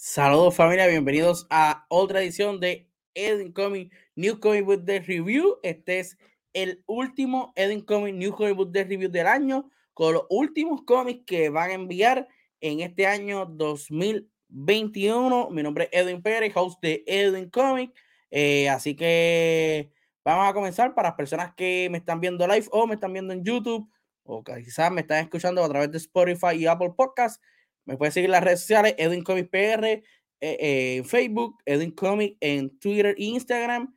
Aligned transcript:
Saludos 0.00 0.54
familia, 0.54 0.86
bienvenidos 0.86 1.48
a 1.50 1.84
otra 1.88 2.22
edición 2.22 2.60
de 2.60 2.88
Edwin 3.14 3.50
Comic 3.50 3.92
New 4.14 4.38
Comic 4.38 4.64
Book 4.64 4.84
Day 4.84 5.00
Review. 5.00 5.58
Este 5.64 5.98
es 5.98 6.16
el 6.52 6.84
último 6.86 7.52
Edwin 7.56 7.80
Comic 7.80 8.14
New 8.14 8.30
Comic 8.30 8.54
Book 8.54 8.70
Day 8.70 8.84
Review 8.84 9.10
del 9.10 9.26
año, 9.26 9.68
con 9.94 10.14
los 10.14 10.22
últimos 10.30 10.82
cómics 10.82 11.24
que 11.26 11.48
van 11.48 11.70
a 11.70 11.74
enviar 11.74 12.28
en 12.60 12.78
este 12.78 13.08
año 13.08 13.44
2021. 13.46 15.50
Mi 15.50 15.64
nombre 15.64 15.88
es 15.90 16.00
Edwin 16.00 16.22
Pérez, 16.22 16.52
host 16.54 16.80
de 16.80 17.02
Edwin 17.04 17.50
Comic. 17.50 17.92
Eh, 18.30 18.68
así 18.68 18.94
que 18.94 19.90
vamos 20.24 20.48
a 20.48 20.54
comenzar 20.54 20.94
para 20.94 21.08
las 21.08 21.16
personas 21.16 21.54
que 21.56 21.88
me 21.90 21.98
están 21.98 22.20
viendo 22.20 22.46
live 22.46 22.68
o 22.70 22.86
me 22.86 22.94
están 22.94 23.12
viendo 23.12 23.32
en 23.32 23.42
YouTube 23.42 23.90
o 24.22 24.44
quizás 24.44 24.92
me 24.92 25.00
están 25.00 25.24
escuchando 25.24 25.64
a 25.64 25.68
través 25.68 25.90
de 25.90 25.98
Spotify 25.98 26.54
y 26.54 26.66
Apple 26.66 26.92
Podcasts 26.96 27.40
me 27.88 27.96
puedes 27.96 28.12
seguir 28.12 28.28
las 28.28 28.44
redes 28.44 28.60
sociales, 28.60 28.94
Edwin 28.98 29.24
Comic 29.24 29.48
PR, 29.48 29.86
eh, 29.86 30.02
eh, 30.40 30.96
en 30.98 31.06
Facebook, 31.06 31.56
Edwin 31.64 31.90
Comic 31.92 32.36
en 32.38 32.78
Twitter 32.78 33.14
e 33.16 33.24
Instagram. 33.24 33.94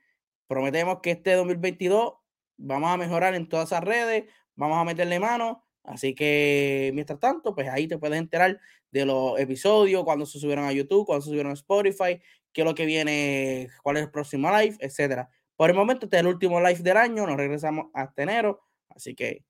Prometemos 0.47 0.99
que 1.03 1.11
este 1.11 1.33
2022 1.33 2.13
vamos 2.55 2.89
a 2.89 2.95
mejorar 2.95 3.35
en 3.35 3.49
todas 3.49 3.67
esas 3.67 3.83
redes, 3.83 4.31
vamos 4.55 4.77
a 4.77 4.85
meterle 4.85 5.19
mano. 5.19 5.65
Así 5.83 6.15
que, 6.15 6.91
mientras 6.93 7.19
tanto, 7.19 7.53
pues 7.53 7.67
ahí 7.67 7.85
te 7.85 7.97
puedes 7.97 8.17
enterar 8.17 8.61
de 8.91 9.05
los 9.05 9.37
episodios, 9.37 10.05
cuando 10.05 10.25
se 10.25 10.39
subieron 10.39 10.63
a 10.63 10.71
YouTube, 10.71 11.05
cuando 11.05 11.23
se 11.23 11.29
subieron 11.29 11.51
a 11.51 11.55
Spotify, 11.55 12.21
qué 12.53 12.61
es 12.61 12.65
lo 12.65 12.73
que 12.73 12.85
viene, 12.85 13.67
cuál 13.83 13.97
es 13.97 14.03
el 14.03 14.11
próximo 14.11 14.49
live, 14.57 14.77
etcétera. 14.79 15.29
Por 15.57 15.69
el 15.69 15.75
momento, 15.75 16.05
este 16.05 16.15
es 16.15 16.21
el 16.21 16.27
último 16.27 16.61
live 16.61 16.79
del 16.79 16.95
año, 16.95 17.27
nos 17.27 17.35
regresamos 17.35 17.87
hasta 17.93 18.23
enero, 18.23 18.61
así 18.87 19.15
que 19.15 19.43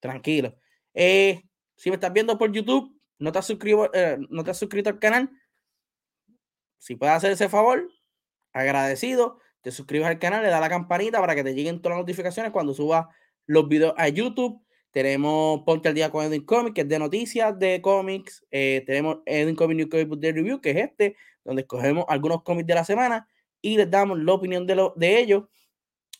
tranquilo. 0.00 0.54
Eh, 0.92 1.44
si 1.76 1.88
me 1.88 1.94
estás 1.94 2.12
viendo 2.12 2.36
por 2.36 2.52
YouTube, 2.52 2.95
no 3.18 3.32
te 3.32 3.38
has, 3.38 3.46
suscrito, 3.46 3.90
eh, 3.94 4.18
no 4.30 4.44
te 4.44 4.50
has 4.50 4.58
suscrito 4.58 4.90
al 4.90 4.98
canal, 4.98 5.30
si 6.78 6.96
puedes 6.96 7.14
hacer 7.14 7.32
ese 7.32 7.48
favor, 7.48 7.88
agradecido, 8.52 9.38
te 9.60 9.70
suscribes 9.72 10.06
al 10.06 10.18
canal, 10.18 10.42
le 10.42 10.48
das 10.48 10.60
la 10.60 10.68
campanita 10.68 11.20
para 11.20 11.34
que 11.34 11.42
te 11.42 11.54
lleguen 11.54 11.82
todas 11.82 11.96
las 11.96 12.02
notificaciones 12.02 12.52
cuando 12.52 12.74
suba 12.74 13.08
los 13.46 13.68
videos 13.68 13.94
a 13.96 14.08
YouTube. 14.08 14.62
Tenemos 14.92 15.62
Ponte 15.64 15.88
al 15.88 15.94
Día 15.94 16.10
con 16.10 16.24
Edwin 16.24 16.44
Comics, 16.44 16.74
que 16.74 16.80
es 16.82 16.88
de 16.88 16.98
noticias 16.98 17.58
de 17.58 17.82
cómics. 17.82 18.46
Eh, 18.50 18.82
tenemos 18.86 19.18
Edwin 19.26 19.56
Comics 19.56 19.76
New 19.76 19.88
Comic 19.88 20.08
Book 20.08 20.20
Review, 20.22 20.60
que 20.60 20.70
es 20.70 20.76
este, 20.76 21.16
donde 21.44 21.62
escogemos 21.62 22.04
algunos 22.08 22.42
cómics 22.44 22.66
de 22.66 22.74
la 22.74 22.84
semana 22.84 23.28
y 23.60 23.76
les 23.76 23.90
damos 23.90 24.18
la 24.18 24.32
opinión 24.32 24.66
de, 24.66 24.76
lo, 24.76 24.94
de 24.96 25.18
ellos. 25.18 25.44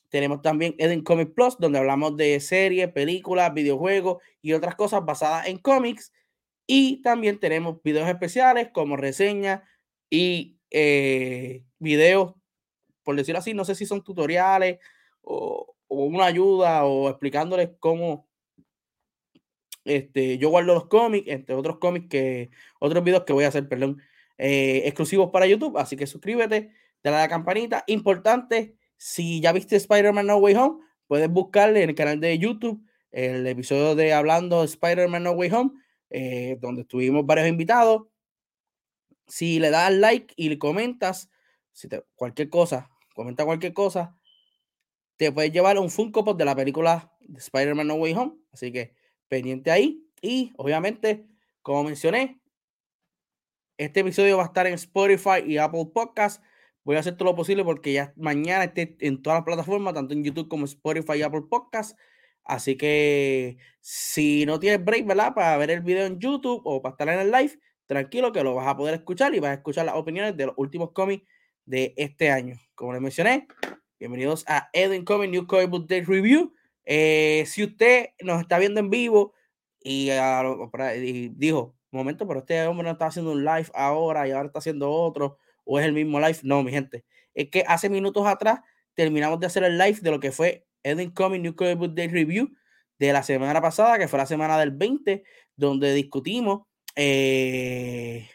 Tenemos 0.09 0.43
también 0.43 0.75
Edwin 0.79 1.03
Comics 1.03 1.31
Plus, 1.33 1.57
donde 1.59 1.79
hablamos 1.79 2.17
de 2.17 2.39
series, 2.41 2.91
películas, 2.93 3.55
videojuegos 3.55 4.23
y 4.43 4.53
otras 4.53 4.75
cosas 4.75 5.05
basadas 5.05 5.47
en 5.47 5.59
cómics. 5.59 6.13
Y 6.67 7.03
también 7.03 7.39
tenemos 7.39 7.83
videos 7.83 8.09
especiales 8.09 8.71
como 8.73 8.97
reseñas 8.97 9.63
y 10.11 10.59
eh, 10.71 11.65
videos, 11.79 12.35
por 13.05 13.17
decirlo 13.17 13.39
así, 13.39 13.55
no 13.55 13.65
sé 13.65 13.75
si 13.75 13.87
son 13.87 14.03
tutoriales 14.03 14.79
o, 15.23 15.75
una 15.89 16.27
ayuda 16.27 16.85
o 16.85 17.09
explicándoles 17.09 17.71
cómo 17.79 18.29
este, 19.85 20.37
yo 20.39 20.51
guardo 20.51 20.75
los 20.75 20.89
cómics, 20.89 21.29
entre 21.29 21.55
otros 21.55 21.79
cómics 21.79 22.09
que, 22.09 22.51
otros 22.81 23.05
videos 23.05 23.25
que 23.25 23.33
voy 23.33 23.45
a 23.45 23.49
hacer, 23.49 23.69
perdón, 23.69 24.03
eh, 24.39 24.83
exclusivos 24.85 25.31
para 25.31 25.47
YouTube. 25.47 25.79
Así 25.79 25.97
que 25.97 26.07
suscríbete, 26.07 26.73
dale 27.05 27.17
a 27.17 27.21
la 27.21 27.29
campanita. 27.29 27.85
Importante, 27.87 28.77
si 28.97 29.41
ya 29.41 29.53
viste 29.53 29.77
Spider-Man 29.77 30.27
No 30.27 30.39
Way 30.39 30.55
Home, 30.57 30.85
puedes 31.07 31.31
buscarle 31.31 31.85
en 31.85 31.91
el 31.91 31.95
canal 31.95 32.21
de 32.21 32.37
YouTube 32.39 32.85
el 33.13 33.47
episodio 33.47 33.95
de 33.95 34.13
Hablando 34.13 34.65
Spider-Man 34.65 35.23
No 35.23 35.33
Way 35.33 35.51
Home 35.53 35.71
eh, 36.11 36.57
donde 36.61 36.85
tuvimos 36.85 37.27
varios 37.27 37.49
invitados. 37.49 38.03
Si 39.27 39.59
le 39.59 39.71
das 39.71 39.93
like 39.93 40.35
y 40.37 40.49
le 40.49 40.59
comentas, 40.59 41.31
si 41.73 41.89
te, 41.89 42.05
cualquier 42.15 42.49
cosa, 42.49 42.89
comenta 43.15 43.45
cualquier 43.45 43.73
cosa, 43.73 44.17
te 45.17 45.33
puedes 45.33 45.53
llevar 45.53 45.79
un 45.79 45.91
Funko 45.91 46.25
Pop 46.25 46.39
de 46.39 46.45
la 46.45 46.55
película 46.55 47.13
de 47.21 47.39
Spider-Man 47.39 47.87
No 47.87 47.95
Way 47.95 48.15
Home. 48.15 48.37
Así 48.53 48.73
que 48.73 48.95
pendiente 49.29 49.71
ahí. 49.71 50.07
Y 50.21 50.53
obviamente, 50.57 51.27
como 51.63 51.85
mencioné, 51.85 52.41
este 53.79 54.01
episodio 54.01 54.37
va 54.37 54.45
a 54.45 54.47
estar 54.47 54.67
en 54.67 54.75
Spotify 54.75 55.43
y 55.47 55.59
Apple 55.59 55.91
Podcasts. 55.93 56.43
Voy 56.85 56.97
a 56.97 57.01
hacer 57.01 57.17
todo 57.17 57.31
lo 57.31 57.37
posible 57.37 57.65
porque 57.65 57.93
ya 57.93 58.13
mañana 58.17 58.65
esté 58.65 58.97
en 59.01 59.21
todas 59.23 59.39
las 59.39 59.45
plataformas, 59.45 59.95
tanto 59.95 60.15
en 60.15 60.25
YouTube 60.25 60.49
como 60.49 60.65
Spotify 60.65 61.19
y 61.19 61.23
Apple 61.23 61.43
Podcasts. 61.51 61.97
Así 62.47 62.77
que 62.77 63.59
si 63.81 64.47
no 64.47 64.59
tienes 64.61 64.85
break, 64.85 65.07
¿verdad? 65.07 65.35
Para 65.35 65.57
ver 65.57 65.71
el 65.71 65.81
video 65.81 66.07
en 66.07 66.19
YouTube 66.19 66.63
o 66.65 66.81
para 66.81 66.93
estar 66.93 67.09
en 67.09 67.21
el 67.21 67.31
live, 67.31 67.59
tranquilo 67.87 68.33
que 68.33 68.43
lo 68.43 68.55
vas 68.55 68.69
a 68.69 68.77
poder 68.77 68.95
escuchar 68.95 69.35
y 69.35 69.41
vas 69.41 69.51
a 69.51 69.55
escuchar 69.55 69.87
las 69.87 69.97
opiniones 69.97 70.37
de 70.37 70.47
los 70.47 70.55
últimos 70.57 70.93
cómics 70.93 71.27
de 71.65 71.95
este 71.97 72.31
año. 72.31 72.57
Como 72.75 72.93
les 72.93 73.03
mencioné, 73.03 73.49
bienvenidos 73.99 74.45
a 74.49 74.71
Edwin 74.73 75.05
Comic 75.05 75.31
New 75.31 75.47
Comic 75.47 75.71
Book 75.71 75.87
Day 75.89 76.03
Review. 76.03 76.53
Eh, 76.85 77.45
si 77.47 77.65
usted 77.65 78.11
nos 78.23 78.41
está 78.41 78.59
viendo 78.59 78.81
en 78.81 78.91
vivo 78.91 79.35
y, 79.81 80.11
y 80.11 81.29
dijo, 81.31 81.77
momento, 81.91 82.29
pero 82.29 82.41
este 82.41 82.67
hombre 82.67 82.85
no 82.85 82.93
está 82.93 83.07
haciendo 83.07 83.33
un 83.33 83.45
live 83.45 83.69
ahora 83.75 84.29
y 84.29 84.31
ahora 84.31 84.47
está 84.47 84.61
haciendo 84.61 84.91
otro, 84.91 85.39
o 85.65 85.81
es 85.81 85.87
el 85.87 85.93
mismo 85.93 86.21
live. 86.21 86.39
No, 86.43 86.63
mi 86.63 86.71
gente, 86.71 87.05
es 87.35 87.51
que 87.51 87.65
hace 87.67 87.89
minutos 87.89 88.27
atrás 88.27 88.61
terminamos 88.95 89.41
de 89.41 89.47
hacer 89.47 89.65
el 89.65 89.79
live 89.79 89.99
de 90.01 90.11
lo 90.11 90.21
que 90.21 90.33
fue 90.33 90.66
Edwin 90.87 91.11
Comic 91.11 91.43
New 91.43 91.57
Comic 91.57 91.79
Book 91.79 91.95
Day 91.95 92.07
Review 92.07 92.49
de 92.99 93.13
la 93.13 93.25
semana 93.25 93.61
pasada, 93.61 93.99
que 93.99 94.07
fue 94.07 94.19
la 94.19 94.27
semana 94.27 94.57
del 94.57 94.71
20, 94.71 95.25
donde 95.57 95.93
discutimos 95.93 96.63
eh, 96.95 98.29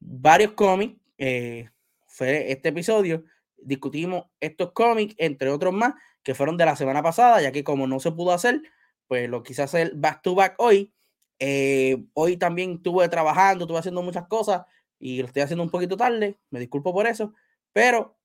varios 0.00 0.52
cómics. 0.52 1.00
Eh, 1.18 1.70
fue 2.08 2.50
este 2.50 2.70
episodio, 2.70 3.24
discutimos 3.56 4.24
estos 4.40 4.72
cómics, 4.72 5.14
entre 5.18 5.50
otros 5.50 5.72
más, 5.72 5.94
que 6.24 6.34
fueron 6.34 6.56
de 6.56 6.64
la 6.64 6.74
semana 6.74 7.00
pasada, 7.00 7.40
ya 7.40 7.52
que 7.52 7.62
como 7.62 7.86
no 7.86 8.00
se 8.00 8.10
pudo 8.10 8.32
hacer, 8.32 8.60
pues 9.06 9.28
lo 9.28 9.44
quise 9.44 9.62
hacer 9.62 9.92
back 9.94 10.20
to 10.22 10.34
back 10.34 10.56
hoy. 10.58 10.92
Eh, 11.38 12.04
hoy 12.14 12.36
también 12.36 12.72
estuve 12.72 13.08
trabajando, 13.08 13.64
estuve 13.64 13.78
haciendo 13.78 14.02
muchas 14.02 14.26
cosas 14.26 14.62
y 14.98 15.20
lo 15.20 15.26
estoy 15.26 15.42
haciendo 15.42 15.62
un 15.62 15.70
poquito 15.70 15.96
tarde, 15.96 16.38
me 16.50 16.58
disculpo 16.58 16.92
por 16.92 17.06
eso, 17.06 17.34
pero 17.72 18.16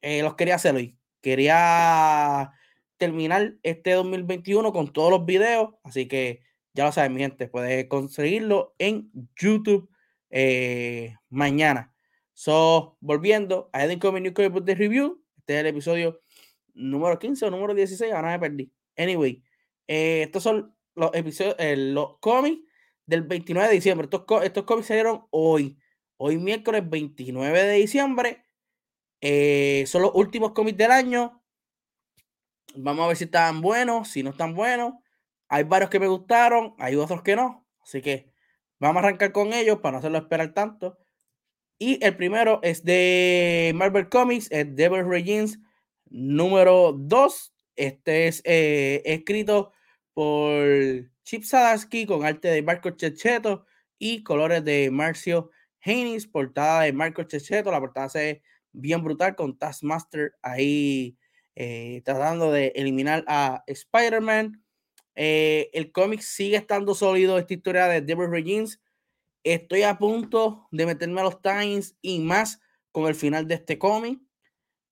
los 0.00 0.34
quería 0.34 0.56
hacer 0.56 0.74
hoy. 0.74 0.96
Quería 1.20 2.52
terminar 3.02 3.56
este 3.64 3.94
2021 3.94 4.72
con 4.72 4.92
todos 4.92 5.10
los 5.10 5.26
videos. 5.26 5.74
Así 5.82 6.06
que 6.06 6.44
ya 6.72 6.84
lo 6.84 6.92
saben, 6.92 7.14
mi 7.14 7.20
gente, 7.20 7.48
puedes 7.48 7.88
conseguirlo 7.88 8.76
en 8.78 9.10
YouTube 9.34 9.90
eh, 10.30 11.16
mañana. 11.28 11.92
So, 12.32 12.96
volviendo 13.00 13.70
a 13.72 13.84
Edwin 13.84 13.98
Comic 13.98 14.22
New 14.22 14.34
Comic 14.34 14.62
de 14.62 14.76
Review. 14.76 15.20
Este 15.36 15.54
es 15.54 15.60
el 15.62 15.66
episodio 15.66 16.20
número 16.74 17.18
15 17.18 17.44
o 17.46 17.50
número 17.50 17.74
16. 17.74 18.12
Ahora 18.12 18.30
me 18.30 18.38
perdí. 18.38 18.72
Anyway, 18.96 19.42
eh, 19.88 20.22
estos 20.22 20.44
son 20.44 20.72
los 20.94 21.10
episodios, 21.12 21.56
eh, 21.58 21.74
los 21.74 22.20
cómics 22.20 22.62
del 23.04 23.22
29 23.22 23.66
de 23.66 23.74
diciembre. 23.74 24.04
Estos, 24.04 24.44
estos 24.44 24.62
cómics 24.62 24.86
salieron 24.86 25.26
hoy. 25.30 25.76
Hoy 26.18 26.38
miércoles 26.38 26.88
29 26.88 27.64
de 27.64 27.74
diciembre. 27.74 28.44
son 29.88 30.02
los 30.02 30.12
últimos 30.14 30.52
cómics 30.52 30.78
del 30.78 30.92
año. 30.92 31.41
Vamos 32.76 33.04
a 33.04 33.08
ver 33.08 33.16
si 33.16 33.24
están 33.24 33.60
buenos, 33.60 34.08
si 34.08 34.22
no 34.22 34.30
están 34.30 34.54
buenos. 34.54 34.94
Hay 35.48 35.64
varios 35.64 35.90
que 35.90 36.00
me 36.00 36.06
gustaron, 36.06 36.74
hay 36.78 36.96
otros 36.96 37.22
que 37.22 37.36
no. 37.36 37.66
Así 37.82 38.00
que 38.00 38.32
vamos 38.78 39.02
a 39.02 39.06
arrancar 39.06 39.32
con 39.32 39.52
ellos 39.52 39.78
para 39.80 39.92
no 39.92 39.98
hacerlo 39.98 40.18
esperar 40.18 40.54
tanto. 40.54 40.98
Y 41.78 42.02
el 42.04 42.16
primero 42.16 42.60
es 42.62 42.84
de 42.84 43.72
Marvel 43.74 44.08
Comics, 44.08 44.50
es 44.50 44.74
Devil 44.74 45.04
Regins 45.04 45.58
número 46.08 46.92
2. 46.92 47.54
Este 47.76 48.28
es 48.28 48.40
eh, 48.44 49.02
escrito 49.04 49.72
por 50.14 50.62
Chip 51.24 51.42
Sadarsky 51.44 52.06
con 52.06 52.24
arte 52.24 52.48
de 52.48 52.62
Marco 52.62 52.90
Checheto 52.90 53.66
y 53.98 54.22
colores 54.22 54.64
de 54.64 54.90
Marcio 54.90 55.50
Haynes, 55.84 56.26
portada 56.26 56.82
de 56.82 56.92
Marco 56.92 57.24
Checheto. 57.24 57.70
La 57.70 57.80
portada 57.80 58.08
se 58.08 58.18
ve 58.18 58.42
bien 58.72 59.02
brutal 59.02 59.34
con 59.34 59.58
Taskmaster 59.58 60.34
ahí 60.42 61.18
eh, 61.54 62.02
tratando 62.04 62.50
de 62.50 62.72
eliminar 62.74 63.24
a 63.26 63.62
Spider-Man. 63.66 64.64
Eh, 65.14 65.70
el 65.72 65.92
cómic 65.92 66.20
sigue 66.20 66.56
estando 66.56 66.94
sólido, 66.94 67.38
esta 67.38 67.54
historia 67.54 67.86
de 67.88 68.00
Deborah 68.00 68.30
Regins. 68.30 68.80
Estoy 69.44 69.82
a 69.82 69.98
punto 69.98 70.68
de 70.70 70.86
meterme 70.86 71.20
a 71.20 71.24
los 71.24 71.42
Times 71.42 71.96
y 72.00 72.20
más 72.20 72.60
con 72.92 73.06
el 73.06 73.14
final 73.14 73.48
de 73.48 73.54
este 73.56 73.78
cómic. 73.78 74.20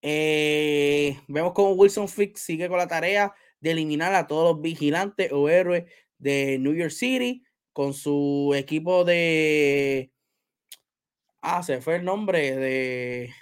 Eh, 0.03 1.21
vemos 1.29 1.53
como 1.53 1.73
Wilson 1.73 2.09
Fix 2.09 2.41
sigue 2.41 2.69
con 2.69 2.79
la 2.79 2.89
tarea 2.89 3.35
de 3.61 3.73
eliminar 3.73 4.15
a 4.15 4.27
todos 4.27 4.55
los 4.55 4.63
vigilantes 4.63 5.31
o 5.31 5.49
héroes 5.49 5.85
de 6.19 6.59
New 6.59 6.75
York 6.75 6.91
City 6.91 7.45
con 7.73 7.95
su 7.95 8.53
equipo 8.57 9.05
de. 9.05 10.13
Ah, 11.43 11.63
se 11.63 11.81
fue 11.81 11.97
el 11.97 12.05
nombre 12.05 12.57
de. 12.57 13.35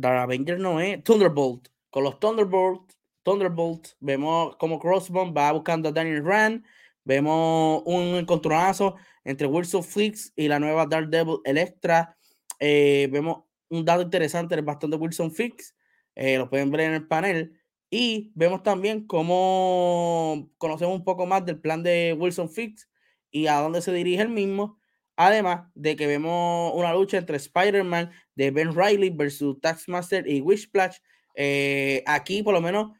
The 0.00 0.08
Avenger 0.08 0.58
no 0.58 0.80
es. 0.80 1.02
Thunderbolt. 1.02 1.68
Con 1.90 2.04
los 2.04 2.18
Thunderbolt. 2.20 2.92
Thunderbolt. 3.22 3.88
Vemos 4.00 4.56
como 4.56 4.78
Crossbone 4.78 5.32
va 5.32 5.52
buscando 5.52 5.88
a 5.88 5.92
Daniel 5.92 6.24
Rand. 6.24 6.64
Vemos 7.04 7.82
un 7.86 8.16
encontronazo 8.16 8.96
entre 9.24 9.46
Wilson 9.46 9.84
Fix 9.84 10.32
y 10.36 10.48
la 10.48 10.58
nueva 10.58 10.86
Daredevil 10.86 11.38
Electra. 11.44 12.16
Eh, 12.58 13.08
vemos 13.10 13.44
un 13.68 13.84
dato 13.84 14.02
interesante 14.02 14.54
el 14.54 14.62
bastón 14.62 14.90
de 14.90 14.96
Wilson 14.96 15.32
Fix. 15.32 15.74
Eh, 16.14 16.38
lo 16.38 16.48
pueden 16.48 16.70
ver 16.70 16.80
en 16.80 16.94
el 16.94 17.06
panel. 17.06 17.60
Y 17.90 18.32
vemos 18.34 18.62
también 18.62 19.06
cómo 19.06 20.50
conocemos 20.58 20.94
un 20.94 21.04
poco 21.04 21.26
más 21.26 21.44
del 21.44 21.60
plan 21.60 21.82
de 21.82 22.16
Wilson 22.18 22.50
Fix 22.50 22.88
y 23.30 23.46
a 23.46 23.60
dónde 23.60 23.80
se 23.80 23.92
dirige 23.92 24.22
el 24.22 24.28
mismo. 24.28 24.78
Además 25.16 25.68
de 25.74 25.96
que 25.96 26.06
vemos 26.06 26.72
una 26.74 26.92
lucha 26.92 27.16
entre 27.16 27.38
Spider-Man 27.38 28.10
de 28.34 28.50
Ben 28.50 28.74
Riley 28.74 29.10
versus 29.10 29.60
Taxmaster 29.60 30.28
y 30.28 30.40
Wishplash. 30.40 30.98
Eh, 31.34 32.02
aquí, 32.06 32.42
por 32.42 32.54
lo 32.54 32.60
menos, 32.60 32.92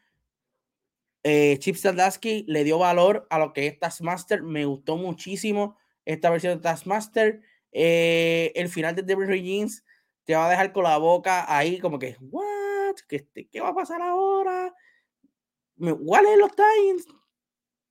eh, 1.23 1.57
Chip 1.59 1.75
Zdarsky 1.75 2.45
le 2.47 2.63
dio 2.63 2.79
valor 2.79 3.27
a 3.29 3.37
lo 3.37 3.53
que 3.53 3.67
es 3.67 3.79
Taskmaster. 3.79 4.41
Me 4.41 4.65
gustó 4.65 4.97
muchísimo 4.97 5.77
esta 6.05 6.29
versión 6.29 6.57
de 6.57 6.63
Taskmaster. 6.63 7.41
Eh, 7.71 8.51
el 8.55 8.69
final 8.69 8.95
de 8.95 9.03
Devil 9.03 9.41
Jeans 9.43 9.83
te 10.23 10.35
va 10.35 10.47
a 10.47 10.49
dejar 10.49 10.73
con 10.73 10.83
la 10.83 10.97
boca 10.97 11.45
ahí, 11.55 11.79
como 11.79 11.99
que, 11.99 12.17
¿what? 12.19 12.95
¿Qué, 13.07 13.27
qué 13.51 13.61
va 13.61 13.69
a 13.69 13.75
pasar 13.75 14.01
ahora? 14.01 14.73
¿Cuál 15.77 16.25
es 16.25 16.37
los 16.37 16.51
Times? 16.55 17.05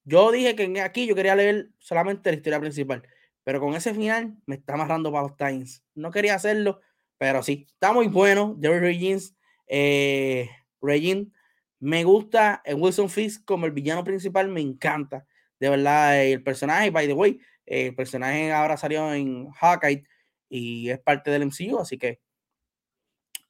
Yo 0.05 0.31
dije 0.31 0.55
que 0.55 0.81
aquí 0.81 1.07
yo 1.07 1.15
quería 1.15 1.35
leer 1.35 1.71
solamente 1.79 2.31
la 2.31 2.37
historia 2.37 2.61
principal, 2.61 3.03
pero 3.47 3.61
con 3.61 3.77
ese 3.77 3.95
final 3.95 4.37
me 4.45 4.57
está 4.57 4.75
amarrando 4.75 5.13
para 5.13 5.29
los 5.29 5.37
Times. 5.37 5.85
No 5.95 6.11
quería 6.11 6.35
hacerlo, 6.35 6.81
pero 7.17 7.45
sí, 7.45 7.69
está 7.69 7.93
muy 7.93 8.09
bueno. 8.09 8.57
Devil 8.59 8.81
Regins, 8.81 9.37
eh, 9.69 10.51
Regin, 10.83 11.33
me 11.79 12.03
gusta 12.03 12.61
Wilson 12.67 13.09
Fisk 13.09 13.45
como 13.45 13.67
el 13.67 13.71
villano 13.71 14.03
principal, 14.03 14.49
me 14.49 14.61
encanta. 14.61 15.29
De 15.61 15.71
verdad, 15.71 16.25
el 16.25 16.43
personaje, 16.43 16.91
by 16.91 17.07
the 17.07 17.13
way, 17.13 17.39
el 17.67 17.95
personaje 17.95 18.53
ahora 18.53 18.77
salió 18.77 19.15
en 19.15 19.49
Hawkeye 19.53 20.03
y 20.49 20.91
es 20.91 20.99
parte 20.99 21.31
del 21.31 21.43
MCU, 21.43 21.79
así 21.79 21.99
que 21.99 22.19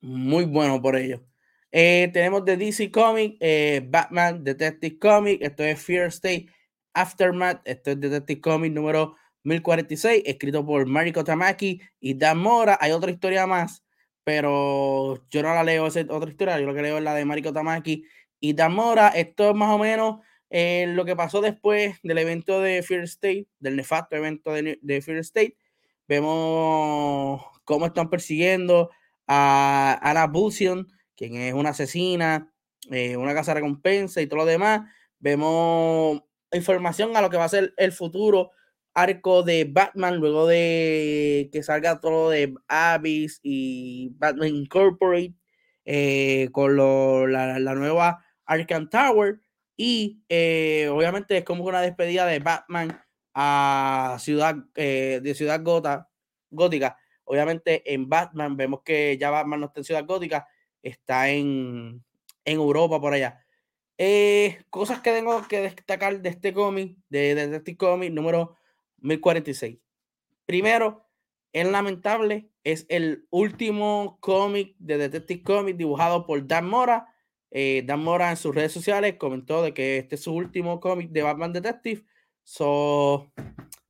muy 0.03 0.45
bueno 0.45 0.83
por 0.83 0.97
ello. 0.97 1.25
Eh, 1.73 2.11
tenemos 2.13 2.45
de 2.45 2.59
DC 2.59 2.91
Comics, 2.91 3.39
eh, 3.41 3.83
Batman 3.89 4.45
Detective 4.45 4.99
Comic, 4.99 5.41
esto 5.41 5.65
es 5.65 5.83
Fear 5.83 6.09
State 6.09 6.49
Aftermath, 6.93 7.63
esto 7.65 7.93
es 7.93 8.01
Detective 8.01 8.43
Comic 8.43 8.75
número 8.75 9.17
1046, 9.47 10.25
escrito 10.27 10.67
por 10.67 10.87
Mariko 10.87 11.23
Tamaki 11.23 11.81
y 12.01 12.15
Dan 12.15 12.39
Mora. 12.39 12.77
Hay 12.81 12.91
otra 12.91 13.13
historia 13.13 13.47
más, 13.47 13.85
pero 14.25 15.25
yo 15.31 15.43
no 15.43 15.55
la 15.55 15.63
leo 15.63 15.87
esa 15.87 16.01
otra 16.09 16.29
historia, 16.29 16.59
yo 16.59 16.67
lo 16.67 16.75
que 16.75 16.83
leo 16.83 16.99
es 16.99 17.05
la 17.05 17.15
de 17.15 17.25
Mariko 17.25 17.53
Tamaki 17.53 18.05
y 18.41 18.55
Dan 18.55 18.75
Mora. 18.75 19.09
Esto 19.09 19.51
es 19.51 19.55
más 19.55 19.71
o 19.71 19.79
menos 19.79 20.19
eh, 20.51 20.87
lo 20.89 21.05
que 21.05 21.15
pasó 21.15 21.41
después 21.41 21.97
del 22.03 22.19
evento 22.19 22.61
de 22.61 22.83
Fear 22.83 23.05
State, 23.05 23.47
del 23.61 23.77
nefasto 23.77 24.17
evento 24.17 24.53
de, 24.53 24.81
de 24.83 25.01
Fear 25.01 25.19
State. 25.19 25.57
Vemos 26.09 27.43
cómo 27.65 27.87
están 27.87 28.11
persiguiendo 28.11 28.91
a 29.29 29.99
Anna 30.03 30.27
Bulsion, 30.27 30.89
quien 31.17 31.37
es 31.37 31.55
una 31.55 31.71
asesina, 31.71 32.53
eh, 32.91 33.17
una 33.17 33.33
casa 33.33 33.55
recompensa 33.55 34.21
y 34.21 34.27
todo 34.27 34.39
lo 34.41 34.45
demás. 34.45 34.91
Vemos 35.21 36.21
información 36.53 37.17
a 37.17 37.21
lo 37.21 37.31
que 37.31 37.37
va 37.37 37.45
a 37.45 37.49
ser 37.49 37.75
el 37.77 37.93
futuro 37.93 38.51
arco 38.97 39.43
de 39.43 39.65
Batman 39.65 40.17
luego 40.17 40.47
de 40.47 41.51
que 41.53 41.63
salga 41.63 42.01
todo 42.01 42.31
de 42.31 42.55
Abyss 42.67 43.41
y 43.43 44.11
Batman 44.17 44.49
Incorporate 44.49 45.35
eh, 45.85 46.49
con 46.51 46.77
la, 46.77 47.75
nueva 47.75 48.25
Arkham 48.47 48.89
Tower 48.89 49.39
y 49.77 50.23
eh, 50.31 50.89
obviamente 50.91 51.37
es 51.37 51.45
como 51.45 51.65
una 51.65 51.83
despedida 51.83 52.25
de 52.25 52.39
Batman 52.39 53.01
a 53.35 54.17
ciudad 54.19 54.57
de 54.75 55.35
ciudad 55.37 55.61
gótica 55.63 56.97
obviamente 57.25 57.93
en 57.93 58.09
Batman 58.09 58.57
vemos 58.57 58.81
que 58.83 59.19
ya 59.19 59.31
Batman 59.31 59.61
no 59.61 59.67
está 59.67 59.81
en 59.81 59.85
ciudad 59.85 60.07
gótica 60.07 60.49
está 60.83 61.29
en, 61.31 62.03
Europa 62.45 63.01
por 63.01 63.13
allá. 63.13 63.45
Eh, 63.99 64.63
cosas 64.71 65.01
que 65.01 65.11
tengo 65.11 65.47
que 65.49 65.61
destacar 65.61 66.21
de 66.21 66.29
este 66.29 66.53
cómic, 66.53 66.97
de 67.09 67.57
este 67.57 67.77
cómic 67.77 68.13
número 68.13 68.57
1046. 69.07 69.79
Primero, 70.45 71.07
es 71.53 71.67
lamentable, 71.67 72.51
es 72.65 72.87
el 72.89 73.27
último 73.31 74.19
cómic 74.21 74.75
de 74.79 74.99
Detective 74.99 75.43
Comics 75.43 75.79
dibujado 75.79 76.27
por 76.27 76.47
Dan 76.47 76.69
Mora. 76.69 77.07
Eh, 77.51 77.83
Dan 77.87 78.01
Mora 78.01 78.31
en 78.31 78.37
sus 78.37 78.55
redes 78.55 78.73
sociales 78.73 79.17
comentó 79.19 79.63
de 79.63 79.73
que 79.73 79.99
este 79.99 80.17
es 80.17 80.23
su 80.23 80.35
último 80.35 80.81
cómic 80.81 81.11
de 81.11 81.23
Batman 81.23 81.53
Detective. 81.53 82.05
So, 82.43 83.33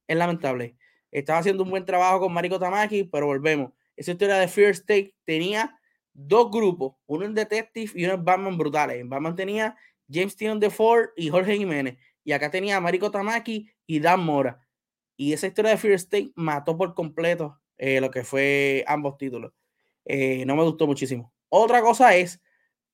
es 0.06 0.16
lamentable. 0.16 0.76
Estaba 1.10 1.38
haciendo 1.38 1.62
un 1.62 1.70
buen 1.70 1.84
trabajo 1.84 2.20
con 2.20 2.32
Mariko 2.32 2.58
Tamaki, 2.58 3.04
pero 3.04 3.26
volvemos. 3.26 3.72
Esa 3.96 4.12
historia 4.12 4.36
de 4.36 4.48
Fear 4.48 4.70
State 4.70 5.14
tenía 5.24 5.78
dos 6.12 6.50
grupos, 6.50 6.94
uno 7.06 7.24
en 7.24 7.34
Detective 7.34 7.90
y 7.94 8.04
uno 8.04 8.14
en 8.14 8.24
Batman 8.24 8.56
Brutales. 8.58 8.98
En 8.98 9.08
Batman 9.08 9.34
tenía 9.34 9.76
James 10.10 10.36
de 10.36 10.70
Ford 10.70 11.08
y 11.16 11.30
Jorge 11.30 11.56
Jiménez. 11.56 11.98
Y 12.22 12.32
acá 12.32 12.50
tenía 12.50 12.76
a 12.76 12.80
Mariko 12.80 13.10
Tamaki 13.10 13.70
y 13.86 14.00
Dan 14.00 14.20
Mora. 14.20 14.65
Y 15.16 15.32
esa 15.32 15.46
historia 15.46 15.70
de 15.72 15.76
Fear 15.78 15.94
State 15.94 16.32
mató 16.34 16.76
por 16.76 16.94
completo 16.94 17.60
eh, 17.78 18.00
lo 18.00 18.10
que 18.10 18.24
fue 18.24 18.84
ambos 18.86 19.16
títulos. 19.18 19.52
Eh, 20.04 20.44
no 20.46 20.56
me 20.56 20.62
gustó 20.62 20.86
muchísimo. 20.86 21.32
Otra 21.48 21.80
cosa 21.80 22.14
es, 22.16 22.42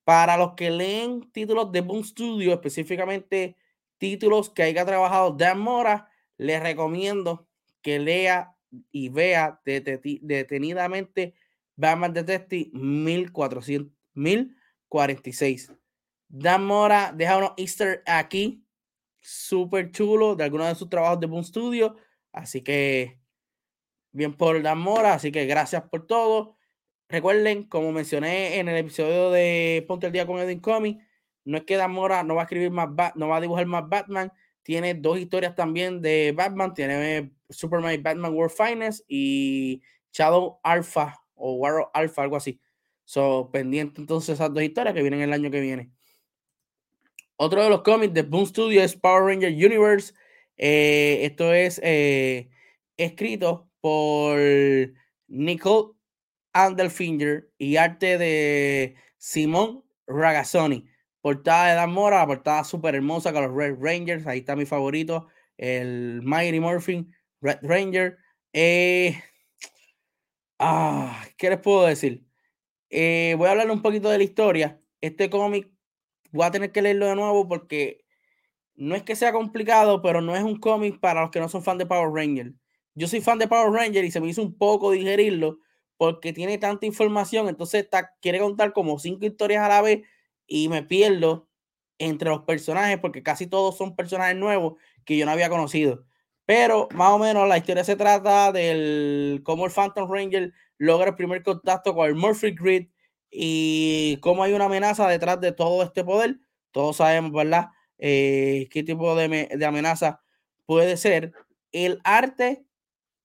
para 0.04 0.36
los 0.36 0.54
que 0.54 0.70
leen 0.70 1.30
títulos 1.32 1.70
de 1.72 1.80
Boom 1.80 2.04
Studio, 2.04 2.52
específicamente 2.52 3.56
títulos 3.98 4.50
que 4.50 4.64
haya 4.64 4.84
trabajado 4.84 5.32
Dan 5.32 5.60
Mora, 5.60 6.08
les 6.36 6.60
recomiendo 6.62 7.46
que 7.82 7.98
lea 7.98 8.56
y 8.90 9.08
vea 9.08 9.60
detenidamente 9.64 11.34
Batman 11.76 12.12
Detective 12.12 12.70
1400, 12.72 13.92
1046. 14.14 15.72
Dan 16.28 16.64
Mora 16.64 17.12
deja 17.14 17.36
unos 17.36 17.52
easter 17.56 18.02
aquí, 18.06 18.64
súper 19.20 19.92
chulo, 19.92 20.34
de 20.34 20.44
algunos 20.44 20.68
de 20.68 20.74
sus 20.74 20.88
trabajos 20.88 21.20
de 21.20 21.26
Boom 21.26 21.44
Studio. 21.44 21.96
Así 22.32 22.62
que, 22.62 23.18
bien 24.10 24.34
por 24.34 24.60
Dan 24.62 24.78
Mora, 24.78 25.14
así 25.14 25.30
que 25.32 25.46
gracias 25.46 25.82
por 25.90 26.06
todo. 26.06 26.56
Recuerden, 27.08 27.64
como 27.64 27.92
mencioné 27.92 28.58
en 28.58 28.68
el 28.68 28.76
episodio 28.76 29.30
de 29.30 29.84
Ponte 29.86 30.06
el 30.06 30.12
Día 30.12 30.26
con 30.26 30.38
Edwin 30.38 30.60
Comic, 30.60 30.98
no 31.44 31.58
es 31.58 31.64
que 31.64 31.76
Dan 31.76 31.92
Mora 31.92 32.22
no 32.22 32.34
va 32.34 32.42
a 32.42 32.44
escribir 32.44 32.70
más, 32.70 32.88
no 33.16 33.28
va 33.28 33.36
a 33.36 33.40
dibujar 33.40 33.66
más 33.66 33.88
Batman, 33.88 34.32
tiene 34.62 34.94
dos 34.94 35.18
historias 35.18 35.54
también 35.54 36.00
de 36.00 36.32
Batman, 36.34 36.72
tiene 36.72 37.32
Superman 37.50 37.94
y 37.94 37.98
Batman 37.98 38.32
World 38.32 38.54
Finest 38.56 39.04
y 39.08 39.82
Shadow 40.12 40.60
Alpha 40.62 41.22
o 41.34 41.54
War 41.54 41.90
Alpha, 41.92 42.22
algo 42.22 42.36
así. 42.36 42.60
So, 43.04 43.50
pendiente 43.52 44.00
entonces 44.00 44.34
esas 44.34 44.54
dos 44.54 44.62
historias 44.62 44.94
que 44.94 45.02
vienen 45.02 45.20
el 45.20 45.32
año 45.32 45.50
que 45.50 45.60
viene. 45.60 45.90
Otro 47.36 47.62
de 47.62 47.68
los 47.68 47.82
cómics 47.82 48.14
de 48.14 48.22
Boom 48.22 48.46
Studio 48.46 48.82
es 48.82 48.96
Power 48.96 49.24
Ranger 49.24 49.50
Universe. 49.50 50.14
Eh, 50.56 51.20
esto 51.22 51.52
es 51.54 51.80
eh, 51.82 52.50
escrito 52.96 53.70
por 53.80 54.38
Nicole 55.28 55.94
Andelfinger 56.52 57.50
y 57.58 57.76
arte 57.76 58.18
de 58.18 58.96
Simón 59.18 59.84
Ragazzoni. 60.06 60.86
Portada 61.20 61.68
de 61.68 61.74
Dan 61.74 61.92
Mora, 61.92 62.26
portada 62.26 62.64
súper 62.64 62.94
hermosa 62.96 63.32
con 63.32 63.44
los 63.44 63.54
Red 63.54 63.76
Rangers. 63.80 64.26
Ahí 64.26 64.40
está 64.40 64.56
mi 64.56 64.66
favorito, 64.66 65.28
el 65.56 66.20
Mighty 66.22 66.60
Morphin 66.60 67.14
Red 67.40 67.58
Ranger. 67.62 68.18
Eh, 68.52 69.16
Ah, 70.58 71.26
¿qué 71.36 71.50
les 71.50 71.58
puedo 71.60 71.86
decir? 71.86 72.24
Voy 72.90 73.48
a 73.48 73.50
hablar 73.50 73.70
un 73.70 73.82
poquito 73.82 74.10
de 74.10 74.18
la 74.18 74.24
historia. 74.24 74.80
Este 75.00 75.30
cómic 75.30 75.68
voy 76.32 76.46
a 76.46 76.50
tener 76.50 76.72
que 76.72 76.82
leerlo 76.82 77.06
de 77.06 77.16
nuevo 77.16 77.48
porque 77.48 78.01
no 78.74 78.94
es 78.94 79.02
que 79.02 79.16
sea 79.16 79.32
complicado, 79.32 80.02
pero 80.02 80.20
no 80.20 80.34
es 80.36 80.42
un 80.42 80.58
cómic 80.58 81.00
para 81.00 81.22
los 81.22 81.30
que 81.30 81.40
no 81.40 81.48
son 81.48 81.62
fan 81.62 81.78
de 81.78 81.86
Power 81.86 82.10
Ranger. 82.12 82.52
Yo 82.94 83.08
soy 83.08 83.20
fan 83.20 83.38
de 83.38 83.48
Power 83.48 83.72
Ranger 83.72 84.04
y 84.04 84.10
se 84.10 84.20
me 84.20 84.28
hizo 84.28 84.42
un 84.42 84.56
poco 84.56 84.90
digerirlo 84.90 85.58
porque 85.96 86.32
tiene 86.32 86.58
tanta 86.58 86.86
información, 86.86 87.48
entonces 87.48 87.84
está, 87.84 88.14
quiere 88.20 88.40
contar 88.40 88.72
como 88.72 88.98
cinco 88.98 89.24
historias 89.24 89.62
a 89.62 89.68
la 89.68 89.82
vez 89.82 90.02
y 90.46 90.68
me 90.68 90.82
pierdo 90.82 91.48
entre 91.98 92.28
los 92.28 92.42
personajes 92.42 92.98
porque 92.98 93.22
casi 93.22 93.46
todos 93.46 93.76
son 93.76 93.94
personajes 93.94 94.36
nuevos 94.36 94.74
que 95.04 95.16
yo 95.16 95.24
no 95.26 95.32
había 95.32 95.48
conocido. 95.48 96.04
Pero 96.44 96.88
más 96.92 97.10
o 97.10 97.18
menos 97.18 97.48
la 97.48 97.58
historia 97.58 97.84
se 97.84 97.96
trata 97.96 98.50
del 98.52 99.42
cómo 99.44 99.64
el 99.64 99.72
Phantom 99.72 100.10
Ranger 100.10 100.52
logra 100.78 101.10
el 101.10 101.14
primer 101.16 101.42
contacto 101.42 101.94
con 101.94 102.08
el 102.08 102.16
Murphy 102.16 102.50
Grid 102.50 102.88
y 103.30 104.18
cómo 104.20 104.42
hay 104.42 104.52
una 104.52 104.64
amenaza 104.64 105.08
detrás 105.08 105.40
de 105.40 105.52
todo 105.52 105.82
este 105.84 106.04
poder. 106.04 106.40
Todos 106.72 106.96
sabemos, 106.96 107.32
¿verdad? 107.32 107.68
Eh, 107.98 108.68
qué 108.70 108.82
tipo 108.82 109.14
de, 109.16 109.64
amenaza 109.64 110.22
puede 110.66 110.96
ser. 110.96 111.32
El 111.72 112.00
arte 112.04 112.64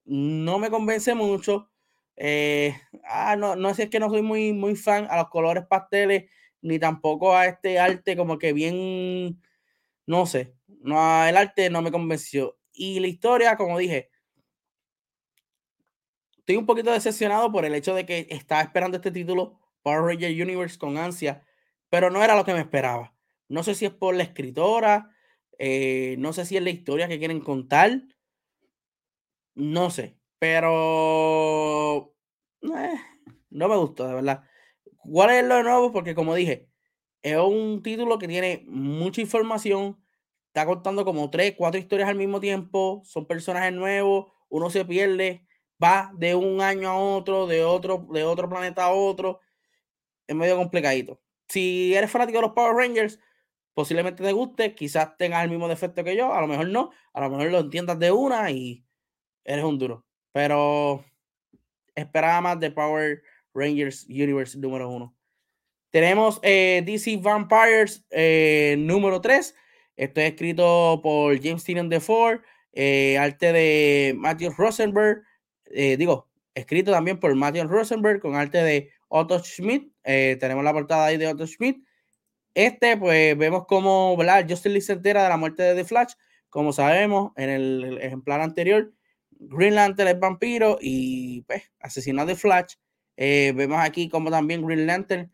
no 0.05 0.59
me 0.59 0.69
convence 0.69 1.15
mucho. 1.15 1.71
Eh, 2.15 2.75
ah, 3.05 3.35
no, 3.35 3.55
no 3.55 3.73
sé, 3.73 3.83
es 3.83 3.89
que 3.89 3.99
no 3.99 4.09
soy 4.09 4.21
muy, 4.21 4.53
muy 4.53 4.75
fan 4.75 5.07
a 5.09 5.17
los 5.17 5.29
colores 5.29 5.65
pasteles, 5.67 6.29
ni 6.61 6.79
tampoco 6.79 7.35
a 7.35 7.47
este 7.47 7.79
arte 7.79 8.17
como 8.17 8.39
que 8.39 8.53
bien, 8.53 9.41
no 10.05 10.25
sé, 10.25 10.55
no, 10.67 11.25
el 11.25 11.37
arte 11.37 11.69
no 11.69 11.81
me 11.81 11.91
convenció. 11.91 12.57
Y 12.73 12.99
la 12.99 13.07
historia, 13.07 13.57
como 13.57 13.77
dije, 13.77 14.09
estoy 16.37 16.55
un 16.55 16.65
poquito 16.65 16.91
decepcionado 16.91 17.51
por 17.51 17.65
el 17.65 17.75
hecho 17.75 17.93
de 17.93 18.05
que 18.05 18.27
estaba 18.29 18.61
esperando 18.61 18.97
este 18.97 19.11
título, 19.11 19.59
Power 19.83 20.01
Ranger 20.01 20.31
Universe, 20.31 20.77
con 20.77 20.97
ansia, 20.97 21.43
pero 21.89 22.09
no 22.09 22.23
era 22.23 22.35
lo 22.35 22.45
que 22.45 22.53
me 22.53 22.61
esperaba. 22.61 23.16
No 23.49 23.63
sé 23.63 23.75
si 23.75 23.85
es 23.85 23.93
por 23.93 24.15
la 24.15 24.23
escritora, 24.23 25.11
eh, 25.57 26.15
no 26.19 26.33
sé 26.33 26.45
si 26.45 26.57
es 26.57 26.63
la 26.63 26.69
historia 26.69 27.07
que 27.07 27.19
quieren 27.19 27.39
contar, 27.39 28.01
no 29.55 29.89
sé, 29.89 30.17
pero 30.39 32.13
eh, 32.61 32.95
no 33.49 33.67
me 33.67 33.75
gusta, 33.77 34.07
de 34.07 34.13
verdad. 34.15 34.43
¿Cuál 34.97 35.31
es 35.31 35.45
lo 35.45 35.63
nuevo? 35.63 35.91
Porque 35.91 36.13
como 36.13 36.35
dije, 36.35 36.69
es 37.21 37.37
un 37.37 37.81
título 37.81 38.19
que 38.19 38.27
tiene 38.27 38.65
mucha 38.67 39.21
información, 39.21 40.03
está 40.47 40.65
contando 40.65 41.05
como 41.05 41.29
tres, 41.29 41.55
cuatro 41.57 41.79
historias 41.79 42.09
al 42.09 42.15
mismo 42.15 42.39
tiempo, 42.39 43.01
son 43.05 43.25
personajes 43.25 43.73
nuevos, 43.73 44.31
uno 44.49 44.69
se 44.69 44.85
pierde, 44.85 45.45
va 45.83 46.11
de 46.15 46.35
un 46.35 46.61
año 46.61 46.89
a 46.89 46.97
otro, 46.97 47.47
de 47.47 47.63
otro, 47.63 48.07
de 48.11 48.23
otro 48.23 48.49
planeta 48.49 48.85
a 48.85 48.91
otro, 48.91 49.39
es 50.27 50.35
medio 50.35 50.57
complicadito. 50.57 51.21
Si 51.47 51.95
eres 51.95 52.11
fanático 52.11 52.39
de 52.39 52.47
los 52.47 52.53
Power 52.53 52.75
Rangers, 52.75 53.19
posiblemente 53.77 54.23
te 54.23 54.31
guste, 54.31 54.73
quizás 54.73 55.15
tengas 55.17 55.43
el 55.43 55.51
mismo 55.51 55.67
defecto 55.67 56.03
que 56.03 56.15
yo, 56.15 56.33
a 56.33 56.41
lo 56.41 56.47
mejor 56.47 56.67
no, 56.69 56.89
a 57.13 57.21
lo 57.21 57.29
mejor 57.29 57.51
lo 57.51 57.59
entiendas 57.59 57.99
de 57.99 58.11
una 58.11 58.49
y 58.49 58.83
eres 59.43 59.63
un 59.63 59.77
duro. 59.77 60.03
Pero 60.31 61.05
esperaba 61.93 62.41
más 62.41 62.59
de 62.59 62.71
Power 62.71 63.21
Rangers 63.53 64.07
Universe 64.09 64.57
número 64.57 64.89
uno. 64.89 65.15
Tenemos 65.91 66.39
eh, 66.41 66.81
DC 66.87 67.17
Vampires 67.17 68.03
eh, 68.09 68.77
número 68.79 69.21
3. 69.21 69.53
Esto 69.95 70.21
es 70.21 70.31
escrito 70.31 70.99
por 71.03 71.39
James 71.39 71.63
Tynion 71.63 71.87
de 71.87 71.99
Ford, 71.99 72.39
eh, 72.73 73.15
arte 73.19 73.53
de 73.53 74.15
Matthew 74.17 74.53
Rosenberg. 74.57 75.21
digo, 75.69 76.27
escrito 76.55 76.89
también 76.89 77.19
por 77.19 77.35
Matthew 77.35 77.67
Rosenberg 77.67 78.21
con 78.21 78.33
arte 78.33 78.57
de 78.57 78.89
Otto 79.07 79.37
Schmidt. 79.37 79.93
tenemos 80.01 80.63
la 80.63 80.73
portada 80.73 81.05
ahí 81.05 81.17
de 81.17 81.27
Otto 81.27 81.45
Schmidt. 81.45 81.86
Este, 82.57 82.97
pues 82.97 83.37
vemos 83.37 83.67
como 83.67 84.17
Justin 84.49 84.73
Lee 84.73 84.81
se 84.81 84.93
entera 84.93 85.21
de 85.21 85.29
la 85.29 85.37
muerte 85.37 85.61
de 85.61 85.75
The 85.75 85.85
Flash. 85.85 86.13
Como 86.49 86.73
sabemos, 86.73 87.31
en 87.35 87.51
el 87.51 87.99
ejemplar 88.01 88.41
anterior, 88.41 88.91
Green 89.29 89.75
Lantern 89.75 90.09
es 90.09 90.19
vampiro 90.19 90.79
y 90.81 91.43
pues 91.43 91.71
asesina 91.79 92.25
de 92.25 92.35
Flash. 92.35 92.73
Eh, 93.15 93.53
vemos 93.55 93.77
aquí 93.79 94.09
como 94.09 94.31
también 94.31 94.65
Green 94.65 94.87
Lantern 94.87 95.31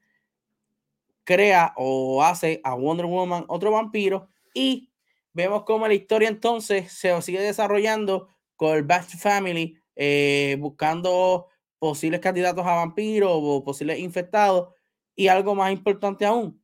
crea 1.23 1.73
o 1.77 2.21
hace 2.21 2.59
a 2.61 2.73
Wonder 2.73 3.05
Woman 3.05 3.45
otro 3.47 3.71
vampiro 3.71 4.27
y 4.53 4.91
vemos 5.31 5.63
como 5.63 5.87
la 5.87 5.93
historia 5.93 6.27
entonces 6.27 6.91
se 6.91 7.21
sigue 7.21 7.39
desarrollando 7.39 8.27
con 8.57 8.75
el 8.75 8.83
Bat 8.83 9.05
Family 9.17 9.77
eh, 9.95 10.57
buscando 10.59 11.47
posibles 11.79 12.19
candidatos 12.19 12.65
a 12.65 12.75
vampiros 12.75 13.31
o 13.31 13.63
posibles 13.63 13.99
infectados 13.99 14.73
y 15.15 15.29
algo 15.29 15.55
más 15.55 15.71
importante 15.71 16.25
aún 16.25 16.61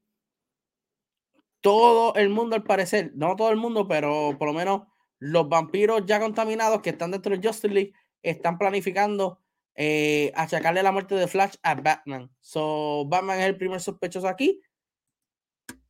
todo 1.61 2.15
el 2.15 2.29
mundo 2.29 2.55
al 2.55 2.63
parecer 2.63 3.11
no 3.15 3.35
todo 3.35 3.49
el 3.51 3.57
mundo 3.57 3.87
pero 3.87 4.35
por 4.37 4.47
lo 4.47 4.53
menos 4.53 4.83
los 5.19 5.49
vampiros 5.49 6.05
ya 6.05 6.19
contaminados 6.19 6.81
que 6.81 6.91
están 6.91 7.11
dentro 7.11 7.35
de 7.35 7.45
Justice 7.45 7.73
League 7.73 7.93
están 8.23 8.57
planificando 8.57 9.41
eh, 9.81 10.33
achacarle 10.35 10.83
la 10.83 10.91
muerte 10.91 11.15
de 11.15 11.25
Flash 11.25 11.55
a 11.63 11.73
Batman. 11.73 12.29
So, 12.41 13.05
Batman 13.07 13.39
es 13.39 13.45
el 13.45 13.55
primer 13.55 13.79
sospechoso 13.79 14.27
aquí. 14.27 14.61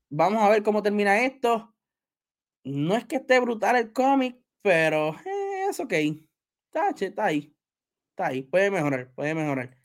Vamos 0.09 0.43
a 0.43 0.49
ver 0.49 0.61
cómo 0.61 0.83
termina 0.83 1.25
esto. 1.25 1.73
No 2.63 2.95
es 2.95 3.05
que 3.05 3.15
esté 3.15 3.39
brutal 3.39 3.77
el 3.77 3.91
cómic, 3.91 4.37
pero 4.61 5.15
eh, 5.25 5.65
es 5.71 5.79
ok. 5.79 5.93
Está, 5.93 6.89
está 6.89 7.25
ahí. 7.25 7.51
Está 8.11 8.27
ahí. 8.27 8.43
Puede 8.43 8.69
mejorar, 8.69 9.11
puede 9.15 9.33
mejorar. 9.33 9.75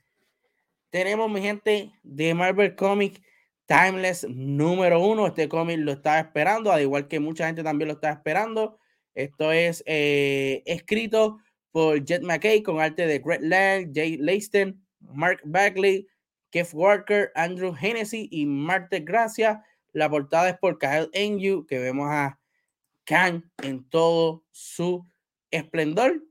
Tenemos, 0.90 1.30
mi 1.30 1.40
gente, 1.40 1.98
de 2.02 2.34
Marvel 2.34 2.76
Comics 2.76 3.22
Timeless 3.66 4.26
número 4.28 5.00
uno. 5.00 5.26
Este 5.26 5.48
cómic 5.48 5.78
lo 5.78 5.92
estaba 5.92 6.18
esperando, 6.20 6.70
al 6.72 6.82
igual 6.82 7.08
que 7.08 7.20
mucha 7.20 7.46
gente 7.46 7.62
también 7.62 7.88
lo 7.88 7.94
estaba 7.94 8.14
esperando. 8.14 8.78
Esto 9.14 9.52
es 9.52 9.82
eh, 9.86 10.62
escrito 10.66 11.38
por 11.70 12.04
Jet 12.04 12.22
McKay 12.22 12.62
con 12.62 12.80
arte 12.80 13.06
de 13.06 13.18
Greg 13.18 13.42
Lang, 13.42 13.92
Jay 13.94 14.16
Leiston, 14.16 14.80
Mark 15.00 15.40
Bagley, 15.44 16.06
Keith 16.50 16.72
Walker, 16.72 17.32
Andrew 17.34 17.74
Hennessy 17.80 18.28
y 18.30 18.46
Marte 18.46 19.00
Gracia. 19.00 19.64
La 19.92 20.08
portada 20.10 20.50
es 20.50 20.58
por 20.58 20.78
Kyle 20.78 21.08
Enyu, 21.12 21.66
que 21.66 21.78
vemos 21.78 22.08
a 22.10 22.38
Khan 23.04 23.50
en 23.62 23.88
todo 23.88 24.44
su 24.50 25.06
esplendor. 25.50 26.22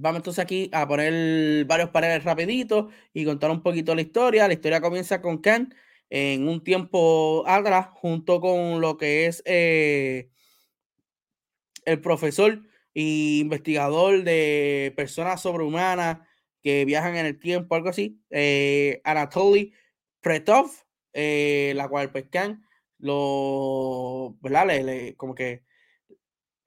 Vamos 0.00 0.20
entonces 0.20 0.44
aquí 0.44 0.70
a 0.72 0.86
poner 0.86 1.64
varios 1.64 1.90
paneles 1.90 2.22
rapiditos 2.22 2.92
y 3.12 3.24
contar 3.24 3.50
un 3.50 3.62
poquito 3.62 3.96
la 3.96 4.02
historia. 4.02 4.46
La 4.46 4.54
historia 4.54 4.80
comienza 4.80 5.20
con 5.20 5.38
Khan 5.38 5.74
en 6.08 6.46
un 6.48 6.62
tiempo 6.62 7.42
atrás, 7.46 7.88
junto 7.94 8.40
con 8.40 8.80
lo 8.80 8.96
que 8.96 9.26
es 9.26 9.42
eh, 9.44 10.30
el 11.84 12.00
profesor 12.00 12.62
e 12.94 13.38
investigador 13.40 14.22
de 14.22 14.92
personas 14.96 15.42
sobrehumanas 15.42 16.18
que 16.62 16.84
viajan 16.84 17.16
en 17.16 17.26
el 17.26 17.38
tiempo, 17.38 17.74
algo 17.74 17.88
así, 17.88 18.22
eh, 18.30 19.00
Anatoly 19.02 19.72
Pretov, 20.20 20.70
eh, 21.12 21.72
la 21.74 21.88
cual 21.88 22.12
pues 22.12 22.26
lo, 22.98 24.36
¿verdad? 24.42 24.66
Le, 24.68 25.16
como 25.16 25.34
que 25.34 25.64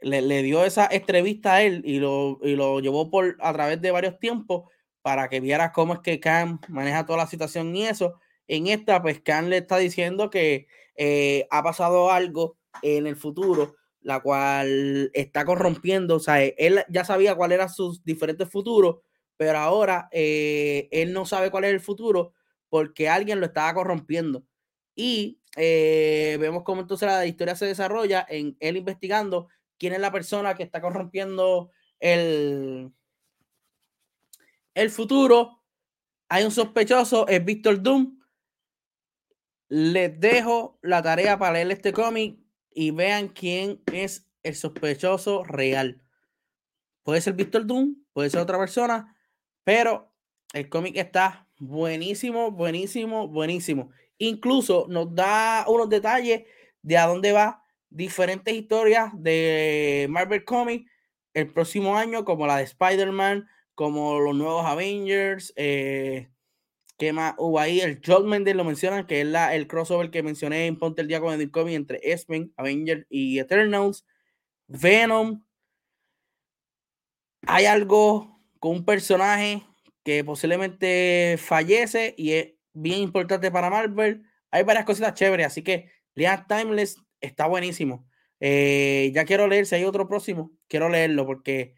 le, 0.01 0.43
dio 0.43 0.65
esa 0.65 0.88
entrevista 0.91 1.55
a 1.55 1.63
él 1.63 1.81
y 1.86 2.00
lo, 2.00 2.39
y 2.41 2.55
lo 2.55 2.79
llevó 2.79 3.10
por 3.10 3.38
a 3.39 3.53
través 3.53 3.81
de 3.81 3.91
varios 3.91 4.20
tiempos 4.20 4.70
para 5.01 5.29
que 5.29 5.39
viera 5.39 5.72
cómo 5.72 5.93
es 5.93 6.00
que 6.00 6.20
Khan 6.20 6.60
maneja 6.70 7.05
toda 7.05 7.20
la 7.20 7.27
situación 7.27 7.75
y 7.75 7.86
eso. 7.86 8.20
En 8.48 8.67
esta, 8.67 9.01
pues 9.01 9.22
Khan 9.22 9.50
le 9.50 9.58
está 9.58 9.77
diciendo 9.77 10.29
que 10.29 10.67
eh, 10.96 11.48
ha 11.51 11.63
pasado 11.63 12.12
algo 12.12 12.58
en 12.81 13.08
el 13.08 13.15
futuro 13.15 13.75
la 14.01 14.20
cual 14.20 15.12
está 15.13 15.46
corrompiendo, 15.46 16.15
o 16.15 16.20
sea, 16.20 16.43
él 16.43 16.84
ya 16.89 17.05
sabía 17.05 17.36
cuál 17.36 17.51
eran 17.51 17.70
sus 17.70 18.03
diferentes 18.03 18.50
futuros, 18.50 18.98
pero 19.38 19.58
ahora 19.60 20.10
eh, 20.12 20.88
él 20.91 21.13
no 21.13 21.25
sabe 21.25 21.51
cuál 21.51 21.65
es 21.65 21.72
el 21.72 21.79
futuro 21.79 22.34
porque 22.70 23.10
alguien 23.10 23.39
lo 23.39 23.46
estaba 23.46 23.74
corrompiendo. 23.74 24.43
Y 24.96 25.39
eh, 25.55 26.38
vemos 26.39 26.63
cómo 26.63 26.81
entonces 26.81 27.08
la 27.08 27.25
historia 27.25 27.55
se 27.55 27.65
desarrolla 27.65 28.25
en 28.27 28.55
él 28.60 28.77
investigando 28.77 29.50
quién 29.82 29.94
es 29.94 30.00
la 30.00 30.12
persona 30.12 30.54
que 30.54 30.62
está 30.62 30.80
corrompiendo 30.80 31.72
el, 32.00 32.94
el 34.76 34.90
futuro. 34.92 35.64
Hay 36.30 36.44
un 36.44 36.52
sospechoso, 36.52 37.28
es 37.28 37.44
Víctor 37.44 37.82
Doom. 37.82 38.20
Les 39.70 40.20
dejo 40.20 40.78
la 40.84 41.02
tarea 41.02 41.40
para 41.40 41.54
leer 41.54 41.72
este 41.72 41.94
cómic 41.94 42.38
y 42.70 42.92
vean 42.92 43.30
quién 43.30 43.82
es 43.92 44.30
el 44.44 44.54
sospechoso 44.54 45.44
real. 45.46 46.04
Puede 47.02 47.22
ser 47.22 47.34
Víctor 47.34 47.66
Doom, 47.66 48.06
puede 48.14 48.30
ser 48.30 48.42
otra 48.42 48.60
persona, 48.60 49.18
pero 49.64 50.14
el 50.54 50.70
cómic 50.70 50.96
está 50.96 51.50
buenísimo, 51.58 52.52
buenísimo, 52.52 53.28
buenísimo. 53.28 53.90
Incluso 54.20 54.86
nos 54.90 55.16
da 55.16 55.66
unos 55.68 55.90
detalles 55.90 56.44
de 56.84 56.98
a 57.00 57.08
dónde 57.08 57.32
va 57.32 57.61
diferentes 57.92 58.54
historias 58.54 59.12
de 59.14 60.08
Marvel 60.10 60.44
Comics 60.44 60.90
el 61.34 61.54
próximo 61.54 61.96
año, 61.96 62.26
como 62.26 62.48
la 62.48 62.58
de 62.58 62.64
Spider-Man, 62.64 63.48
como 63.76 64.20
los 64.20 64.36
nuevos 64.36 64.66
Avengers, 64.66 65.54
eh, 65.56 66.32
¿Qué 67.02 67.14
más 67.14 67.34
hubo 67.40 67.60
ahí? 67.60 67.80
El 67.82 68.00
Mendes 68.26 68.56
lo 68.56 68.64
mencionan, 68.64 69.08
que 69.08 69.22
es 69.22 69.26
la, 69.26 69.56
el 69.56 69.66
crossover 69.66 70.12
que 70.12 70.22
mencioné 70.22 70.68
en 70.68 70.78
Ponte 70.78 71.02
el 71.02 71.08
Día 71.08 71.20
con 71.20 71.34
el 71.34 71.50
Comic 71.50 71.74
entre 71.74 72.00
X-Men, 72.04 72.54
Avengers 72.58 73.08
y 73.10 73.40
Eternals. 73.40 74.06
Venom. 74.68 75.44
Hay 77.48 77.66
algo 77.66 78.40
con 78.60 78.74
un 78.74 78.86
personaje 78.86 79.64
que 80.04 80.24
posiblemente 80.24 81.40
fallece 81.40 82.14
y 82.20 82.34
es 82.34 82.54
bien 82.74 83.00
importante 83.00 83.50
para 83.50 83.72
Marvel. 83.72 84.24
Hay 84.52 84.62
varias 84.62 84.86
cositas 84.86 85.16
chéveres, 85.16 85.48
así 85.48 85.64
que 85.64 85.90
Leah 86.14 86.46
Timeless 86.48 87.02
está 87.22 87.48
buenísimo. 87.48 88.08
Eh, 88.40 89.12
ya 89.13 89.24
quiero 89.25 89.48
leer, 89.48 89.66
si 89.66 89.75
hay 89.75 89.84
otro 89.86 90.08
próximo, 90.08 90.51
quiero 90.68 90.90
leerlo 90.90 91.25
porque 91.25 91.75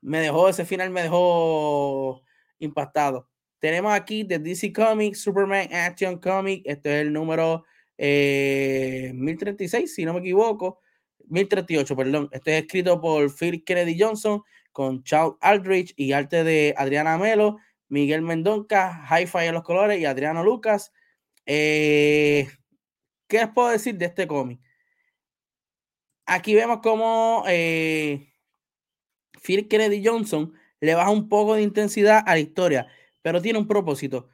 me 0.00 0.20
dejó, 0.20 0.48
ese 0.48 0.64
final 0.64 0.90
me 0.90 1.02
dejó 1.02 2.22
impactado. 2.58 3.28
tenemos 3.58 3.92
aquí 3.92 4.22
de 4.22 4.38
DC 4.38 4.72
Comics, 4.72 5.20
Superman 5.20 5.72
Action 5.72 6.18
Comic. 6.18 6.62
Este 6.64 7.00
es 7.00 7.06
el 7.06 7.12
número 7.12 7.64
1036, 7.98 9.84
eh, 9.84 9.94
si 9.94 10.04
no 10.04 10.14
me 10.14 10.20
equivoco. 10.20 10.80
1038, 11.28 11.96
perdón. 11.96 12.28
Este 12.32 12.56
es 12.56 12.64
escrito 12.64 13.00
por 13.00 13.30
Phil 13.34 13.64
Kennedy 13.64 13.98
Johnson 13.98 14.42
con 14.72 15.02
Charles 15.04 15.36
Aldrich 15.40 15.94
y 15.96 16.12
arte 16.12 16.44
de 16.44 16.74
Adriana 16.76 17.18
Melo, 17.18 17.58
Miguel 17.88 18.22
Mendonca, 18.22 19.06
Hi-Fi 19.10 19.46
en 19.46 19.54
los 19.54 19.62
colores 19.62 19.98
y 19.98 20.04
Adriano 20.04 20.44
Lucas. 20.44 20.92
Eh, 21.46 22.46
¿Qué 23.26 23.38
les 23.38 23.48
puedo 23.48 23.68
decir 23.68 23.96
de 23.96 24.06
este 24.06 24.26
cómic? 24.26 24.60
Aquí 26.26 26.54
vemos 26.54 26.80
cómo 26.82 27.44
eh, 27.46 28.32
Phil 29.42 29.68
Kennedy 29.68 30.04
Johnson 30.04 30.52
le 30.80 30.94
baja 30.94 31.10
un 31.10 31.28
poco 31.28 31.54
de 31.54 31.62
intensidad 31.62 32.22
a 32.26 32.34
la 32.34 32.40
historia, 32.40 32.88
pero 33.22 33.40
tiene 33.40 33.58
un 33.58 33.68
propósito. 33.68 34.28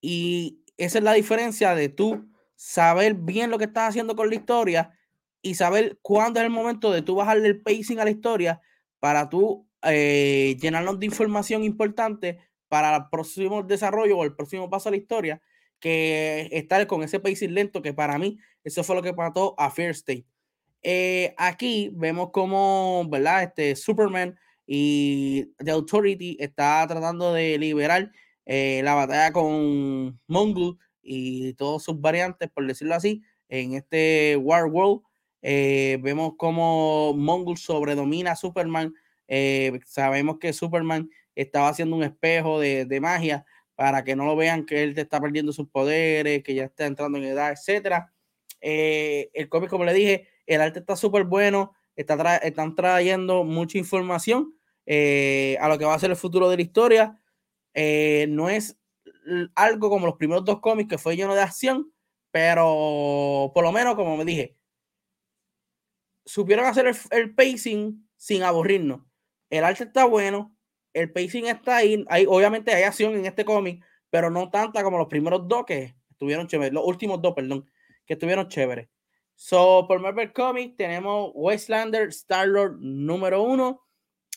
Y 0.00 0.64
esa 0.76 0.98
es 0.98 1.04
la 1.04 1.14
diferencia 1.14 1.74
de 1.74 1.88
tú 1.88 2.28
saber 2.56 3.14
bien 3.14 3.50
lo 3.50 3.58
que 3.58 3.64
estás 3.64 3.88
haciendo 3.88 4.16
con 4.16 4.28
la 4.28 4.34
historia 4.36 4.98
y 5.42 5.54
saber 5.54 5.98
cuándo 6.02 6.40
es 6.40 6.44
el 6.46 6.52
momento 6.52 6.92
de 6.92 7.02
tú 7.02 7.14
bajarle 7.16 7.48
el 7.48 7.62
pacing 7.62 8.00
a 8.00 8.04
la 8.04 8.10
historia 8.10 8.60
para 8.98 9.30
tú 9.30 9.66
eh, 9.82 10.56
llenarnos 10.60 11.00
de 11.00 11.06
información 11.06 11.64
importante 11.64 12.38
para 12.68 12.96
el 12.96 13.02
próximo 13.10 13.62
desarrollo 13.62 14.18
o 14.18 14.24
el 14.24 14.36
próximo 14.36 14.68
paso 14.70 14.90
de 14.90 14.96
la 14.96 15.02
historia, 15.02 15.42
que 15.80 16.48
estar 16.52 16.86
con 16.86 17.02
ese 17.02 17.18
pacing 17.18 17.54
lento, 17.54 17.82
que 17.82 17.94
para 17.94 18.18
mí 18.18 18.38
eso 18.62 18.84
fue 18.84 18.94
lo 18.96 19.02
que 19.02 19.14
mató 19.14 19.54
a 19.58 19.70
Fear 19.70 19.90
State. 19.90 20.29
Eh, 20.82 21.34
aquí 21.36 21.90
vemos 21.94 22.30
como, 22.30 23.06
¿verdad? 23.08 23.42
Este 23.42 23.76
Superman 23.76 24.38
y 24.66 25.46
The 25.58 25.72
Authority 25.72 26.36
está 26.40 26.86
tratando 26.88 27.34
de 27.34 27.58
liberar 27.58 28.10
eh, 28.46 28.80
la 28.84 28.94
batalla 28.94 29.32
con 29.32 30.18
Mongol 30.26 30.78
y 31.02 31.54
todos 31.54 31.82
sus 31.84 32.00
variantes, 32.00 32.50
por 32.50 32.66
decirlo 32.66 32.94
así, 32.94 33.22
en 33.48 33.74
este 33.74 34.36
War 34.36 34.66
World. 34.66 35.02
Eh, 35.42 35.98
vemos 36.02 36.32
como 36.36 37.14
Mongol 37.14 37.58
sobredomina 37.58 38.32
a 38.32 38.36
Superman. 38.36 38.94
sabemos 39.86 40.38
que 40.38 40.52
Superman 40.52 41.10
estaba 41.34 41.68
haciendo 41.68 41.96
un 41.96 42.02
espejo 42.02 42.60
de, 42.60 42.84
de, 42.84 43.00
magia 43.00 43.44
para 43.74 44.04
que 44.04 44.16
no 44.16 44.24
lo 44.26 44.36
vean 44.36 44.66
que 44.66 44.82
él 44.82 44.98
está 44.98 45.20
perdiendo 45.20 45.52
sus 45.52 45.68
poderes, 45.68 46.42
que 46.42 46.54
ya 46.54 46.64
está 46.64 46.86
entrando 46.86 47.18
en 47.18 47.24
edad, 47.24 47.52
etcétera. 47.52 48.12
el 48.60 49.48
cómic, 49.48 49.70
como 49.70 49.84
le 49.84 49.94
dije, 49.94 50.28
el 50.46 50.60
arte 50.60 50.80
está 50.80 50.96
súper 50.96 51.24
bueno, 51.24 51.72
está 51.96 52.36
están 52.36 52.74
trayendo 52.74 53.44
mucha 53.44 53.78
información 53.78 54.54
eh, 54.86 55.56
a 55.60 55.68
lo 55.68 55.78
que 55.78 55.84
va 55.84 55.94
a 55.94 55.98
ser 55.98 56.10
el 56.10 56.16
futuro 56.16 56.48
de 56.48 56.56
la 56.56 56.62
historia. 56.62 57.20
Eh, 57.74 58.26
no 58.28 58.48
es 58.48 58.78
algo 59.54 59.90
como 59.90 60.06
los 60.06 60.16
primeros 60.16 60.44
dos 60.44 60.60
cómics 60.60 60.88
que 60.88 60.98
fue 60.98 61.16
lleno 61.16 61.34
de 61.34 61.42
acción, 61.42 61.92
pero 62.30 63.50
por 63.54 63.64
lo 63.64 63.72
menos, 63.72 63.94
como 63.94 64.16
me 64.16 64.24
dije, 64.24 64.56
supieron 66.24 66.66
hacer 66.66 66.90
el, 67.10 67.34
pacing 67.34 68.08
sin 68.16 68.42
aburrirnos. 68.42 69.02
El 69.50 69.64
arte 69.64 69.84
está 69.84 70.04
bueno, 70.04 70.56
el 70.92 71.12
pacing 71.12 71.46
está 71.46 71.78
ahí, 71.78 72.04
obviamente 72.28 72.72
hay 72.72 72.84
acción 72.84 73.14
en 73.14 73.26
este 73.26 73.44
cómic, 73.44 73.84
pero 74.10 74.30
no 74.30 74.50
tanta 74.50 74.82
como 74.82 74.98
los 74.98 75.08
primeros 75.08 75.46
dos 75.48 75.64
que 75.66 75.96
estuvieron 76.10 76.46
chéveres, 76.46 76.72
los 76.72 76.84
últimos 76.84 77.20
dos, 77.22 77.34
perdón, 77.34 77.68
que 78.06 78.14
estuvieron 78.14 78.48
chéveres. 78.48 78.88
So, 79.42 79.86
por 79.88 80.00
Marvel 80.00 80.34
Comics 80.34 80.76
tenemos 80.76 81.32
Wastelander 81.34 82.08
Star-Lord 82.08 82.76
número 82.78 83.42
uno. 83.42 83.80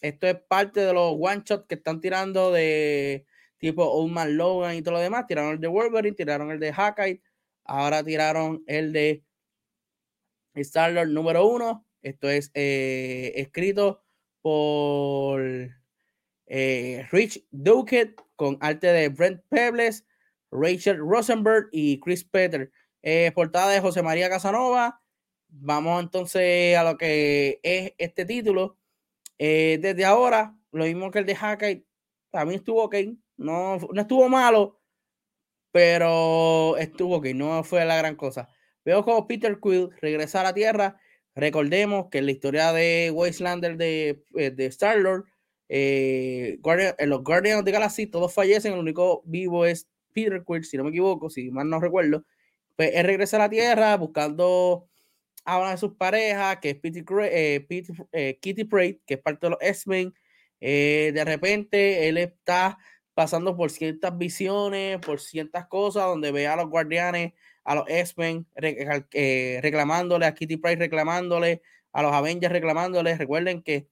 Esto 0.02 0.28
es 0.28 0.36
parte 0.48 0.80
de 0.80 0.94
los 0.94 1.18
one 1.20 1.42
shots 1.44 1.66
que 1.68 1.76
están 1.76 2.00
tirando 2.00 2.54
de 2.54 3.26
tipo 3.58 3.84
Old 3.84 4.14
Man 4.14 4.38
Logan 4.38 4.76
y 4.76 4.82
todo 4.82 4.94
lo 4.94 5.02
demás. 5.02 5.28
Tiraron 5.28 5.56
el 5.56 5.60
de 5.60 5.68
Wolverine, 5.68 6.16
tiraron 6.16 6.52
el 6.52 6.60
de 6.62 6.72
Hawkeye. 6.72 7.22
Ahora 7.66 8.02
tiraron 8.02 8.64
el 8.66 8.94
de 8.94 9.26
Star-Lord 10.54 11.10
número 11.10 11.48
uno. 11.48 11.86
Esto 12.02 12.30
es 12.30 12.50
eh, 12.54 13.34
escrito 13.36 14.06
por 14.42 15.42
eh, 16.46 17.08
Rich 17.12 17.46
Duquette 17.52 18.24
con 18.38 18.58
arte 18.62 18.88
de 18.88 19.10
Brent 19.10 19.44
Pebles, 19.50 20.06
Rachel 20.50 20.98
Rosenberg 21.00 21.68
y 21.74 22.00
Chris 22.00 22.24
Peter. 22.24 22.72
Eh, 23.04 23.34
portada 23.36 23.70
de 23.72 23.82
José 23.82 24.02
María 24.02 24.30
Casanova. 24.30 25.02
Vamos 25.50 26.02
entonces 26.02 26.78
a 26.78 26.84
lo 26.84 26.98
que 26.98 27.60
es 27.62 27.94
este 27.98 28.26
título. 28.26 28.78
Eh, 29.38 29.78
desde 29.82 30.06
ahora, 30.06 30.58
lo 30.72 30.86
mismo 30.86 31.12
que 31.12 31.20
el 31.20 31.26
de 31.26 31.36
Hawkeye, 31.36 31.86
también 32.32 32.60
estuvo 32.60 32.84
ok. 32.84 32.96
No, 33.38 33.78
no 33.78 34.02
estuvo 34.02 34.30
malo, 34.30 34.80
pero 35.72 36.78
estuvo 36.78 37.18
ok. 37.18 37.28
No 37.36 37.64
fue 37.64 37.86
la 37.86 37.98
gran 37.98 38.16
cosa. 38.16 38.50
Veo 38.86 39.04
como 39.04 39.28
Peter 39.28 39.60
Quill 39.62 39.90
regresa 40.02 40.42
a 40.42 40.44
la 40.44 40.54
Tierra. 40.54 40.98
Recordemos 41.36 42.08
que 42.10 42.20
en 42.20 42.28
la 42.28 42.32
historia 42.32 42.72
de 42.74 43.12
Wastelander 43.14 43.76
de, 43.78 44.24
eh, 44.36 44.52
de 44.52 44.66
Star-Lord, 44.68 45.26
en 45.68 47.10
los 47.10 47.24
Guardians 47.24 47.60
of 47.60 47.66
the 47.66 48.08
todos 48.08 48.34
fallecen. 48.34 48.74
El 48.74 48.80
único 48.80 49.24
vivo 49.26 49.66
es 49.66 49.90
Peter 50.14 50.44
Quill, 50.46 50.64
si 50.64 50.78
no 50.78 50.84
me 50.86 50.92
equivoco, 50.92 51.30
si 51.30 51.52
mal 51.52 51.70
no 51.70 51.80
recuerdo. 51.80 52.24
Pues 52.76 52.92
él 52.94 53.06
regresa 53.06 53.38
a 53.38 53.40
la 53.40 53.50
Tierra 53.50 53.96
buscando 53.98 54.90
a 55.46 55.60
una 55.60 55.72
de 55.72 55.78
sus 55.78 55.96
parejas, 55.96 56.58
que 56.58 56.70
es 56.72 56.78
eh, 56.84 57.68
eh, 58.12 58.40
Kitty 58.42 58.64
Pryde, 58.64 59.02
que 59.06 59.16
es 59.16 59.20
parte 59.22 59.46
de 59.46 59.50
los 59.52 59.60
X-Men. 59.62 60.14
Eh, 60.60 61.12
de 61.14 61.26
repente 61.26 62.08
él 62.08 62.18
está 62.18 62.78
pasando 63.14 63.56
por 63.56 63.70
ciertas 63.70 64.18
visiones, 64.18 65.00
por 65.00 65.20
ciertas 65.20 65.68
cosas, 65.68 66.06
donde 66.06 66.32
ve 66.32 66.48
a 66.48 66.56
los 66.56 66.70
guardianes, 66.70 67.34
a 67.64 67.76
los 67.76 67.86
X-Men 67.88 68.48
reclamándole, 68.56 70.26
a 70.26 70.34
Kitty 70.34 70.58
Pryde 70.58 70.78
reclamándole, 70.78 71.62
a 71.92 72.02
los 72.02 72.14
Avengers 72.14 72.52
reclamándole. 72.52 73.18
Recuerden 73.18 73.62
que 73.62 73.88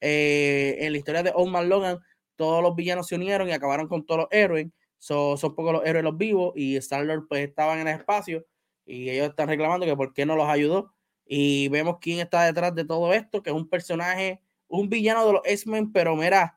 en 0.00 0.92
la 0.92 0.98
historia 0.98 1.22
de 1.22 1.32
Old 1.34 1.52
Man 1.52 1.68
Logan, 1.68 1.98
todos 2.34 2.62
los 2.62 2.74
villanos 2.74 3.06
se 3.06 3.14
unieron 3.14 3.48
y 3.48 3.52
acabaron 3.52 3.88
con 3.88 4.04
todos 4.04 4.22
los 4.22 4.28
héroes 4.30 4.66
son 5.06 5.54
pocos 5.54 5.72
los 5.72 5.84
héroes 5.84 6.04
los 6.04 6.16
vivos 6.16 6.52
y 6.56 6.76
Star-Lord 6.76 7.26
pues 7.28 7.46
estaban 7.46 7.78
en 7.78 7.88
el 7.88 7.96
espacio 7.96 8.46
y 8.84 9.10
ellos 9.10 9.28
están 9.28 9.48
reclamando 9.48 9.86
que 9.86 9.96
por 9.96 10.12
qué 10.14 10.26
no 10.26 10.36
los 10.36 10.48
ayudó. 10.48 10.92
Y 11.26 11.68
vemos 11.68 11.98
quién 12.00 12.20
está 12.20 12.44
detrás 12.44 12.74
de 12.74 12.84
todo 12.84 13.12
esto, 13.12 13.42
que 13.42 13.50
es 13.50 13.56
un 13.56 13.68
personaje, 13.68 14.40
un 14.68 14.88
villano 14.88 15.26
de 15.26 15.32
los 15.34 15.42
X-Men, 15.44 15.92
pero 15.92 16.14
mira, 16.14 16.54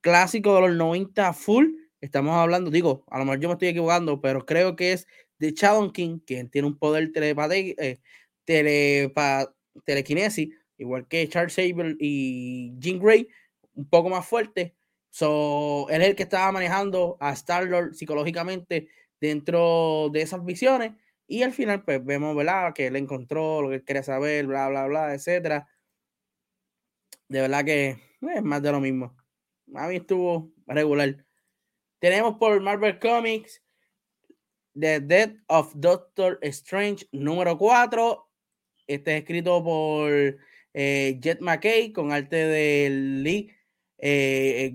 clásico 0.00 0.54
de 0.54 0.60
los 0.62 0.76
90 0.76 1.32
full. 1.32 1.66
Estamos 2.00 2.36
hablando, 2.36 2.70
digo, 2.70 3.04
a 3.08 3.18
lo 3.18 3.24
mejor 3.24 3.40
yo 3.40 3.48
me 3.48 3.54
estoy 3.54 3.68
equivocando, 3.68 4.20
pero 4.20 4.46
creo 4.46 4.76
que 4.76 4.92
es 4.92 5.08
de 5.38 5.52
Shadow 5.52 5.92
King, 5.92 6.20
quien 6.24 6.48
tiene 6.48 6.68
un 6.68 6.78
poder 6.78 7.10
telepate, 7.12 7.74
eh, 7.78 8.00
telequinesis, 9.84 10.50
igual 10.78 11.08
que 11.08 11.28
Charles 11.28 11.54
Sable 11.54 11.96
y 11.98 12.72
Jean 12.78 13.00
Grey, 13.00 13.28
un 13.74 13.88
poco 13.88 14.10
más 14.10 14.26
fuerte, 14.26 14.76
So, 15.14 15.88
él 15.90 16.02
es 16.02 16.08
el 16.08 16.16
que 16.16 16.24
estaba 16.24 16.50
manejando 16.50 17.16
a 17.20 17.32
Star-Lord 17.34 17.94
psicológicamente 17.94 18.88
dentro 19.20 20.08
de 20.12 20.22
esas 20.22 20.44
visiones. 20.44 20.94
Y 21.28 21.44
al 21.44 21.52
final, 21.52 21.84
pues 21.84 22.04
vemos, 22.04 22.34
¿verdad? 22.34 22.74
Que 22.74 22.88
él 22.88 22.96
encontró 22.96 23.62
lo 23.62 23.68
que 23.68 23.76
él 23.76 23.84
quería 23.84 24.02
saber, 24.02 24.44
bla, 24.48 24.68
bla, 24.68 24.88
bla, 24.88 25.14
etcétera. 25.14 25.68
De 27.28 27.40
verdad 27.42 27.64
que 27.64 27.96
es 28.22 28.42
más 28.42 28.60
de 28.60 28.72
lo 28.72 28.80
mismo. 28.80 29.16
A 29.76 29.86
mí 29.86 29.94
estuvo 29.94 30.52
regular. 30.66 31.24
Tenemos 32.00 32.36
por 32.36 32.60
Marvel 32.60 32.98
Comics 32.98 33.62
The 34.76 34.98
Death 34.98 35.36
of 35.46 35.72
Doctor 35.76 36.40
Strange 36.42 37.06
número 37.12 37.56
4. 37.56 38.28
Este 38.88 39.16
es 39.16 39.22
escrito 39.22 39.62
por 39.62 40.10
eh, 40.72 41.18
Jet 41.20 41.40
McKay 41.40 41.92
con 41.92 42.10
arte 42.10 42.34
de 42.34 42.90
Lee 42.90 43.48
eh, 43.48 43.63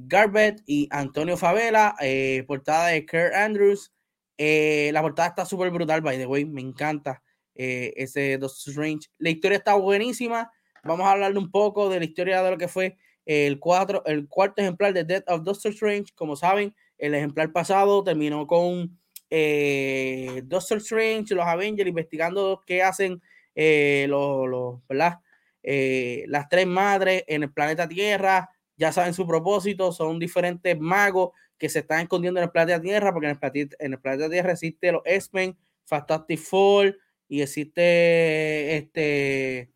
Garbett 0.08 0.64
y 0.66 0.88
Antonio 0.90 1.38
Favela, 1.38 1.96
eh, 2.02 2.44
portada 2.48 2.88
de 2.88 3.06
Kurt 3.06 3.36
Andrews. 3.36 3.94
Eh, 4.40 4.90
la 4.92 5.04
portada 5.04 5.28
está 5.30 5.46
súper 5.46 5.70
brutal, 5.70 6.02
by 6.02 6.18
the 6.18 6.26
way, 6.26 6.46
me 6.46 6.62
encanta 6.62 7.22
ese 7.54 8.38
Doctor 8.38 8.72
Strange. 8.72 9.10
La 9.18 9.30
historia 9.30 9.58
está 9.58 9.76
buenísima. 9.76 10.50
Vamos 10.84 11.06
a 11.06 11.12
hablarle 11.12 11.38
un 11.38 11.52
poco 11.52 11.90
de 11.90 12.00
la 12.00 12.06
historia 12.06 12.42
de 12.42 12.52
lo 12.52 12.58
que 12.58 12.70
fue 12.70 12.98
el, 13.26 13.60
cuatro, 13.60 14.02
el 14.06 14.30
cuarto 14.30 14.62
ejemplar 14.62 14.94
de 14.94 15.04
Death 15.04 15.26
of 15.28 15.44
Doctor 15.44 15.74
Strange. 15.74 16.14
Como 16.16 16.36
saben, 16.36 16.74
el 16.98 17.14
ejemplar 17.14 17.52
pasado 17.52 18.04
terminó 18.04 18.48
con 18.48 18.98
Doctor 19.30 20.78
Strange, 20.78 21.36
los 21.36 21.46
Avengers, 21.46 21.90
investigando 21.90 22.64
qué 22.66 22.82
hacen 22.82 23.22
los, 23.54 24.48
los 24.48 24.80
las 24.90 26.50
tres 26.50 26.66
madres 26.66 27.26
en 27.28 27.44
el 27.44 27.52
planeta 27.52 27.88
Tierra 27.88 28.50
ya 28.80 28.92
saben 28.92 29.14
su 29.14 29.28
propósito, 29.28 29.92
son 29.92 30.18
diferentes 30.18 30.80
magos 30.80 31.32
que 31.58 31.70
se 31.70 31.80
están 31.80 32.02
escondiendo 32.02 32.40
en 32.40 32.46
el 32.46 32.52
planeta 32.52 32.82
Tierra, 32.82 33.14
porque 33.14 33.28
en 33.28 33.32
el 33.32 34.00
planeta, 34.00 34.26
en 34.26 34.32
Tierra 34.32 34.54
existe 34.54 34.92
los 34.92 35.04
X-Men, 35.06 35.58
Fantastic 35.86 36.40
Four, 36.40 36.98
y 37.28 37.42
existe 37.42 38.78
este. 38.78 39.72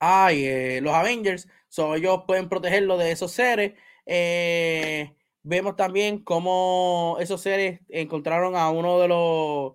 Ay, 0.00 0.44
eh, 0.44 0.80
los 0.82 0.92
Avengers, 0.94 1.46
so, 1.68 1.94
ellos 1.94 2.24
pueden 2.26 2.48
protegerlo 2.48 2.98
de 2.98 3.12
esos 3.12 3.30
seres. 3.30 3.74
Eh, 4.04 5.14
Vemos 5.44 5.74
también 5.74 6.22
cómo 6.22 7.16
esos 7.20 7.40
seres 7.40 7.80
encontraron 7.88 8.54
a 8.54 8.70
uno 8.70 9.00
de 9.00 9.08
los 9.08 9.74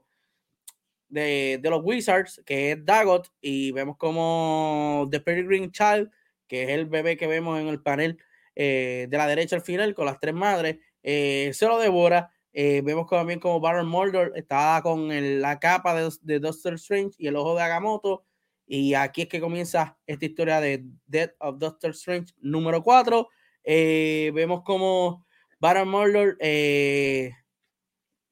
de, 1.09 1.59
los 1.63 1.81
Wizards, 1.83 2.41
que 2.45 2.71
es 2.71 2.85
Dagot, 2.85 3.29
y 3.41 3.71
vemos 3.71 3.97
como 3.97 5.07
The 5.11 5.19
Peregrine 5.19 5.71
Child, 5.71 6.09
que 6.47 6.63
es 6.63 6.69
el 6.69 6.85
bebé 6.85 7.17
que 7.17 7.27
vemos 7.27 7.59
en 7.59 7.67
el 7.67 7.81
panel 7.81 8.17
eh, 8.55 9.05
de 9.09 9.17
la 9.17 9.27
derecha 9.27 9.55
al 9.55 9.61
final, 9.61 9.93
con 9.93 10.05
las 10.05 10.19
tres 10.19 10.33
madres, 10.33 10.77
eh, 11.03 11.51
se 11.53 11.67
lo 11.67 11.77
devora. 11.77 12.31
Eh, 12.53 12.81
vemos 12.83 13.07
también 13.07 13.39
como 13.39 13.59
Baron 13.59 13.87
Mordor 13.87 14.33
está 14.35 14.79
con 14.81 15.09
la 15.41 15.59
capa 15.59 15.93
de, 15.93 16.39
Doctor 16.39 16.73
Strange 16.73 17.15
y 17.19 17.27
el 17.27 17.35
ojo 17.35 17.55
de 17.55 17.61
Agamotto. 17.61 18.25
Y 18.65 18.95
aquí 18.95 19.23
es 19.23 19.27
que 19.27 19.39
comienza 19.39 19.97
esta 20.07 20.25
historia 20.25 20.59
de 20.59 20.83
Death 21.05 21.35
of 21.39 21.59
Doctor 21.59 21.91
Strange 21.91 22.33
número 22.39 22.81
4. 22.81 23.29
vemos 23.63 24.63
como 24.63 25.25
Baron 25.59 25.89
Mordor 25.89 26.35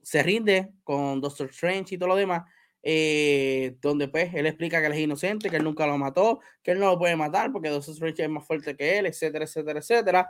se 0.06 0.23
rinde 0.23 0.73
con 0.84 1.21
Doctor 1.21 1.49
Strange 1.51 1.95
y 1.95 1.97
todo 1.97 2.10
lo 2.10 2.15
demás. 2.15 2.43
Eh, 2.88 3.78
donde 3.82 4.08
pues 4.08 4.32
él 4.36 4.45
explica 4.45 4.80
que 4.80 4.86
él 4.86 4.93
es 4.93 5.00
inocente, 5.00 5.50
que 5.50 5.58
él 5.58 5.63
nunca 5.63 5.88
lo 5.88 5.98
mató, 5.98 6.39
que 6.62 6.69
él 6.71 6.80
no 6.80 6.86
lo 6.91 7.00
puede 7.00 7.15
matar 7.15 7.52
porque 7.52 7.69
Doctor 7.69 7.95
Strange 7.95 8.24
es 8.24 8.30
más 8.30 8.45
fuerte 8.45 8.76
que 8.78 9.00
él, 9.00 9.08
etcétera, 9.08 9.45
etcétera, 9.45 9.80
etcétera. 9.80 10.30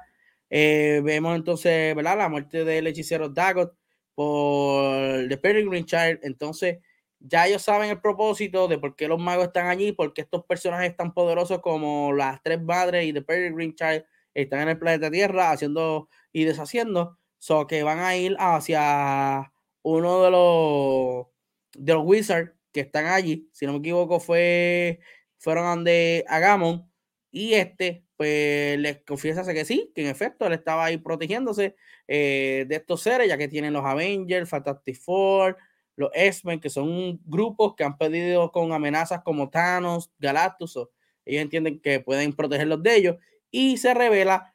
Eh, 0.49 1.01
vemos 1.03 1.35
entonces, 1.35 1.93
¿verdad? 1.95 2.17
La 2.17 2.29
muerte 2.29 2.63
del 2.63 2.87
hechicero 2.87 3.27
Dagot 3.27 3.75
por 4.15 5.27
The 5.27 5.37
Peregrine 5.37 5.85
Child. 5.85 6.19
Entonces, 6.23 6.79
ya 7.19 7.45
ellos 7.45 7.61
saben 7.61 7.89
el 7.89 7.99
propósito 7.99 8.69
de 8.69 8.77
por 8.77 8.95
qué 8.95 9.09
los 9.09 9.19
magos 9.19 9.47
están 9.47 9.67
allí, 9.67 9.91
porque 9.91 10.21
estos 10.21 10.45
personajes 10.45 10.95
tan 10.95 11.13
poderosos 11.13 11.59
como 11.59 12.13
las 12.13 12.41
tres 12.41 12.61
madres 12.61 13.05
y 13.05 13.11
The 13.11 13.21
Peregrine 13.21 13.75
Child 13.75 14.05
están 14.33 14.61
en 14.61 14.69
el 14.69 14.79
planeta 14.79 15.11
Tierra 15.11 15.51
haciendo 15.51 16.07
y 16.31 16.45
deshaciendo. 16.45 17.17
So 17.37 17.67
que 17.67 17.83
van 17.83 17.99
a 17.99 18.15
ir 18.15 18.35
hacia 18.39 19.51
uno 19.81 20.23
de 20.23 20.31
los 20.31 21.34
de 21.77 21.93
los 21.93 22.05
Wizards 22.05 22.51
que 22.71 22.81
están 22.81 23.05
allí, 23.05 23.49
si 23.53 23.65
no 23.65 23.73
me 23.73 23.79
equivoco, 23.79 24.19
fue, 24.19 24.99
fueron 25.37 25.65
donde 25.65 26.25
Agamon 26.27 26.89
y 27.31 27.53
este, 27.53 28.05
pues 28.17 28.79
les 28.79 29.01
confiesa 29.03 29.43
que 29.53 29.65
sí, 29.65 29.91
que 29.93 30.01
en 30.01 30.07
efecto 30.07 30.45
él 30.45 30.53
estaba 30.53 30.85
ahí 30.85 30.97
protegiéndose 30.97 31.75
eh, 32.07 32.65
de 32.67 32.75
estos 32.75 33.01
seres, 33.01 33.27
ya 33.27 33.37
que 33.37 33.47
tienen 33.47 33.73
los 33.73 33.85
Avengers, 33.85 34.49
Fantastic 34.49 34.97
Four, 34.99 35.57
los 35.95 36.11
X-Men, 36.13 36.59
que 36.59 36.69
son 36.69 37.19
grupos 37.25 37.75
que 37.75 37.83
han 37.83 37.97
pedido 37.97 38.51
con 38.51 38.71
amenazas 38.73 39.21
como 39.23 39.49
Thanos, 39.49 40.11
Galactus, 40.19 40.77
ellos 41.25 41.41
entienden 41.41 41.79
que 41.79 41.99
pueden 41.99 42.33
protegerlos 42.33 42.83
de 42.83 42.95
ellos, 42.95 43.15
y 43.51 43.77
se 43.77 43.93
revela 43.93 44.53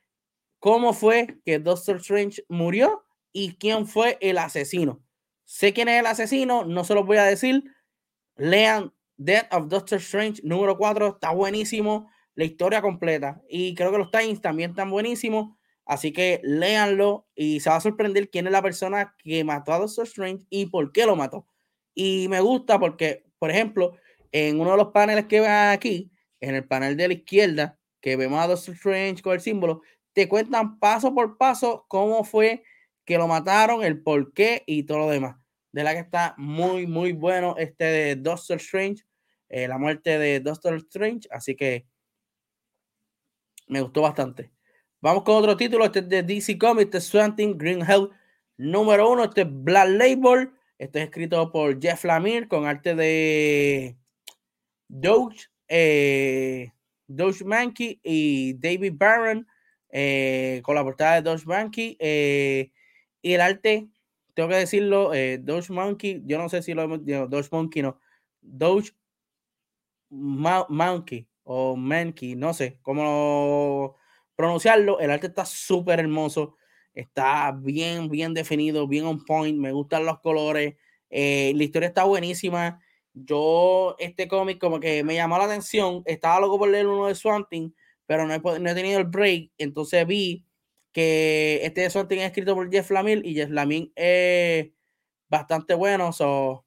cómo 0.58 0.92
fue 0.92 1.38
que 1.44 1.58
Doctor 1.58 1.96
Strange 1.96 2.44
murió 2.48 3.04
y 3.32 3.56
quién 3.56 3.86
fue 3.86 4.18
el 4.20 4.38
asesino. 4.38 5.02
Sé 5.52 5.72
quién 5.72 5.88
es 5.88 5.98
el 5.98 6.06
asesino, 6.06 6.64
no 6.64 6.84
se 6.84 6.94
los 6.94 7.04
voy 7.04 7.16
a 7.16 7.24
decir. 7.24 7.64
Lean 8.36 8.94
Death 9.16 9.52
of 9.52 9.66
Doctor 9.66 9.98
Strange 9.98 10.40
número 10.44 10.78
4, 10.78 11.08
está 11.08 11.32
buenísimo. 11.32 12.08
La 12.36 12.44
historia 12.44 12.80
completa. 12.80 13.42
Y 13.48 13.74
creo 13.74 13.90
que 13.90 13.98
los 13.98 14.12
times 14.12 14.40
también 14.40 14.70
están 14.70 14.92
buenísimos. 14.92 15.56
Así 15.84 16.12
que 16.12 16.40
léanlo 16.44 17.26
y 17.34 17.58
se 17.58 17.68
va 17.68 17.76
a 17.76 17.80
sorprender 17.80 18.30
quién 18.30 18.46
es 18.46 18.52
la 18.52 18.62
persona 18.62 19.16
que 19.18 19.42
mató 19.42 19.72
a 19.72 19.80
Doctor 19.80 20.06
Strange 20.06 20.46
y 20.50 20.66
por 20.66 20.92
qué 20.92 21.04
lo 21.04 21.16
mató. 21.16 21.48
Y 21.96 22.28
me 22.28 22.40
gusta 22.40 22.78
porque, 22.78 23.24
por 23.40 23.50
ejemplo, 23.50 23.96
en 24.30 24.60
uno 24.60 24.70
de 24.70 24.76
los 24.76 24.92
paneles 24.92 25.26
que 25.26 25.40
ven 25.40 25.50
aquí, 25.50 26.12
en 26.38 26.54
el 26.54 26.64
panel 26.64 26.96
de 26.96 27.08
la 27.08 27.14
izquierda, 27.14 27.76
que 28.00 28.14
vemos 28.14 28.38
a 28.38 28.46
Doctor 28.46 28.74
Strange 28.74 29.20
con 29.20 29.32
el 29.32 29.40
símbolo, 29.40 29.82
te 30.12 30.28
cuentan 30.28 30.78
paso 30.78 31.12
por 31.12 31.38
paso 31.38 31.86
cómo 31.88 32.22
fue 32.22 32.62
que 33.04 33.18
lo 33.18 33.26
mataron, 33.26 33.82
el 33.82 34.00
por 34.00 34.32
qué 34.32 34.62
y 34.64 34.84
todo 34.84 34.98
lo 34.98 35.10
demás 35.10 35.39
de 35.72 35.84
la 35.84 35.92
que 35.92 36.00
está 36.00 36.34
muy, 36.36 36.86
muy 36.86 37.12
bueno 37.12 37.54
este 37.58 37.84
de 37.84 38.16
Doctor 38.16 38.56
Strange, 38.58 39.04
eh, 39.48 39.68
la 39.68 39.78
muerte 39.78 40.18
de 40.18 40.40
Doctor 40.40 40.76
Strange, 40.76 41.28
así 41.30 41.54
que 41.54 41.86
me 43.68 43.80
gustó 43.80 44.02
bastante. 44.02 44.50
Vamos 45.00 45.22
con 45.22 45.36
otro 45.36 45.56
título, 45.56 45.84
este 45.84 46.00
es 46.00 46.08
de 46.08 46.22
DC 46.22 46.58
Comics, 46.58 46.94
este 46.94 47.54
Green 47.54 47.82
Hell 47.88 48.10
número 48.58 49.10
uno, 49.10 49.24
este 49.24 49.42
es 49.42 49.48
Black 49.50 49.88
Label, 49.88 50.50
este 50.76 50.98
es 50.98 51.04
escrito 51.06 51.50
por 51.50 51.80
Jeff 51.80 52.04
Lemire 52.04 52.48
con 52.48 52.66
arte 52.66 52.94
de 52.94 53.96
Doge, 54.88 55.46
eh, 55.68 56.72
Doge 57.06 57.44
Mankey 57.44 58.00
y 58.02 58.54
David 58.54 58.92
Barron, 58.96 59.46
eh, 59.90 60.60
con 60.64 60.74
la 60.74 60.82
portada 60.82 61.14
de 61.14 61.22
Doge 61.22 61.46
Mankey, 61.46 61.96
eh, 61.98 62.70
y 63.22 63.32
el 63.32 63.40
arte 63.40 63.88
tengo 64.34 64.48
que 64.48 64.56
decirlo, 64.56 65.14
eh, 65.14 65.38
Doge 65.38 65.72
Monkey, 65.72 66.22
yo 66.26 66.38
no 66.38 66.48
sé 66.48 66.62
si 66.62 66.74
lo 66.74 66.82
hemos 66.82 67.04
dicho, 67.04 67.26
Doge 67.26 67.48
Monkey 67.52 67.82
no, 67.82 67.98
Doge 68.40 68.92
Monkey 70.10 71.28
o 71.44 71.76
Mankey, 71.76 72.34
no 72.36 72.54
sé 72.54 72.78
cómo 72.82 73.96
pronunciarlo. 74.36 75.00
El 75.00 75.10
arte 75.10 75.28
está 75.28 75.44
súper 75.44 76.00
hermoso, 76.00 76.56
está 76.94 77.52
bien, 77.52 78.08
bien 78.08 78.34
definido, 78.34 78.88
bien 78.88 79.04
on 79.06 79.24
point, 79.24 79.58
me 79.58 79.72
gustan 79.72 80.04
los 80.04 80.20
colores, 80.20 80.76
eh, 81.10 81.52
la 81.54 81.64
historia 81.64 81.88
está 81.88 82.04
buenísima. 82.04 82.80
Yo, 83.12 83.96
este 83.98 84.28
cómic, 84.28 84.58
como 84.58 84.80
que 84.80 85.02
me 85.04 85.14
llamó 85.14 85.38
la 85.38 85.44
atención, 85.44 86.02
estaba 86.06 86.40
loco 86.40 86.58
por 86.58 86.68
leer 86.70 86.86
uno 86.86 87.06
de 87.06 87.14
Swanting, 87.14 87.74
pero 88.06 88.26
no 88.26 88.38
no 88.38 88.70
he 88.70 88.74
tenido 88.74 88.98
el 88.98 89.06
break, 89.06 89.50
entonces 89.58 90.06
vi 90.06 90.44
que 90.92 91.60
este 91.64 91.88
Sword 91.90 92.12
es 92.12 92.22
escrito 92.22 92.54
por 92.54 92.70
Jeff 92.70 92.90
Lamil 92.90 93.24
y 93.24 93.34
Jeff 93.34 93.50
Lamil 93.50 93.92
es 93.96 94.70
bastante 95.28 95.74
bueno. 95.74 96.12
So, 96.12 96.66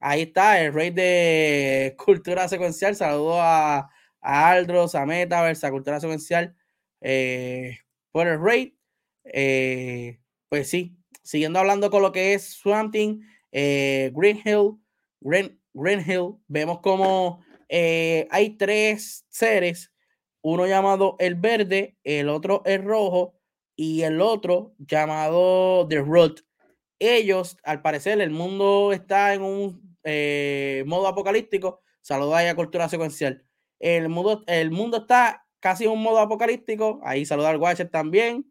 ahí 0.00 0.22
está, 0.22 0.60
el 0.60 0.72
rey 0.72 0.90
de 0.90 1.96
cultura 2.04 2.48
secuencial. 2.48 2.96
Saludos 2.96 3.38
a, 3.40 3.90
a 4.20 4.50
Aldros, 4.50 4.94
a 4.94 5.06
Metaverse, 5.06 5.66
a 5.66 5.70
cultura 5.70 6.00
secuencial 6.00 6.56
eh, 7.00 7.78
por 8.12 8.26
el 8.28 8.40
rey. 8.40 8.78
Eh, 9.24 10.20
pues 10.48 10.70
sí, 10.70 10.96
siguiendo 11.22 11.58
hablando 11.58 11.90
con 11.90 12.02
lo 12.02 12.12
que 12.12 12.34
es 12.34 12.54
Swamping, 12.54 13.22
eh, 13.52 14.10
Green 14.14 14.40
Hill, 14.44 14.78
Green, 15.20 15.60
Green 15.74 16.00
Hill, 16.00 16.36
vemos 16.46 16.80
como 16.80 17.44
hay 17.70 18.56
tres 18.56 19.26
seres 19.28 19.92
uno 20.52 20.66
llamado 20.66 21.16
el 21.18 21.34
verde, 21.34 21.96
el 22.04 22.28
otro 22.28 22.62
el 22.64 22.82
rojo 22.84 23.34
y 23.76 24.02
el 24.02 24.20
otro 24.20 24.74
llamado 24.78 25.86
The 25.88 26.00
Root. 26.00 26.40
Ellos, 26.98 27.56
al 27.62 27.82
parecer, 27.82 28.20
el 28.20 28.30
mundo 28.30 28.92
está 28.92 29.34
en 29.34 29.42
un 29.42 29.96
eh, 30.04 30.84
modo 30.86 31.06
apocalíptico. 31.06 31.82
Saludos 32.00 32.40
a 32.40 32.54
Cultura 32.54 32.88
Secuencial. 32.88 33.44
El 33.78 34.08
mundo, 34.08 34.42
el 34.46 34.70
mundo 34.70 34.98
está 34.98 35.46
casi 35.60 35.84
en 35.84 35.90
un 35.90 36.02
modo 36.02 36.18
apocalíptico. 36.18 37.00
Ahí 37.04 37.24
saludar 37.24 37.54
al 37.54 37.60
Watcher 37.60 37.90
también. 37.90 38.50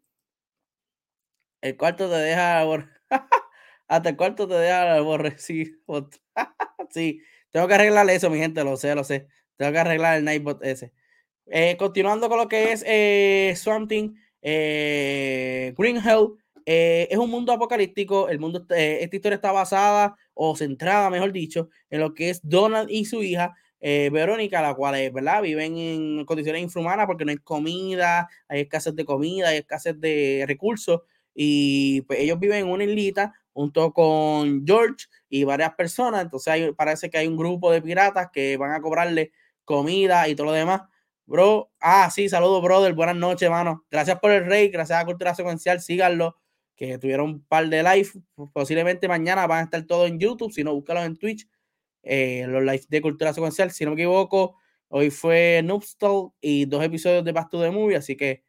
El 1.60 1.76
cuarto 1.76 2.08
te 2.08 2.16
deja. 2.16 2.62
Hasta 3.88 4.08
el 4.08 4.16
cuarto 4.16 4.46
te 4.48 4.54
deja 4.54 5.00
borre. 5.00 5.38
Sí, 5.38 5.74
sí, 6.90 7.20
tengo 7.50 7.66
que 7.68 7.74
arreglar 7.74 8.08
eso, 8.10 8.30
mi 8.30 8.38
gente. 8.38 8.64
Lo 8.64 8.76
sé, 8.76 8.94
lo 8.94 9.04
sé. 9.04 9.28
Tengo 9.56 9.72
que 9.72 9.78
arreglar 9.78 10.16
el 10.16 10.24
Nightbot 10.24 10.62
ese. 10.64 10.92
Eh, 11.50 11.76
continuando 11.78 12.28
con 12.28 12.38
lo 12.38 12.48
que 12.48 12.72
es 12.72 12.84
eh, 12.86 13.54
Something, 13.56 14.14
eh, 14.42 15.74
Green 15.78 15.96
Hell, 15.96 16.34
eh, 16.66 17.08
es 17.10 17.18
un 17.18 17.30
mundo 17.30 17.52
apocalíptico. 17.52 18.28
El 18.28 18.38
mundo, 18.38 18.66
esta 18.68 19.16
historia 19.16 19.36
está 19.36 19.52
basada 19.52 20.16
o 20.34 20.54
centrada, 20.56 21.08
mejor 21.10 21.32
dicho, 21.32 21.70
en 21.88 22.00
lo 22.00 22.12
que 22.14 22.30
es 22.30 22.40
Donald 22.42 22.90
y 22.90 23.04
su 23.04 23.22
hija. 23.22 23.54
Verónica, 23.80 24.60
la 24.60 24.74
cual 24.74 25.08
¿verdad? 25.12 25.40
viven 25.40 25.78
en 25.78 26.24
condiciones 26.24 26.62
infrahumanas 26.62 27.06
porque 27.06 27.24
no 27.24 27.30
hay 27.30 27.36
comida, 27.36 28.28
hay 28.48 28.62
escasez 28.62 28.92
de 28.96 29.04
comida, 29.04 29.50
hay 29.50 29.58
escasez 29.58 30.00
de 30.00 30.44
recursos 30.48 31.02
y 31.32 32.00
pues 32.00 32.18
ellos 32.18 32.40
viven 32.40 32.66
en 32.66 32.72
una 32.72 32.82
islita 32.82 33.32
junto 33.52 33.92
con 33.92 34.66
George 34.66 35.06
y 35.28 35.44
varias 35.44 35.74
personas, 35.76 36.22
entonces 36.22 36.72
parece 36.76 37.08
que 37.08 37.18
hay 37.18 37.28
un 37.28 37.36
grupo 37.36 37.70
de 37.70 37.80
piratas 37.80 38.30
que 38.32 38.56
van 38.56 38.72
a 38.72 38.80
cobrarle 38.80 39.30
comida 39.64 40.28
y 40.28 40.34
todo 40.34 40.46
lo 40.46 40.52
demás 40.54 40.82
Bro, 41.28 41.70
ah, 41.78 42.08
sí, 42.10 42.26
saludos, 42.30 42.62
brother. 42.62 42.94
Buenas 42.94 43.16
noches, 43.16 43.42
hermano. 43.42 43.84
Gracias 43.90 44.18
por 44.18 44.30
el 44.30 44.46
rey, 44.46 44.70
gracias 44.70 44.98
a 44.98 45.04
Cultura 45.04 45.34
Secuencial. 45.34 45.78
Síganlo, 45.82 46.38
que 46.74 46.96
tuvieron 46.96 47.28
un 47.28 47.44
par 47.44 47.68
de 47.68 47.82
live. 47.82 48.08
Posiblemente 48.54 49.08
mañana 49.08 49.46
van 49.46 49.58
a 49.58 49.62
estar 49.64 49.82
todos 49.82 50.08
en 50.08 50.18
YouTube. 50.18 50.50
Si 50.50 50.64
no, 50.64 50.72
búscalos 50.72 51.04
en 51.04 51.18
Twitch. 51.18 51.46
Eh, 52.02 52.46
los 52.48 52.62
live 52.62 52.80
de 52.88 53.02
Cultura 53.02 53.34
Secuencial. 53.34 53.70
Si 53.72 53.84
no 53.84 53.90
me 53.90 53.96
equivoco, 53.96 54.56
hoy 54.88 55.10
fue 55.10 55.60
Noobstall 55.62 56.30
y 56.40 56.64
dos 56.64 56.82
episodios 56.82 57.22
de 57.22 57.34
Pasto 57.34 57.60
de 57.60 57.72
Movie. 57.72 57.96
Así 57.96 58.16
que 58.16 58.42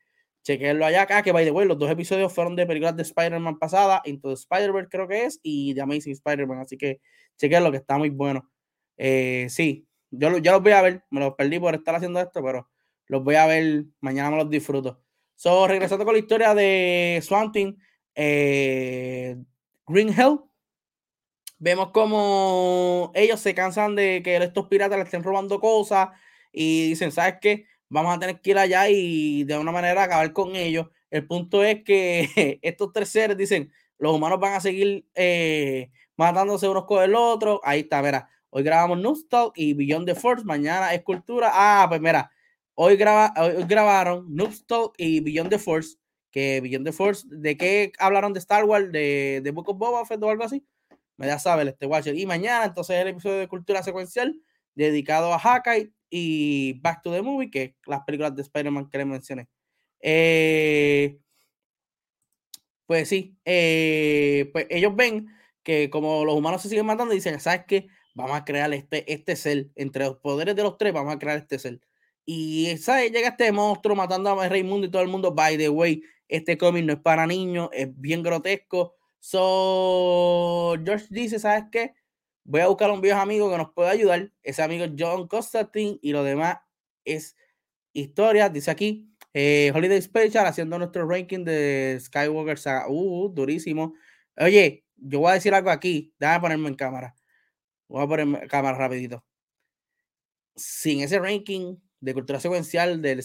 chequenlo 0.44 0.86
allá 0.86 1.02
acá. 1.02 1.22
Que 1.22 1.34
by 1.34 1.44
the 1.44 1.52
way, 1.52 1.68
los 1.68 1.78
dos 1.78 1.92
episodios 1.92 2.32
fueron 2.34 2.56
de 2.56 2.66
películas 2.66 2.96
de 2.96 3.04
Spider-Man 3.04 3.60
pasada. 3.60 4.02
Into 4.06 4.30
the 4.30 4.36
Spider-Verse, 4.36 4.88
creo 4.90 5.06
que 5.06 5.26
es. 5.26 5.42
Y 5.44 5.76
The 5.76 5.82
Amazing 5.82 6.14
Spider-Man. 6.14 6.60
Así 6.60 6.78
que 6.78 7.02
chequenlo, 7.38 7.72
que 7.72 7.78
está 7.80 7.98
muy 7.98 8.10
bueno. 8.10 8.50
Eh, 8.96 9.48
sí, 9.50 9.89
yo, 10.12 10.38
yo 10.38 10.52
los 10.54 10.64
voy 10.64 10.72
a 10.72 10.82
ver, 10.82 11.04
me 11.10 11.20
los 11.20 11.36
perdí 11.36 11.60
por 11.60 11.76
estar 11.76 11.96
haciendo 11.96 12.20
esto, 12.20 12.44
pero 12.44 12.70
los 13.08 13.24
voy 13.24 13.36
a 13.36 13.46
ver, 13.48 13.86
mañana 14.02 14.32
me 14.32 14.38
los 14.38 14.50
disfruto. 14.50 15.02
So, 15.36 15.68
regresando 15.68 16.06
con 16.06 16.14
la 16.14 16.20
historia 16.20 16.54
de 16.54 17.20
Swanting, 17.24 17.78
eh, 18.16 19.38
Green 19.88 20.10
Hell, 20.10 20.40
vemos 21.58 21.92
como 21.92 23.12
ellos 23.16 23.40
se 23.40 23.54
cansan 23.54 23.96
de 23.96 24.22
que 24.24 24.38
estos 24.38 24.68
piratas 24.68 24.98
le 24.98 25.04
estén 25.06 25.24
robando 25.24 25.60
cosas 25.60 26.10
y 26.52 26.90
dicen, 26.90 27.12
¿sabes 27.12 27.36
qué? 27.42 27.66
Vamos 27.90 28.16
a 28.16 28.20
tener 28.20 28.42
que 28.42 28.52
ir 28.52 28.58
allá 28.58 28.90
y 28.90 29.44
de 29.46 29.58
una 29.58 29.72
manera 29.72 30.04
acabar 30.04 30.32
con 30.34 30.56
ellos. 30.56 30.88
El 31.10 31.28
punto 31.28 31.64
es 31.64 31.84
que 31.84 32.60
estos 32.62 32.92
tres 32.94 33.10
seres 33.10 33.38
dicen, 33.38 33.72
los 33.98 34.14
humanos 34.16 34.40
van 34.40 34.54
a 34.54 34.62
seguir 34.62 35.06
eh, 35.16 35.92
matándose 36.16 36.68
unos 36.68 36.86
con 36.86 37.04
el 37.04 37.16
otro. 37.16 37.62
Ahí 37.64 37.82
está, 37.82 38.02
mira. 38.02 38.30
Hoy 38.52 38.64
grabamos 38.64 39.00
Noobstalk 39.00 39.54
y 39.56 39.74
Beyond 39.74 40.08
the 40.08 40.16
Force. 40.16 40.44
Mañana 40.44 40.94
es 40.94 41.04
cultura. 41.04 41.52
Ah, 41.54 41.86
pues 41.88 42.02
mira. 42.02 42.32
Hoy, 42.74 42.96
graba, 42.96 43.34
hoy 43.38 43.64
grabaron 43.68 44.26
Noobstalk 44.34 44.94
y 44.98 45.20
Beyond 45.20 45.50
the 45.50 45.60
Force. 45.60 45.98
Que 46.32 46.62
Beyond 46.62 46.86
the 46.86 46.92
Force, 46.92 47.28
¿de 47.30 47.58
qué 47.58 47.92
hablaron 47.98 48.34
de 48.34 48.40
Star 48.40 48.64
Wars? 48.64 48.92
¿De, 48.92 49.42
de 49.44 49.52
Book 49.52 49.70
of 49.70 49.78
Boba 49.78 50.06
Fett 50.06 50.22
o 50.22 50.30
algo 50.30 50.44
así? 50.44 50.64
Me 51.18 51.28
da 51.28 51.38
saber 51.40 51.68
este 51.68 51.86
Watcher. 51.86 52.16
Y 52.16 52.26
mañana, 52.26 52.66
entonces, 52.66 52.96
el 52.98 53.10
episodio 53.10 53.40
de 53.40 53.48
cultura 53.48 53.84
secuencial 53.84 54.40
dedicado 54.76 55.34
a 55.34 55.40
Hawkeye 55.40 55.92
y 56.10 56.80
Back 56.82 57.02
to 57.02 57.12
the 57.12 57.22
Movie, 57.22 57.52
que 57.52 57.76
las 57.86 58.04
películas 58.04 58.36
de 58.36 58.44
Spider-Man 58.44 58.90
que 58.90 58.98
les 59.00 59.08
mencioné. 59.08 59.50
Eh, 60.02 61.20
pues 62.86 63.10
sí, 63.10 63.38
eh, 63.46 64.50
pues 64.54 64.66
ellos 64.70 64.96
ven 64.96 65.28
que 65.62 65.90
como 65.90 66.26
los 66.26 66.36
humanos 66.36 66.62
se 66.62 66.70
siguen 66.70 66.86
matando, 66.86 67.14
dicen, 67.14 67.40
¿sabes 67.40 67.66
qué? 67.68 67.88
Vamos 68.20 68.36
a 68.36 68.44
crear 68.44 68.74
este, 68.74 69.10
este 69.14 69.38
ser, 69.38 69.70
entre 69.76 70.04
los 70.04 70.18
poderes 70.18 70.54
de 70.54 70.62
los 70.62 70.78
tres, 70.78 70.92
vamos 70.92 71.16
a 71.16 71.20
crear 71.20 71.38
este 71.38 71.58
ser. 71.58 71.80
Y 72.26 72.76
¿sabes? 72.78 73.14
llega 73.14 73.30
este 73.30 73.50
monstruo 73.54 73.96
matando 73.96 74.30
a 74.30 74.50
Raimundo 74.50 74.88
y 74.88 74.92
todo 74.92 75.02
el 75.02 75.08
mundo, 75.08 75.34
by 75.34 75.58
the 75.58 75.70
way, 75.70 76.04
este 76.28 76.58
cómic 76.58 76.84
no 76.84 76.92
es 76.94 77.00
para 77.00 77.26
niños, 77.26 77.70
es 77.72 77.88
bien 77.98 78.22
grotesco. 78.22 78.94
So, 79.20 80.76
George 80.84 81.06
dice, 81.10 81.40
¿sabes 81.40 81.66
qué? 81.72 81.94
Voy 82.44 82.60
a 82.60 82.68
buscar 82.68 82.90
a 82.90 82.94
un 82.94 83.00
viejo 83.00 83.22
amigo 83.22 83.50
que 83.50 83.58
nos 83.58 83.72
pueda 83.72 83.92
ayudar. 83.92 84.34
Ese 84.44 84.64
amigo 84.64 84.84
es 84.84 84.92
John 85.00 85.30
Constantine 85.30 85.98
y 86.02 86.12
lo 86.12 86.26
demás 86.26 86.58
es 87.06 87.38
historia. 87.94 88.50
Dice 88.50 88.70
aquí, 88.70 89.16
eh, 89.34 89.72
Holiday 89.74 90.02
Special 90.02 90.46
haciendo 90.46 90.78
nuestro 90.78 91.08
ranking 91.08 91.46
de 91.46 91.98
Skywalker 92.02 92.58
Saga. 92.58 92.90
Uh, 92.90 93.30
durísimo. 93.30 93.94
Oye, 94.36 94.84
yo 94.98 95.20
voy 95.20 95.32
a 95.32 95.36
decir 95.36 95.54
algo 95.54 95.70
aquí. 95.70 96.14
Déjame 96.20 96.42
ponerme 96.42 96.68
en 96.68 96.76
cámara. 96.76 97.16
Voy 97.90 98.04
a 98.04 98.08
ponerme 98.08 98.40
en 98.40 98.48
cámara 98.48 98.78
rapidito. 98.78 99.26
Sin 100.56 101.02
ese 101.02 101.20
ranking 101.20 101.76
de 102.00 102.14
cultura 102.14 102.40
secuencial 102.40 103.02
del, 103.02 103.22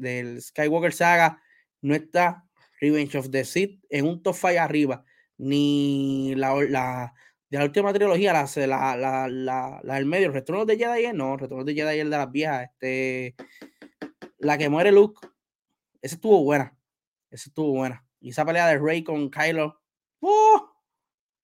del, 0.00 0.42
Skywalker 0.42 0.92
Saga, 0.92 1.42
no 1.80 1.94
está 1.94 2.44
Revenge 2.80 3.16
of 3.16 3.30
the 3.30 3.44
Sith 3.44 3.82
en 3.88 4.06
un 4.06 4.22
top 4.22 4.34
5 4.34 4.60
arriba. 4.60 5.04
Ni 5.38 6.34
la, 6.36 6.54
la 6.68 7.14
de 7.52 7.58
la 7.58 7.64
última 7.64 7.92
trilogía, 7.92 8.32
la, 8.32 8.96
la, 8.96 9.28
la, 9.28 9.94
del 9.94 10.06
medio, 10.06 10.32
Retorno 10.32 10.64
de 10.64 10.78
Jedi, 10.78 11.12
no, 11.12 11.36
Retorno 11.36 11.64
de 11.64 11.74
Jedi 11.74 11.98
es 11.98 12.04
de 12.04 12.10
las 12.10 12.32
viejas, 12.32 12.70
este, 12.70 13.34
la 14.38 14.56
que 14.56 14.70
muere 14.70 14.90
Luke, 14.90 15.20
esa 16.00 16.16
estuvo 16.16 16.42
buena. 16.42 16.74
Esa 17.30 17.50
estuvo 17.50 17.72
buena. 17.72 18.06
Y 18.20 18.30
esa 18.30 18.46
pelea 18.46 18.66
de 18.68 18.78
Rey 18.78 19.04
con 19.04 19.30
Kylo, 19.30 19.82
¡uh! 20.20 20.60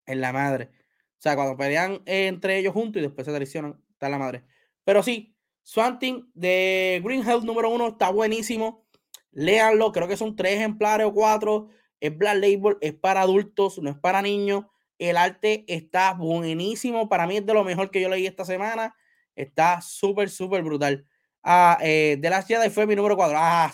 en 0.06 0.20
la 0.20 0.32
madre. 0.32 0.70
O 1.18 1.20
sea, 1.20 1.34
cuando 1.34 1.56
pelean 1.56 2.00
entre 2.06 2.58
ellos 2.58 2.72
juntos 2.72 3.00
y 3.00 3.02
después 3.02 3.26
se 3.26 3.32
traicionan, 3.32 3.82
está 3.90 4.08
la 4.08 4.18
madre. 4.18 4.44
Pero 4.84 5.02
sí, 5.02 5.36
Swanting 5.62 6.30
de 6.32 7.00
Green 7.04 7.28
Hell 7.28 7.44
número 7.44 7.70
uno 7.70 7.88
está 7.88 8.10
buenísimo. 8.10 8.86
Léanlo, 9.32 9.92
creo 9.92 10.08
que 10.08 10.16
son 10.16 10.36
tres 10.36 10.54
ejemplares 10.54 11.06
o 11.06 11.12
cuatro. 11.12 11.68
Es 12.00 12.16
Black 12.16 12.36
Label, 12.36 12.78
es 12.80 12.94
para 12.94 13.22
adultos, 13.22 13.78
no 13.78 13.90
es 13.90 13.96
para 13.98 14.22
niños. 14.22 14.64
El 14.98 15.16
arte 15.16 15.64
está 15.66 16.14
buenísimo. 16.14 17.08
Para 17.08 17.26
mí 17.26 17.36
es 17.36 17.46
de 17.46 17.54
lo 17.54 17.64
mejor 17.64 17.90
que 17.90 18.00
yo 18.00 18.08
leí 18.08 18.26
esta 18.26 18.44
semana. 18.44 18.94
Está 19.34 19.80
súper, 19.80 20.30
súper 20.30 20.62
brutal. 20.62 21.06
Ah, 21.42 21.78
eh, 21.82 22.18
The 22.20 22.30
Last 22.30 22.48
Jedi 22.48 22.70
fue 22.70 22.86
mi 22.86 22.96
número 22.96 23.16
4. 23.16 23.36
Ah, 23.38 23.72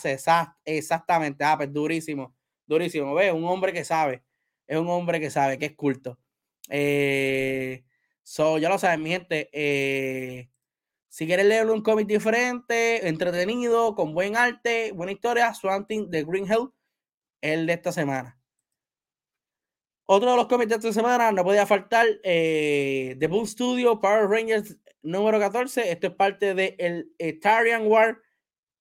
exactamente. 0.64 1.44
Ah, 1.44 1.56
pues 1.56 1.72
durísimo. 1.72 2.34
Durísimo. 2.66 3.14
Ve, 3.14 3.32
un 3.32 3.44
hombre 3.44 3.72
que 3.72 3.84
sabe. 3.84 4.24
Es 4.66 4.78
un 4.78 4.88
hombre 4.88 5.20
que 5.20 5.30
sabe, 5.30 5.58
que 5.58 5.66
es 5.66 5.74
culto. 5.74 6.18
Eh, 6.68 7.84
so, 8.22 8.58
ya 8.58 8.68
lo 8.68 8.78
saben, 8.78 9.02
mi 9.02 9.10
gente. 9.10 9.50
Eh, 9.52 10.50
si 11.08 11.26
quieres 11.26 11.46
leer 11.46 11.70
un 11.70 11.82
cómic 11.82 12.06
diferente, 12.06 13.06
entretenido, 13.08 13.94
con 13.94 14.14
buen 14.14 14.36
arte, 14.36 14.92
buena 14.92 15.12
historia, 15.12 15.54
Swanting 15.54 16.10
de 16.10 16.24
Green 16.24 16.46
Hill, 16.46 16.70
el 17.40 17.66
de 17.66 17.72
esta 17.74 17.92
semana. 17.92 18.38
Otro 20.06 20.32
de 20.32 20.36
los 20.36 20.48
cómics 20.48 20.68
de 20.68 20.74
esta 20.76 20.92
semana 20.92 21.32
no 21.32 21.44
podía 21.44 21.66
faltar 21.66 22.06
eh, 22.24 23.16
The 23.18 23.26
Boom 23.26 23.46
Studio 23.46 24.00
Power 24.00 24.28
Rangers 24.28 24.76
número 25.02 25.38
14. 25.38 25.90
Esto 25.90 26.08
es 26.08 26.14
parte 26.14 26.54
de 26.54 26.76
el 26.78 27.14
Etarian 27.18 27.86
War, 27.86 28.20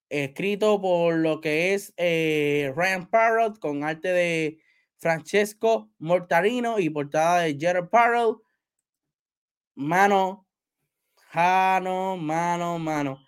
escrito 0.10 0.82
por 0.82 1.16
lo 1.16 1.40
que 1.40 1.74
es 1.74 1.94
Ryan 1.98 3.10
Parrott, 3.10 3.60
con 3.60 3.84
arte 3.84 4.10
de 4.10 4.63
Francesco 5.04 5.92
Mortarino 6.00 6.80
y 6.80 6.90
portada 6.90 7.42
de 7.42 7.56
Gerard 7.60 7.90
Parrott. 7.90 8.42
Mano, 9.76 10.48
mano, 11.34 12.18
mano, 12.18 12.80
mano. 12.80 13.20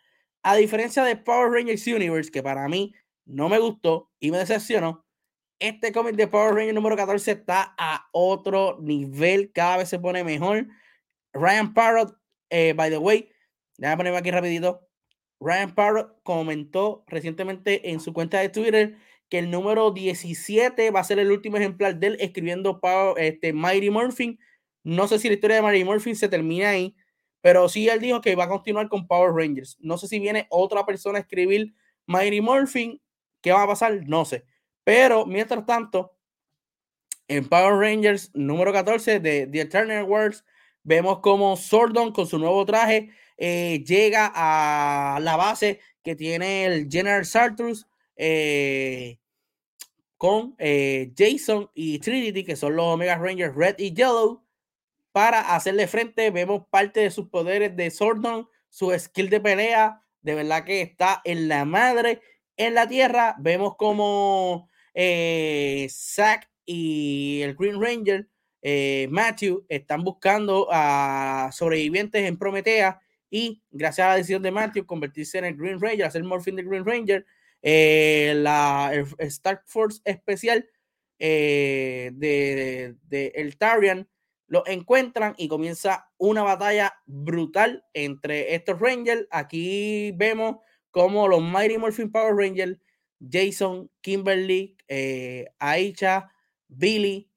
A 0.41 0.55
diferencia 0.55 1.03
de 1.03 1.15
Power 1.15 1.51
Rangers 1.51 1.85
Universe, 1.85 2.31
que 2.31 2.41
para 2.41 2.67
mí 2.67 2.93
no 3.25 3.49
me 3.49 3.59
gustó 3.59 4.09
y 4.19 4.31
me 4.31 4.39
decepcionó, 4.39 5.05
este 5.59 5.91
cómic 5.91 6.15
de 6.15 6.27
Power 6.27 6.53
Rangers 6.53 6.75
número 6.75 6.95
14 6.95 7.31
está 7.31 7.75
a 7.77 8.07
otro 8.11 8.77
nivel, 8.81 9.51
cada 9.53 9.77
vez 9.77 9.89
se 9.89 9.99
pone 9.99 10.23
mejor. 10.23 10.67
Ryan 11.33 11.73
Parrott 11.73 12.17
eh, 12.49 12.73
by 12.73 12.89
the 12.89 12.97
way, 12.97 13.29
déjame 13.77 13.97
ponerme 13.97 14.19
aquí 14.19 14.31
rapidito. 14.31 14.87
Ryan 15.39 15.75
Parrott 15.75 16.21
comentó 16.23 17.03
recientemente 17.07 17.91
en 17.91 17.99
su 17.99 18.13
cuenta 18.13 18.39
de 18.39 18.49
Twitter 18.49 18.97
que 19.29 19.39
el 19.39 19.51
número 19.51 19.91
17 19.91 20.91
va 20.91 20.99
a 20.99 21.03
ser 21.03 21.19
el 21.19 21.31
último 21.31 21.57
ejemplar 21.57 21.97
de 21.97 22.07
él 22.07 22.17
escribiendo 22.19 22.79
este, 23.17 23.53
Mighty 23.53 23.89
Morphin. 23.89 24.39
No 24.83 25.07
sé 25.07 25.19
si 25.19 25.27
la 25.27 25.35
historia 25.35 25.57
de 25.57 25.61
Mighty 25.63 25.83
Morphin 25.83 26.15
se 26.15 26.29
termina 26.29 26.69
ahí, 26.69 26.95
pero 27.41 27.67
sí 27.69 27.89
él 27.89 27.99
dijo 27.99 28.21
que 28.21 28.35
va 28.35 28.45
a 28.45 28.49
continuar 28.49 28.87
con 28.89 29.07
Power 29.07 29.33
Rangers. 29.33 29.77
No 29.79 29.97
sé 29.97 30.07
si 30.07 30.19
viene 30.19 30.47
otra 30.49 30.85
persona 30.85 31.17
a 31.17 31.21
escribir 31.21 31.73
Mighty 32.05 32.41
Morphin. 32.41 33.01
¿Qué 33.41 33.51
va 33.51 33.63
a 33.63 33.67
pasar? 33.67 34.07
No 34.07 34.25
sé. 34.25 34.45
Pero 34.83 35.25
mientras 35.25 35.65
tanto, 35.65 36.15
en 37.27 37.47
Power 37.47 37.79
Rangers 37.79 38.31
número 38.33 38.71
14 38.71 39.19
de 39.19 39.47
The 39.47 39.61
Eternal 39.61 40.03
Worlds 40.03 40.43
Vemos 40.85 41.19
como 41.19 41.57
Sordon 41.57 42.11
con 42.13 42.27
su 42.27 42.37
nuevo 42.37 42.63
traje 42.63 43.09
eh, 43.37 43.83
llega 43.85 44.31
a 44.33 45.19
la 45.19 45.35
base 45.35 45.79
que 46.03 46.15
tiene 46.15 46.65
el 46.65 46.87
General 46.89 47.25
Sartrus 47.25 47.87
eh, 48.15 49.19
con 50.17 50.55
eh, 50.59 51.13
Jason 51.17 51.69
y 51.73 51.99
Trinity, 51.99 52.43
que 52.43 52.55
son 52.55 52.75
los 52.75 52.85
Omega 52.85 53.17
Rangers 53.17 53.55
Red 53.55 53.75
y 53.79 53.93
Yellow, 53.93 54.43
para 55.11 55.55
hacerle 55.55 55.87
frente. 55.87 56.31
Vemos 56.31 56.63
parte 56.69 57.01
de 57.01 57.11
sus 57.11 57.29
poderes 57.29 57.75
de 57.75 57.91
Sordon, 57.91 58.47
su 58.69 58.91
skill 58.97 59.29
de 59.29 59.39
pelea, 59.39 60.01
de 60.21 60.35
verdad 60.35 60.63
que 60.63 60.81
está 60.81 61.21
en 61.23 61.47
la 61.47 61.65
madre. 61.65 62.21
En 62.57 62.73
la 62.73 62.87
tierra 62.87 63.35
vemos 63.39 63.75
como 63.77 64.69
Zack 64.93 66.49
y 66.65 67.41
el 67.41 67.55
Green 67.55 67.81
Ranger 67.81 68.27
eh, 68.67 69.07
Matthew 69.11 69.63
están 69.69 70.03
buscando 70.03 70.67
a 70.71 71.51
sobrevivientes 71.53 72.27
en 72.27 72.35
Prometea 72.35 72.99
y 73.29 73.61
gracias 73.69 74.05
a 74.05 74.09
la 74.09 74.15
decisión 74.15 74.41
de 74.41 74.49
Matthew 74.49 74.87
convertirse 74.87 75.37
en 75.37 75.45
el 75.45 75.55
Green 75.55 75.79
Ranger, 75.79 76.05
hacer 76.05 76.23
morphing 76.23 76.55
de 76.55 76.63
Green 76.63 76.83
Ranger, 76.83 77.27
eh, 77.65 78.33
la 78.37 78.91
Star 79.19 79.63
Force 79.65 80.01
especial 80.05 80.69
eh, 81.19 82.11
de, 82.13 82.95
el 83.35 83.57
Tarian 83.57 84.07
lo 84.47 84.65
encuentran 84.67 85.33
y 85.37 85.47
comienza 85.47 86.09
una 86.17 86.43
batalla 86.43 86.93
brutal 87.05 87.83
entre 87.93 88.55
estos 88.55 88.79
Rangers. 88.79 89.27
Aquí 89.31 90.11
vemos 90.15 90.57
como 90.91 91.27
los 91.27 91.41
Mighty 91.41 91.77
Morphin 91.77 92.11
Power 92.11 92.35
Rangers, 92.35 92.77
Jason, 93.19 93.89
Kimberly, 94.01 94.77
Aisha, 95.59 96.31
Billy, 96.67 97.29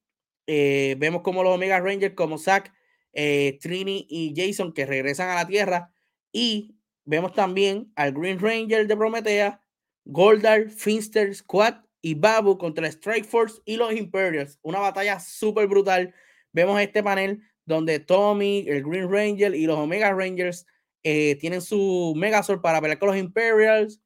eh, 0.51 0.97
vemos 0.99 1.21
como 1.21 1.43
los 1.43 1.55
Omega 1.55 1.79
Rangers, 1.79 2.15
como 2.15 2.39
Zack, 2.39 2.73
eh, 3.13 3.59
Trini 3.61 4.07
y 4.09 4.33
Jason, 4.35 4.73
que 4.73 4.87
regresan 4.87 5.29
a 5.29 5.35
la 5.35 5.47
Tierra. 5.47 5.93
Y 6.33 6.79
vemos 7.05 7.35
también 7.35 7.93
al 7.97 8.13
Green 8.13 8.41
Ranger 8.41 8.87
de 8.87 8.97
Prometea, 8.97 9.63
Goldar, 10.09 10.71
Finster, 10.71 11.35
Squad 11.35 11.85
y 12.01 12.15
Babu 12.15 12.57
contra 12.57 12.89
Strike 12.89 13.27
Force 13.27 13.61
y 13.67 13.77
los 13.77 13.93
Imperials. 13.93 14.59
Una 14.63 14.81
batalla 14.81 15.21
súper 15.21 15.67
brutal. 15.67 16.15
Vemos 16.53 16.81
este 16.81 17.03
panel 17.03 17.43
donde 17.67 18.01
Tommy, 18.01 18.65
el 18.67 18.83
Green 18.83 19.11
Ranger 19.11 19.55
y 19.55 19.67
los 19.67 19.77
Omega 19.77 20.11
Rangers 20.13 20.67
eh, 21.03 21.37
tienen 21.37 21.61
su 21.61 22.15
Megazord 22.17 22.63
para 22.63 22.81
pelear 22.81 22.99
con 22.99 23.09
los 23.09 23.19
Imperials. 23.19 24.01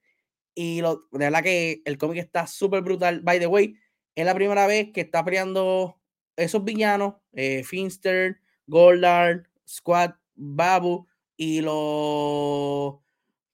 Y 0.57 0.81
lo, 0.81 0.97
de 1.13 1.19
verdad 1.19 1.45
que 1.45 1.83
el 1.85 1.99
cómic 1.99 2.19
está 2.19 2.49
súper 2.49 2.83
brutal. 2.83 3.21
By 3.21 3.39
the 3.39 3.47
way, 3.47 3.77
es 4.17 4.27
la 4.27 4.35
primera 4.35 4.67
vez 4.67 4.91
que 4.93 5.03
está 5.03 5.25
peleando 5.25 6.01
esos 6.35 6.65
villanos, 6.65 7.15
eh, 7.33 7.63
Finster, 7.63 8.41
Goldar, 8.67 9.49
Squad, 9.69 10.15
Babu 10.35 11.07
y 11.37 11.61
los 11.61 13.02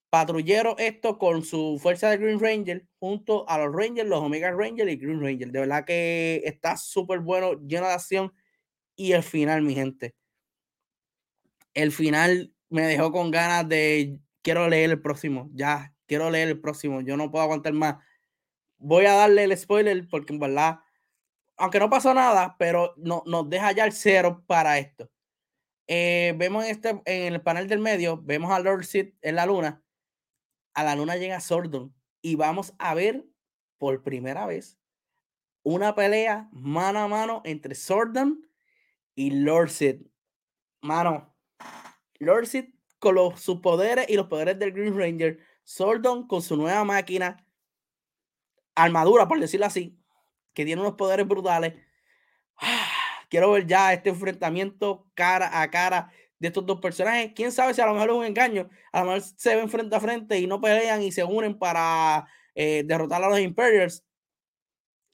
patrulleros 0.09 0.75
esto 0.77 1.17
con 1.17 1.43
su 1.43 1.77
fuerza 1.81 2.09
de 2.09 2.17
Green 2.17 2.39
Ranger 2.39 2.85
junto 2.99 3.47
a 3.47 3.57
los 3.59 3.73
Rangers, 3.73 4.09
los 4.09 4.21
Omega 4.21 4.51
Rangers 4.51 4.91
y 4.91 4.97
Green 4.97 5.21
Ranger. 5.21 5.51
De 5.51 5.59
verdad 5.59 5.85
que 5.85 6.41
está 6.45 6.77
súper 6.77 7.19
bueno, 7.19 7.53
lleno 7.67 7.87
de 7.87 7.93
acción. 7.93 8.33
Y 8.95 9.13
el 9.13 9.23
final, 9.23 9.61
mi 9.61 9.75
gente. 9.75 10.15
El 11.73 11.91
final 11.91 12.53
me 12.69 12.83
dejó 12.83 13.11
con 13.11 13.31
ganas 13.31 13.67
de 13.69 14.19
quiero 14.41 14.67
leer 14.67 14.91
el 14.91 15.01
próximo. 15.01 15.49
Ya, 15.53 15.93
quiero 16.07 16.29
leer 16.29 16.49
el 16.49 16.59
próximo. 16.59 17.01
Yo 17.01 17.15
no 17.15 17.31
puedo 17.31 17.43
aguantar 17.43 17.73
más. 17.73 17.97
Voy 18.77 19.05
a 19.05 19.13
darle 19.13 19.43
el 19.43 19.57
spoiler 19.57 20.07
porque 20.09 20.33
en 20.33 20.39
verdad, 20.39 20.79
aunque 21.57 21.79
no 21.79 21.89
pasó 21.89 22.13
nada, 22.13 22.55
pero 22.57 22.93
no, 22.97 23.23
nos 23.25 23.49
deja 23.49 23.71
ya 23.73 23.85
el 23.85 23.93
cero 23.93 24.43
para 24.47 24.79
esto. 24.79 25.09
Eh, 25.87 26.33
vemos 26.37 26.65
en, 26.65 26.71
este, 26.71 27.01
en 27.05 27.33
el 27.33 27.41
panel 27.41 27.67
del 27.67 27.79
medio, 27.79 28.21
vemos 28.21 28.51
a 28.51 28.59
Lord 28.59 28.85
Sid 28.85 29.13
en 29.21 29.35
la 29.35 29.45
luna 29.45 29.83
a 30.79 30.83
la 30.83 30.95
luna 30.95 31.17
llega 31.17 31.41
Sordon 31.41 31.93
y 32.21 32.35
vamos 32.35 32.73
a 32.79 32.93
ver 32.93 33.25
por 33.77 34.01
primera 34.01 34.45
vez 34.45 34.79
una 35.61 35.93
pelea 35.93 36.47
mano 36.53 36.99
a 36.99 37.07
mano 37.09 37.41
entre 37.43 37.75
Sordon 37.75 38.47
y 39.13 39.31
Lord 39.31 39.71
Sid. 39.71 40.01
Mano, 40.81 41.35
Lord 42.19 42.47
Sid 42.47 42.69
con 42.97 43.15
los, 43.15 43.41
sus 43.41 43.59
poderes 43.59 44.09
y 44.09 44.15
los 44.15 44.27
poderes 44.27 44.57
del 44.57 44.71
Green 44.71 44.97
Ranger, 44.97 45.39
Sordon 45.63 46.27
con 46.27 46.41
su 46.41 46.55
nueva 46.55 46.85
máquina, 46.85 47.45
armadura, 48.73 49.27
por 49.27 49.39
decirlo 49.39 49.65
así, 49.65 50.01
que 50.53 50.63
tiene 50.63 50.81
unos 50.81 50.95
poderes 50.95 51.27
brutales. 51.27 51.73
Quiero 53.29 53.51
ver 53.51 53.67
ya 53.67 53.91
este 53.91 54.09
enfrentamiento 54.09 55.11
cara 55.13 55.61
a 55.61 55.69
cara 55.69 56.11
de 56.39 56.47
estos 56.47 56.65
dos 56.65 56.79
personajes. 56.79 57.33
Quién 57.35 57.51
sabe 57.51 57.73
si 57.73 57.81
a 57.81 57.85
lo 57.85 57.93
mejor 57.93 58.09
es 58.09 58.15
un 58.15 58.25
engaño. 58.25 58.69
A 58.91 59.01
lo 59.01 59.11
mejor 59.11 59.21
se 59.21 59.55
ven 59.55 59.69
frente 59.69 59.95
a 59.95 59.99
frente 59.99 60.39
y 60.39 60.47
no 60.47 60.61
pelean 60.61 61.03
y 61.03 61.11
se 61.11 61.23
unen 61.23 61.57
para 61.57 62.27
eh, 62.55 62.83
derrotar 62.85 63.23
a 63.23 63.29
los 63.29 63.39
Imperials. 63.39 64.03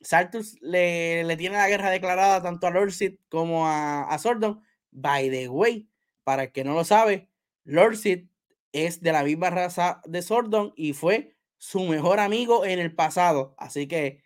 Sartus 0.02 0.58
le, 0.62 1.24
le, 1.24 1.38
tiene 1.38 1.58
la 1.58 1.68
guerra 1.68 1.90
declarada 1.90 2.42
tanto 2.42 2.68
a 2.68 2.70
Lord 2.70 2.92
Sid 2.92 3.16
como 3.30 3.68
a, 3.68 4.04
a 4.04 4.18
Sordon. 4.20 4.62
By 4.92 5.30
the 5.30 5.50
way, 5.50 5.90
para 6.24 6.44
el 6.44 6.52
que 6.52 6.64
no 6.64 6.74
lo 6.74 6.84
sabe, 6.86 7.30
Lord 7.64 7.98
Sid 7.98 8.28
es 8.72 9.02
de 9.02 9.12
la 9.12 9.24
misma 9.24 9.50
raza 9.50 10.02
de 10.06 10.22
Sordon 10.22 10.74
y 10.76 10.94
fue 10.94 11.36
su 11.58 11.82
mejor 11.86 12.20
amigo 12.20 12.66
en 12.66 12.80
el 12.80 12.94
pasado. 12.94 13.56
Así 13.58 13.88
que 13.88 14.22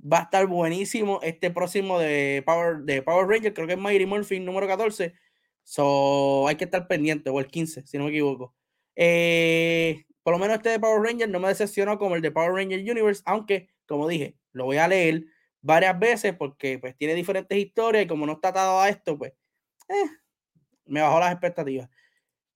va 0.00 0.20
a 0.20 0.22
estar 0.24 0.46
buenísimo 0.46 1.20
este 1.22 1.50
próximo 1.50 1.98
de 1.98 2.42
Power, 2.46 2.78
de 2.84 3.02
Power 3.02 3.26
Ranger. 3.26 3.52
Creo 3.52 3.66
que 3.66 3.72
es 3.72 3.78
Mighty 3.78 4.06
Morphin 4.06 4.44
número 4.44 4.68
14 4.68 5.14
So, 5.66 6.46
hay 6.46 6.54
que 6.54 6.64
estar 6.64 6.86
pendiente, 6.86 7.28
o 7.28 7.40
el 7.40 7.48
15, 7.48 7.88
si 7.88 7.98
no 7.98 8.04
me 8.04 8.10
equivoco. 8.10 8.54
Eh, 8.94 10.04
por 10.22 10.32
lo 10.32 10.38
menos 10.38 10.58
este 10.58 10.68
de 10.68 10.78
Power 10.78 11.02
Ranger 11.02 11.28
no 11.28 11.40
me 11.40 11.48
decepcionó 11.48 11.98
como 11.98 12.14
el 12.14 12.22
de 12.22 12.30
Power 12.30 12.52
Ranger 12.52 12.78
Universe, 12.78 13.20
aunque, 13.26 13.68
como 13.84 14.06
dije, 14.06 14.36
lo 14.52 14.64
voy 14.64 14.76
a 14.76 14.86
leer 14.86 15.24
varias 15.60 15.98
veces 15.98 16.34
porque 16.38 16.78
pues 16.78 16.96
tiene 16.96 17.14
diferentes 17.14 17.58
historias 17.58 18.04
y 18.04 18.06
como 18.06 18.26
no 18.26 18.34
está 18.34 18.50
atado 18.50 18.80
a 18.80 18.88
esto, 18.88 19.18
pues 19.18 19.32
eh, 19.88 20.10
me 20.84 21.00
bajó 21.00 21.18
las 21.18 21.32
expectativas. 21.32 21.90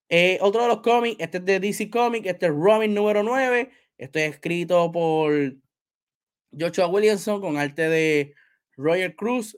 Eh, 0.08 0.38
otro 0.40 0.62
de 0.62 0.68
los 0.68 0.80
cómics, 0.80 1.16
este 1.20 1.38
es 1.38 1.44
de 1.44 1.58
DC 1.58 1.90
Comics, 1.90 2.28
este 2.28 2.46
es 2.46 2.52
Robin 2.52 2.94
número 2.94 3.24
9, 3.24 3.72
este 3.98 4.26
es 4.26 4.34
escrito 4.34 4.92
por 4.92 5.56
Joshua 6.56 6.86
Williamson 6.86 7.40
con 7.40 7.56
arte 7.56 7.88
de 7.88 8.34
Roger 8.76 9.16
Cruz. 9.16 9.56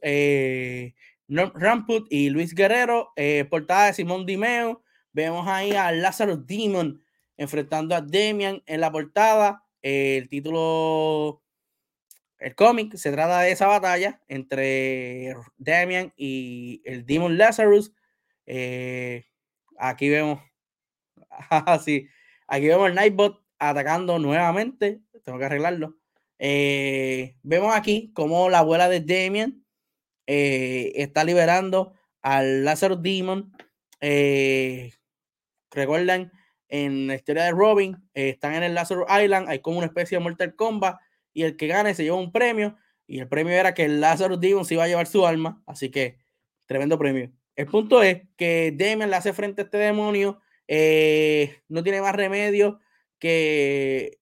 Ramput 1.29 2.07
y 2.11 2.31
Luis 2.31 2.55
Guerrero, 2.55 3.13
eh, 3.17 3.47
portada 3.49 3.87
de 3.87 3.95
Simón 3.95 4.27
Dimeo. 4.27 4.83
Vemos 5.13 5.47
ahí 5.49 5.73
a 5.73 5.93
Lázaro 5.93 6.37
Demon 6.37 7.03
enfrentando 7.37 7.95
a 7.95 8.01
Demian 8.01 8.63
en 8.67 8.81
la 8.81 8.91
portada. 8.91 9.65
el 9.83 10.29
título, 10.29 11.43
el 12.39 12.55
cómic, 12.55 12.95
se 12.97 13.11
trata 13.11 13.41
de 13.41 13.53
esa 13.53 13.67
batalla 13.67 14.21
entre 14.29 15.35
Demian 15.59 16.13
y 16.17 16.83
el 16.85 17.05
Demon 17.05 17.37
Lazarus. 17.37 17.93
Eh, 18.47 19.25
aquí 19.79 20.09
vemos, 20.09 20.41
así, 21.51 22.09
aquí 22.47 22.69
vemos 22.69 22.89
el 22.89 22.95
Nightbot 22.95 23.43
atacando 23.59 24.19
nuevamente. 24.19 25.03
Tengo 25.25 25.39
que 25.39 25.45
arreglarlo. 25.47 25.97
Eh, 26.39 27.37
vemos 27.43 27.75
aquí 27.75 28.13
como 28.15 28.51
la 28.51 28.59
abuela 28.59 28.89
de 28.89 29.01
Demian 29.01 29.62
eh, 30.27 30.93
está 30.97 31.25
liberando 31.25 31.95
al 32.23 32.65
Lazarus 32.65 33.03
Demon. 33.03 33.53
Eh, 34.01 34.93
recuerdan, 35.71 36.33
en 36.69 37.07
la 37.07 37.17
historia 37.17 37.45
de 37.45 37.51
Robin, 37.51 37.97
eh, 38.15 38.31
están 38.31 38.55
en 38.55 38.63
el 38.63 38.75
Lazarus 38.75 39.07
Island, 39.09 39.49
hay 39.49 39.59
como 39.59 39.79
una 39.79 39.87
especie 39.87 40.19
de 40.19 40.25
Mortal 40.25 40.55
Kombat, 40.55 40.99
y 41.35 41.43
el 41.43 41.57
que 41.57 41.67
gane 41.67 41.95
se 41.95 42.05
lleva 42.05 42.17
un 42.17 42.33
premio, 42.33 42.77
y 43.07 43.19
el 43.19 43.29
premio 43.29 43.53
era 43.53 43.75
que 43.75 43.85
el 43.85 44.01
Lazarus 44.01 44.41
Demon 44.41 44.65
se 44.65 44.75
iba 44.75 44.85
a 44.85 44.89
llevar 44.89 45.07
su 45.07 45.27
alma, 45.27 45.63
así 45.67 45.91
que 45.91 46.19
tremendo 46.67 46.99
premio. 46.99 47.31
El 47.57 47.67
punto 47.67 48.03
es 48.03 48.23
que 48.37 48.75
Damon 48.77 49.11
le 49.11 49.17
hace 49.17 49.33
frente 49.33 49.63
a 49.63 49.65
este 49.65 49.77
demonio, 49.79 50.41
no 51.69 51.83
tiene 51.83 52.01
más 52.01 52.15
remedio 52.15 52.81
que 53.19 54.19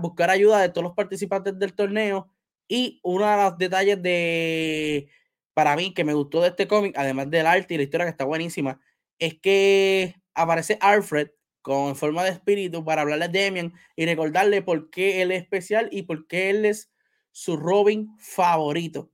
buscar 0.00 0.30
ayuda 0.30 0.62
de 0.62 0.70
todos 0.70 0.84
los 0.84 0.94
participantes 0.94 1.58
del 1.58 1.74
torneo 1.74 2.32
y 2.68 3.00
uno 3.02 3.26
de 3.28 3.36
los 3.36 3.58
detalles 3.58 4.02
de, 4.02 5.10
para 5.54 5.74
mí, 5.74 5.94
que 5.94 6.04
me 6.04 6.14
gustó 6.14 6.42
de 6.42 6.48
este 6.48 6.68
cómic, 6.68 6.94
además 6.96 7.30
del 7.30 7.46
arte 7.46 7.74
y 7.74 7.76
la 7.78 7.82
historia 7.82 8.06
que 8.06 8.10
está 8.10 8.24
buenísima, 8.24 8.80
es 9.18 9.40
que 9.40 10.14
aparece 10.34 10.78
Alfred 10.80 11.30
con 11.62 11.96
forma 11.96 12.24
de 12.24 12.30
espíritu 12.30 12.84
para 12.84 13.02
hablarle 13.02 13.24
a 13.26 13.28
Demian 13.28 13.74
y 13.96 14.06
recordarle 14.06 14.62
por 14.62 14.90
qué 14.90 15.22
él 15.22 15.32
es 15.32 15.42
especial 15.42 15.88
y 15.90 16.02
por 16.02 16.26
qué 16.28 16.50
él 16.50 16.64
es 16.64 16.90
su 17.32 17.56
Robin 17.56 18.08
favorito. 18.18 19.10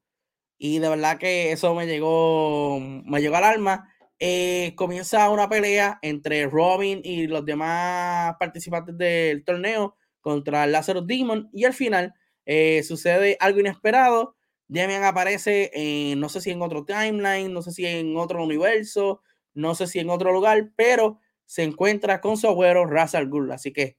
Y 0.59 0.79
de 0.79 0.89
verdad 0.89 1.19
que 1.19 1.53
eso 1.53 1.75
me 1.75 1.87
llegó, 1.87 2.79
me 2.81 3.21
llegó 3.21 3.37
al 3.37 3.45
alma. 3.45 3.89
Eh, 4.19 4.75
comienza 4.77 5.29
una 5.31 5.49
pelea 5.49 5.99
entre 6.03 6.47
Robin 6.47 7.01
y 7.03 7.27
los 7.27 7.45
demás 7.45 8.37
participantes 8.39 8.97
del 8.97 9.45
torneo 9.45 9.97
contra 10.21 10.67
Lazarus 10.67 11.07
Demon 11.07 11.51
y 11.53 11.65
al 11.65 11.75
final 11.75 12.15
eh, 12.47 12.83
sucede 12.83 13.37
algo 13.41 13.61
inesperado. 13.61 14.37
Demian 14.69 15.05
aparece, 15.05 15.71
en, 15.75 16.21
no 16.21 16.29
sé 16.29 16.41
si 16.41 16.51
en 16.51 16.63
otro 16.63 16.85
timeline, 16.85 17.53
no 17.53 17.63
sé 17.63 17.73
si 17.73 17.87
en 17.87 18.17
otro 18.17 18.43
universo, 18.43 19.23
no 19.53 19.75
sé 19.75 19.87
si 19.87 19.99
en 19.99 20.11
otro 20.11 20.33
lugar, 20.33 20.71
pero 20.77 21.21
se 21.47 21.63
encuentra 21.63 22.21
con 22.21 22.37
su 22.37 22.49
abuelo 22.49 22.87
Ra's 22.87 23.15
al 23.15 23.29
Ghul. 23.29 23.53
Así 23.53 23.73
que 23.73 23.97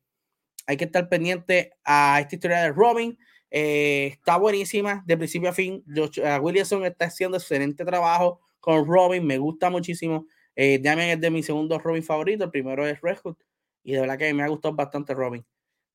hay 0.68 0.78
que 0.78 0.86
estar 0.86 1.10
pendiente 1.10 1.74
a 1.84 2.20
esta 2.22 2.36
historia 2.36 2.62
de 2.62 2.72
Robin. 2.72 3.18
Eh, 3.52 4.08
está 4.14 4.38
buenísima 4.38 5.04
de 5.06 5.18
principio 5.18 5.50
a 5.50 5.54
fin. 5.54 5.84
George, 5.94 6.22
Williamson 6.40 6.86
está 6.86 7.06
haciendo 7.06 7.38
excelente 7.38 7.86
trabajo 7.86 8.42
con 8.60 8.86
Robin, 8.86 9.26
me 9.26 9.38
gusta 9.38 9.70
muchísimo. 9.70 10.28
Eh, 10.56 10.80
Damian 10.82 11.10
es 11.10 11.22
de 11.22 11.30
mi 11.30 11.44
segundo 11.44 11.78
Robin 11.80 12.04
favorito, 12.04 12.46
el 12.46 12.52
primero 12.52 12.88
es 12.88 13.00
Red 13.02 13.18
y 13.84 13.94
de 13.94 14.02
verdad 14.02 14.18
que 14.18 14.34
me 14.34 14.44
ha 14.44 14.48
gustado 14.48 14.74
bastante 14.74 15.14
Robin. 15.14 15.46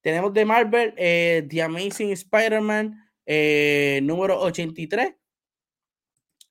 Tenemos 0.00 0.32
de 0.32 0.44
Marvel 0.44 0.94
eh, 0.96 1.46
The 1.48 1.62
Amazing 1.62 2.12
Spider-Man 2.12 2.98
eh, 3.26 4.00
número 4.02 4.40
83. 4.40 5.14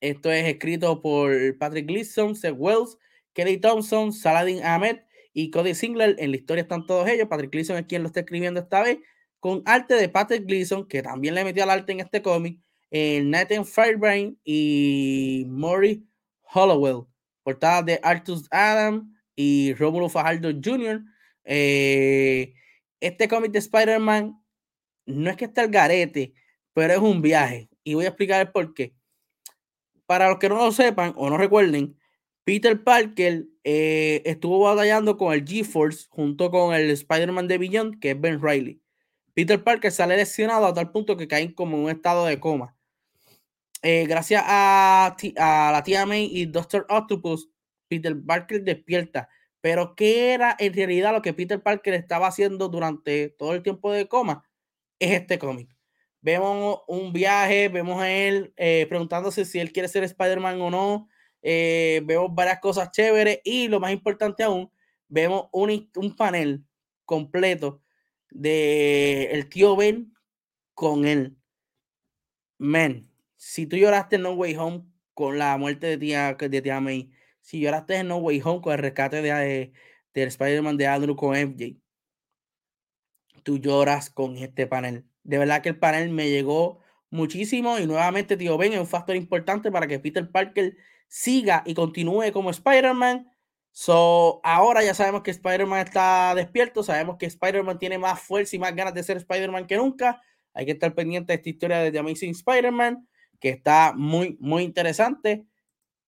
Esto 0.02 0.32
es 0.32 0.45
escrito 0.45 1.02
por 1.02 1.58
Patrick 1.58 1.88
Gleason, 1.88 2.36
Seth 2.36 2.56
Wells, 2.56 2.97
Kelly 3.34 3.58
Thompson, 3.58 4.14
Saladin 4.14 4.64
Ahmed 4.64 5.00
y 5.34 5.50
Cody 5.50 5.74
Singler. 5.74 6.16
En 6.20 6.32
la 6.32 6.38
historia 6.38 6.62
están 6.62 6.86
todos 6.86 7.08
ellos. 7.10 7.28
Patrick 7.28 7.52
Gleason 7.52 7.78
es 7.78 7.86
quien 7.86 8.04
lo 8.04 8.08
está 8.08 8.22
escribiendo 8.22 8.60
esta 8.60 8.84
vez. 8.84 9.00
Con 9.39 9.64
arte 9.66 9.95
de 9.95 10.10
Patrick 10.10 10.45
Gleason, 10.45 10.88
que 10.88 11.02
también 11.02 11.34
le 11.34 11.43
metió 11.43 11.64
al 11.64 11.70
arte 11.72 11.91
en 11.93 12.02
este 12.02 12.22
cómic. 12.22 12.60
Nathan 12.91 13.66
Firebrain 13.66 14.39
y 14.43 15.45
Maury 15.47 16.06
Hollowell. 16.54 17.06
Portada 17.43 17.82
de 17.82 18.00
Artus 18.04 18.47
Adam 18.52 19.16
y 19.36 19.74
Romulo 19.74 20.10
Fajardo 20.10 20.50
Jr. 20.52 21.02
Eh, 21.45 22.54
este 23.00 23.28
cómic 23.28 23.52
de 23.52 23.60
Spider-Man 23.60 24.41
no 25.06 25.30
es 25.30 25.38
que 25.38 25.45
esté 25.45 25.62
al 25.62 25.70
garete, 25.70 26.34
pero 26.74 26.93
es 26.93 27.00
un 27.00 27.22
viaje. 27.22 27.70
Y 27.84 27.93
voy 27.93 28.06
a 28.06 28.10
explicar 28.10 28.41
el 28.41 28.52
por 28.52 28.74
qué. 28.74 28.93
Para 30.06 30.30
los 30.30 30.39
que 30.39 30.50
no 30.50 30.56
lo 30.56 30.72
sepan 30.72 31.14
o 31.18 31.30
no 31.30 31.38
recuerden, 31.38 31.97
Peter 32.43 32.84
Parker 32.84 33.45
eh, 33.64 34.22
estuvo 34.26 34.60
batallando 34.60 35.18
con 35.18 35.34
el 35.34 35.45
G-Force 35.45 36.08
junto 36.10 36.50
con 36.50 36.74
el 36.74 36.89
Spider-Man 36.89 37.47
de 37.47 37.58
Beyond, 37.58 38.00
que 38.00 38.12
es 38.12 38.20
Ben 38.20 38.41
Riley. 38.41 38.82
Peter 39.34 39.64
Parker 39.64 39.91
sale 39.91 40.18
lesionado 40.18 40.66
a 40.66 40.74
tal 40.74 40.91
punto 40.91 41.16
que 41.16 41.28
caen 41.28 41.54
como 41.54 41.78
en 41.78 41.84
un 41.84 41.89
estado 41.91 42.26
de 42.26 42.39
coma. 42.39 42.76
Eh, 43.82 44.06
gracias 44.08 44.43
a, 44.45 45.16
a, 45.38 45.72
la 45.72 45.84
tía 45.84 46.06
May 46.06 46.30
y 46.32 46.45
Doctor 46.45 46.86
Octopus, 46.89 47.50
Peter 47.88 48.16
Parker 48.26 48.64
despierta, 48.64 49.30
Pero 49.62 49.95
¿qué 49.95 50.34
era 50.34 50.55
en 50.60 50.74
realidad 50.74 51.14
lo 51.14 51.22
que 51.22 51.34
Peter 51.34 51.62
Parker 51.62 51.93
estaba 51.93 52.28
haciendo 52.28 52.70
durante 52.70 53.30
todo 53.30 53.53
el 53.53 53.64
tiempo 53.64 53.91
de 53.91 54.07
coma? 54.07 54.49
Es 54.99 55.12
este 55.12 55.39
cómic. 55.39 55.76
Vemos 56.22 56.82
un 56.88 57.14
viaje, 57.14 57.70
vemos 57.70 58.01
a 58.01 58.12
él 58.12 58.53
eh, 58.57 58.86
preguntándose 58.89 59.45
si 59.45 59.60
él 59.60 59.72
quiere 59.72 59.88
ser 59.88 60.03
Spider-Man 60.03 60.62
o 60.62 60.70
no. 60.70 61.10
Eh, 61.41 62.01
vemos 62.05 62.34
varias 62.34 62.60
cosas 62.60 62.91
chéveres 62.91 63.39
y 63.43 63.70
lo 63.70 63.80
más 63.80 63.91
importante 63.91 64.43
aún, 64.43 64.72
vemos 65.07 65.47
un, 65.53 65.89
un 65.95 66.16
panel 66.16 66.66
completo 67.05 67.82
de 68.30 69.26
el 69.32 69.49
tío 69.49 69.76
Ben 69.76 70.14
con 70.74 71.05
él. 71.05 71.38
Men, 72.57 73.10
si 73.38 73.66
tú 73.66 73.78
lloraste 73.78 74.18
en 74.18 74.24
No 74.24 74.34
Way 74.34 74.55
Home 74.57 74.84
con 75.14 75.38
la 75.38 75.57
muerte 75.57 75.88
de 75.88 75.97
tía, 75.97 76.34
de 76.34 76.62
tía 76.62 76.82
May, 76.82 77.10
si 77.50 77.60
lloraste 77.60 77.95
en 77.95 78.10
No 78.10 78.18
Way 78.18 78.41
Home 78.45 78.62
con 78.62 78.74
el 78.74 78.78
rescate 78.78 79.24
de, 79.24 79.34
de, 79.34 79.74
del 80.14 80.28
Spider-Man 80.28 80.78
de 80.78 80.86
Andrew 80.86 81.16
con 81.16 81.36
MJ, 81.36 81.78
tú 83.41 83.58
lloras 83.58 84.12
con 84.12 84.38
este 84.38 84.68
panel. 84.68 85.08
De 85.24 85.39
verdad 85.39 85.64
que 85.64 85.70
el 85.70 85.80
panel 85.80 86.12
me 86.12 86.30
llegó 86.30 86.80
muchísimo 87.10 87.80
y 87.80 87.88
nuevamente, 87.88 88.38
tío 88.38 88.56
Ben, 88.60 88.74
es 88.74 88.80
un 88.80 88.86
factor 88.86 89.16
importante 89.16 89.72
para 89.72 89.88
que 89.88 89.97
Peter 89.97 90.30
Parker 90.30 90.78
siga 91.08 91.64
y 91.66 91.74
continúe 91.74 92.32
como 92.32 92.52
Spider-Man. 92.52 93.28
So, 93.72 94.41
ahora 94.43 94.84
ya 94.84 94.93
sabemos 94.93 95.24
que 95.24 95.32
Spider-Man 95.32 95.88
está 95.88 96.36
despierto, 96.36 96.84
sabemos 96.84 97.18
que 97.18 97.26
Spider-Man 97.26 97.80
tiene 97.80 97.97
más 97.97 98.22
fuerza 98.22 98.58
y 98.58 98.60
más 98.60 98.76
ganas 98.76 98.93
de 98.93 99.02
ser 99.02 99.18
Spider-Man 99.18 99.66
que 99.66 99.78
nunca. 99.78 100.22
Hay 100.54 100.68
que 100.68 100.74
estar 100.74 100.93
pendiente 100.93 101.34
de 101.34 101.38
esta 101.38 101.50
historia 101.50 101.80
de 101.80 101.91
The 101.91 101.97
Amazing 101.97 102.30
Spider-Man, 102.30 103.08
que 103.39 103.50
está 103.50 103.93
muy, 103.95 104.38
muy 104.39 104.62
interesante. 104.62 105.49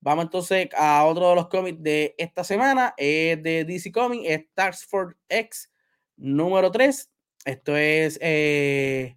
Vamos 0.04 0.26
entonces 0.26 0.68
a 0.76 1.06
otro 1.06 1.30
de 1.30 1.36
los 1.36 1.48
cómics 1.48 1.82
de 1.84 2.16
esta 2.18 2.44
semana, 2.44 2.96
es 2.98 3.42
de 3.44 3.66
DC 3.66 3.92
Comics, 3.92 4.28
es 4.28 4.88
X 5.30 5.72
número 6.18 6.72
3. 6.72 7.12
Esto 7.46 7.78
es 7.78 8.18
eh, 8.20 9.16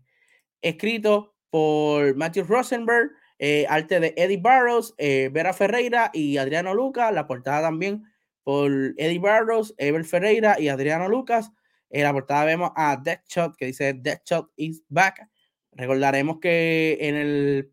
escrito 0.60 1.34
por 1.48 2.14
Matthew 2.16 2.44
Rosenberg, 2.44 3.12
eh, 3.38 3.64
arte 3.66 3.98
de 3.98 4.12
Eddie 4.14 4.36
Barrows, 4.36 4.94
eh, 4.98 5.30
Vera 5.32 5.54
Ferreira 5.54 6.10
y 6.12 6.36
Adriano 6.36 6.74
Lucas, 6.74 7.14
la 7.14 7.26
portada 7.26 7.62
también 7.62 8.04
por 8.42 8.70
Eddie 8.98 9.18
Barrows, 9.18 9.74
Ever 9.78 10.04
Ferreira 10.04 10.60
y 10.60 10.68
Adriano 10.68 11.08
Lucas. 11.08 11.50
En 11.88 12.02
la 12.02 12.12
portada 12.12 12.44
vemos 12.44 12.72
a 12.76 12.98
Deathshot 13.02 13.56
que 13.56 13.66
dice 13.66 13.94
Deathshot 13.94 14.50
is 14.56 14.84
back. 14.88 15.30
Recordaremos 15.72 16.40
que 16.40 16.98
en 17.00 17.14
el 17.14 17.72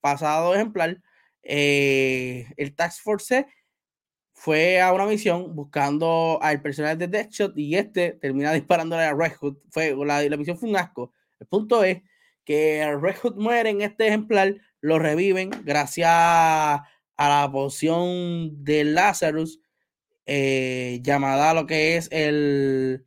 pasado 0.00 0.54
ejemplar, 0.54 1.02
eh, 1.42 2.46
el 2.56 2.74
Task 2.74 3.02
Force 3.02 3.46
fue 4.32 4.80
a 4.80 4.92
una 4.92 5.06
misión 5.06 5.54
buscando 5.54 6.38
al 6.40 6.62
personaje 6.62 6.96
de 6.96 7.08
Deathshot 7.08 7.58
y 7.58 7.74
este 7.74 8.12
termina 8.12 8.52
disparándole 8.54 9.02
a 9.02 9.14
Red 9.14 9.32
Hood. 9.40 9.56
Fue, 9.70 9.94
la, 10.06 10.36
misión 10.36 10.56
fue 10.56 10.68
un 10.68 10.76
asco. 10.76 11.12
El 11.40 11.46
punto 11.48 11.82
es 11.82 12.02
que 12.44 12.96
Red 13.00 13.16
Hood 13.16 13.36
muere 13.36 13.70
en 13.70 13.82
este 13.82 14.06
ejemplar, 14.06 14.56
lo 14.80 14.98
reviven 14.98 15.50
gracias 15.64 16.08
a 16.08 16.84
la 17.18 17.50
poción 17.52 18.64
de 18.64 18.84
Lazarus, 18.84 19.60
eh, 20.24 21.00
llamada 21.02 21.52
lo 21.52 21.66
que 21.66 21.96
es 21.96 22.08
el 22.12 23.04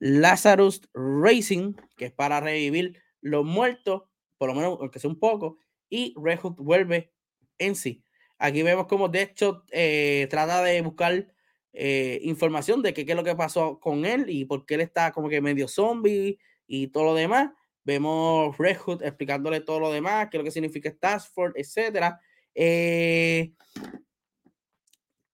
Lazarus 0.00 0.82
Racing, 0.92 1.74
que 1.96 2.06
es 2.06 2.12
para 2.12 2.40
revivir 2.40 3.00
los 3.20 3.44
muertos, 3.44 4.02
por 4.38 4.48
lo 4.48 4.54
menos 4.54 4.78
aunque 4.80 4.98
sea 4.98 5.10
un 5.10 5.18
poco, 5.18 5.58
y 5.88 6.14
Red 6.16 6.40
Hood 6.40 6.56
vuelve 6.56 7.12
en 7.58 7.76
sí. 7.76 8.04
Aquí 8.38 8.62
vemos 8.62 8.86
como 8.86 9.08
de 9.08 9.22
hecho 9.22 9.64
eh, 9.70 10.26
trata 10.30 10.62
de 10.62 10.80
buscar 10.82 11.26
eh, 11.72 12.20
información 12.22 12.82
de 12.82 12.94
qué, 12.94 13.04
es 13.06 13.16
lo 13.16 13.24
que 13.24 13.34
pasó 13.34 13.78
con 13.80 14.04
él 14.04 14.26
y 14.28 14.44
por 14.44 14.64
qué 14.64 14.74
él 14.74 14.80
está 14.80 15.12
como 15.12 15.28
que 15.28 15.40
medio 15.40 15.68
zombie 15.68 16.38
y 16.66 16.88
todo 16.88 17.04
lo 17.04 17.14
demás. 17.14 17.50
Vemos 17.84 18.56
Red 18.58 18.76
Hood 18.78 19.02
explicándole 19.02 19.60
todo 19.60 19.80
lo 19.80 19.92
demás, 19.92 20.28
qué 20.30 20.36
es 20.36 20.40
lo 20.40 20.44
que 20.44 20.50
significa 20.50 20.88
Force, 21.32 21.58
etc. 21.58 22.14
Eh, 22.54 23.52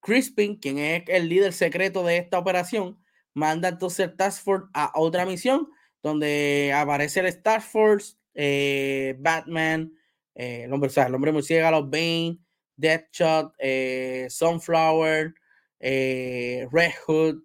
Crispin, 0.00 0.56
quien 0.56 0.78
es 0.78 1.04
el 1.08 1.28
líder 1.28 1.52
secreto 1.52 2.04
de 2.04 2.18
esta 2.18 2.38
operación, 2.38 3.02
manda 3.32 3.68
entonces 3.68 4.10
el 4.16 4.70
a 4.74 4.92
otra 4.94 5.26
misión 5.26 5.68
donde 6.02 6.72
aparece 6.74 7.20
el 7.20 7.60
Force, 7.62 8.16
eh, 8.34 9.16
Batman, 9.18 9.92
eh, 10.34 10.64
el 10.64 10.72
hombre, 10.72 10.90
o 10.94 11.00
el 11.02 11.14
hombre 11.14 11.32
los 11.32 11.90
Bane, 11.90 12.38
Deathshot, 12.76 13.54
eh, 13.58 14.26
Sunflower, 14.30 15.34
Red 15.80 16.92
Hood, 17.06 17.42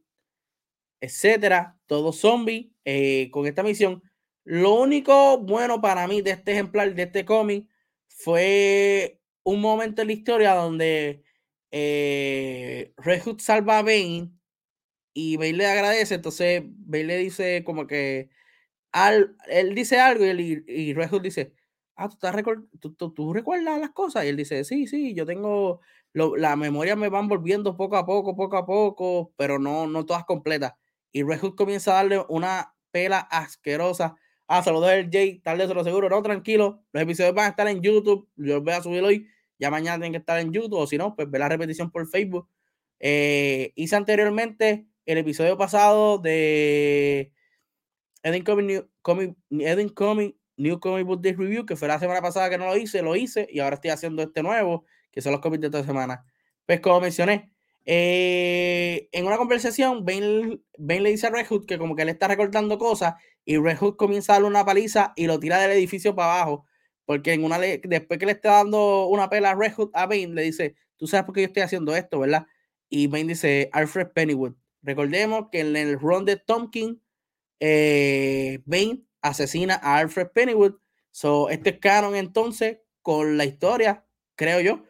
etcétera, 1.02 1.78
todo 1.88 2.12
zombie 2.14 2.72
con 3.32 3.46
esta 3.48 3.64
misión 3.64 4.02
lo 4.50 4.74
único 4.82 5.38
bueno 5.38 5.80
para 5.80 6.08
mí 6.08 6.24
de 6.24 6.32
este 6.32 6.54
ejemplar, 6.54 6.96
de 6.96 7.04
este 7.04 7.24
cómic, 7.24 7.68
fue 8.08 9.20
un 9.44 9.62
momento 9.62 10.02
en 10.02 10.08
la 10.08 10.14
historia 10.14 10.56
donde 10.56 11.24
eh, 11.70 12.92
Red 12.98 13.22
Hood 13.22 13.40
salva 13.42 13.78
a 13.78 13.84
Bane 13.84 14.32
y 15.14 15.38
Bane 15.38 15.54
le 15.54 15.68
agradece. 15.68 16.16
Entonces 16.16 16.64
Bane 16.66 17.06
le 17.06 17.18
dice 17.18 17.64
como 17.66 17.88
que 17.88 18.30
al, 18.92 19.38
él 19.50 19.76
dice 19.76 20.00
algo 20.00 20.26
y, 20.26 20.64
y 20.68 20.94
Red 20.94 21.10
Hood 21.12 21.22
dice, 21.24 21.54
ah, 22.00 22.10
¿tú, 22.80 22.94
tú, 22.94 23.12
tú, 23.14 23.34
recuerdas 23.34 23.80
las 23.80 23.92
cosas? 23.92 24.26
Y 24.26 24.30
él 24.30 24.38
dice, 24.38 24.64
sí, 24.64 24.88
sí, 24.88 25.14
yo 25.14 25.26
tengo, 25.26 25.82
lo, 26.14 26.36
la 26.36 26.56
memoria 26.56 26.96
me 26.96 27.10
van 27.10 27.28
volviendo 27.28 27.76
poco 27.78 27.98
a 27.98 28.06
poco, 28.06 28.36
poco 28.36 28.58
a 28.58 28.66
poco, 28.66 29.34
pero 29.38 29.60
no, 29.60 29.88
no 29.88 30.06
todas 30.06 30.26
completas. 30.26 30.74
Y 31.12 31.24
Red 31.24 31.40
Hood 31.42 31.56
comienza 31.56 31.92
a 31.92 31.96
darle 31.96 32.24
una 32.30 32.76
pela 32.92 33.20
asquerosa 33.20 34.16
Ah, 34.52 34.64
saludos 34.64 34.90
el 34.94 35.12
Jay, 35.12 35.38
tarde 35.42 35.68
se 35.68 35.76
lo 35.76 35.84
seguro. 35.84 36.10
No, 36.10 36.24
tranquilo. 36.24 36.84
Los 36.92 37.04
episodios 37.04 37.36
van 37.36 37.46
a 37.46 37.50
estar 37.50 37.68
en 37.68 37.82
YouTube. 37.84 38.28
Yo 38.36 38.56
los 38.56 38.64
voy 38.64 38.74
a 38.74 38.82
subir 38.82 39.04
hoy. 39.04 39.28
Ya 39.60 39.70
mañana 39.70 39.98
tienen 39.98 40.14
que 40.14 40.18
estar 40.18 40.40
en 40.40 40.52
YouTube. 40.52 40.74
O 40.74 40.88
si 40.88 40.98
no, 40.98 41.16
pues 41.16 41.30
ve 41.30 41.38
la 41.38 41.50
repetición 41.50 41.92
por 41.92 42.08
Facebook. 42.08 42.50
Eh, 43.00 43.74
hice 43.76 43.96
anteriormente 43.96 44.88
el 45.06 45.20
episodio 45.20 45.56
pasado 45.56 46.18
de 46.18 47.32
Eden 48.24 48.44
Comic 48.44 48.88
Comic, 49.04 50.36
New 50.60 50.80
Comic 50.80 51.06
Book 51.06 51.22
Day 51.22 51.34
Review, 51.34 51.66
que 51.66 51.76
fue 51.76 51.88
la 51.88 52.00
semana 52.00 52.22
pasada 52.22 52.50
que 52.50 52.58
no 52.58 52.66
lo 52.66 52.78
hice, 52.78 53.02
lo 53.02 53.16
hice 53.16 53.48
y 53.50 53.60
ahora 53.60 53.76
estoy 53.76 53.92
haciendo 53.92 54.22
este 54.22 54.44
nuevo, 54.44 54.86
que 55.10 55.22
son 55.22 55.32
los 55.32 55.42
cómics 55.42 55.62
de 55.62 55.68
esta 55.68 55.84
semana. 55.86 56.26
Pues 56.66 56.82
como 56.82 57.00
mencioné, 57.00 57.50
eh, 57.86 59.08
en 59.14 59.26
una 59.26 59.38
conversación, 59.38 60.04
Ben, 60.06 60.62
le 60.78 61.10
dice 61.10 61.28
a 61.28 61.30
Red 61.30 61.48
Hood 61.48 61.66
que 61.66 61.78
como 61.78 61.96
que 61.96 62.04
le 62.04 62.12
está 62.12 62.28
recortando 62.28 62.78
cosas 62.78 63.16
y 63.46 63.58
Red 63.58 63.78
Hood 63.78 63.96
comienza 63.96 64.34
a 64.34 64.36
darle 64.36 64.50
una 64.50 64.66
paliza 64.66 65.14
y 65.16 65.28
lo 65.28 65.40
tira 65.40 65.60
del 65.60 65.72
edificio 65.72 66.14
para 66.14 66.34
abajo. 66.36 66.66
Porque 67.06 67.34
en 67.34 67.44
una 67.46 67.58
después 67.58 68.20
que 68.20 68.26
le 68.26 68.34
está 68.34 68.56
dando 68.56 69.08
una 69.08 69.30
pela 69.30 69.52
a 69.52 69.56
Red 69.56 69.74
Hood 69.74 69.92
a 69.94 70.06
Bane, 70.06 70.28
le 70.28 70.44
dice, 70.44 70.76
tú 70.98 71.08
sabes 71.08 71.26
por 71.26 71.34
qué 71.34 71.42
yo 71.42 71.48
estoy 71.48 71.64
haciendo 71.64 71.96
esto, 71.96 72.20
¿verdad? 72.20 72.46
Y 72.90 73.08
Bane 73.08 73.30
dice, 73.30 73.70
Alfred 73.72 74.10
Pennywood. 74.14 74.54
Recordemos 74.84 75.48
que 75.52 75.62
en 75.62 75.76
el 75.76 76.00
run 76.00 76.26
de 76.26 76.36
Tompkins, 76.36 76.98
eh, 77.62 78.60
Bane 78.66 79.04
asesina 79.22 79.80
a 79.82 79.98
Alfred 79.98 80.28
Pennywood. 80.34 80.76
So, 81.12 81.50
este 81.50 81.72
es 81.72 81.80
canon 81.80 82.16
entonces 82.16 82.80
con 83.02 83.38
la 83.38 83.46
historia, 83.46 84.06
creo 84.36 84.60
yo, 84.60 84.84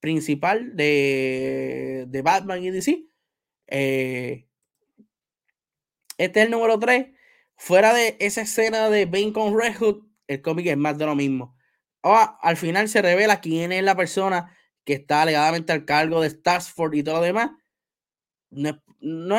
principal 0.00 0.76
de, 0.76 2.06
de 2.08 2.22
Batman 2.22 2.64
y 2.64 2.70
DC. 2.70 3.06
Eh, 3.68 4.46
este 6.18 6.40
es 6.40 6.46
el 6.46 6.50
número 6.50 6.78
3. 6.78 7.08
Fuera 7.56 7.94
de 7.94 8.16
esa 8.20 8.42
escena 8.42 8.90
de 8.90 9.06
Bane 9.06 9.32
con 9.32 9.58
Red 9.58 9.76
Hood, 9.76 10.06
el 10.26 10.42
cómic 10.42 10.66
es 10.66 10.76
más 10.76 10.98
de 10.98 11.06
lo 11.06 11.14
mismo. 11.14 11.56
Ahora, 12.02 12.38
al 12.40 12.56
final 12.56 12.88
se 12.88 13.02
revela 13.02 13.40
quién 13.40 13.72
es 13.72 13.82
la 13.82 13.96
persona 13.96 14.56
que 14.84 14.94
está 14.94 15.22
alegadamente 15.22 15.72
al 15.72 15.84
cargo 15.84 16.20
de 16.20 16.30
Starsford 16.30 16.94
y 16.94 17.02
todo 17.02 17.16
lo 17.16 17.22
demás. 17.22 17.50
No 18.50 18.70
es, 18.70 18.76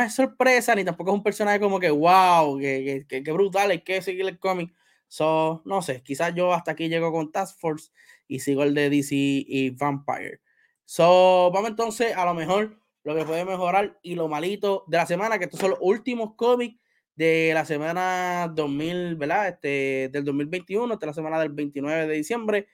sorpresa, 0.10 0.76
ni 0.76 0.84
tampoco 0.84 1.12
es 1.12 1.16
un 1.16 1.24
personaje 1.24 1.60
como 1.60 1.80
que 1.80 1.90
wow, 1.90 2.58
que, 2.60 3.06
que, 3.08 3.32
brutal, 3.32 3.72
hay 3.72 3.82
que 3.82 4.02
seguir 4.02 4.28
el 4.28 4.40
cómic. 4.40 4.74
So, 5.08 5.62
no 5.66 5.82
sé, 5.82 6.02
quizás 6.04 6.34
yo 6.36 6.54
hasta 6.54 6.72
aquí 6.72 6.88
llego 6.88 7.12
con 7.12 7.32
Task 7.32 7.60
Force 7.60 7.92
y 8.28 8.40
sigo 8.40 8.64
el 8.64 8.74
de 8.74 8.90
DC 8.90 9.16
y 9.16 9.70
Vampire. 9.72 10.42
So, 10.86 11.52
vamos 11.54 11.72
entonces 11.72 12.16
a 12.16 12.26
lo 12.26 12.34
mejor 12.34 12.80
lo 13.04 13.16
que 13.16 13.26
puede 13.26 13.46
mejorar 13.46 14.00
y 14.02 14.16
lo 14.16 14.28
malito 14.28 14.86
de 14.88 14.98
la 14.98 15.06
semana, 15.06 15.38
que 15.38 15.46
estos 15.46 15.60
son 15.60 15.72
los 15.72 15.80
últimos 15.82 16.36
cómics 16.36 16.80
de 17.16 17.52
la 17.54 17.66
semana 17.66 18.52
2000, 18.54 19.16
¿verdad? 19.16 19.50
Este, 19.50 20.10
del 20.12 20.24
2021, 20.24 20.94
esta 20.94 21.06
la 21.06 21.14
semana 21.14 21.40
del 21.40 21.50
29 21.50 22.08
de 22.08 22.14
diciembre. 22.14 22.68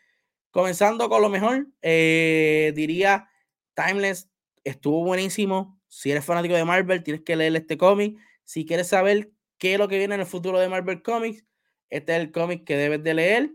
Comenzando 0.52 1.10
con 1.10 1.22
lo 1.22 1.30
mejor, 1.30 1.68
eh, 1.82 2.72
diría 2.76 3.30
Timeless 3.74 4.30
estuvo 4.64 5.04
buenísimo. 5.04 5.77
Si 5.88 6.12
eres 6.12 6.26
fanático 6.26 6.56
de 6.56 6.66
Marvel, 6.66 7.04
tienes 7.04 7.24
que 7.24 7.36
leer 7.36 7.56
este 7.56 7.78
cómic. 7.78 8.18
Si 8.44 8.66
quieres 8.66 8.88
saber 8.88 9.32
qué 9.58 9.74
es 9.74 9.80
lo 9.80 9.88
que 9.88 9.98
viene 9.98 10.16
en 10.16 10.22
el 10.22 10.28
futuro 10.28 10.60
de 10.60 10.70
Marvel 10.70 11.02
Comics, 11.02 11.46
este 11.90 12.16
es 12.16 12.22
el 12.22 12.32
cómic 12.32 12.66
que 12.66 12.76
debes 12.76 13.04
de 13.04 13.14
leer. 13.14 13.52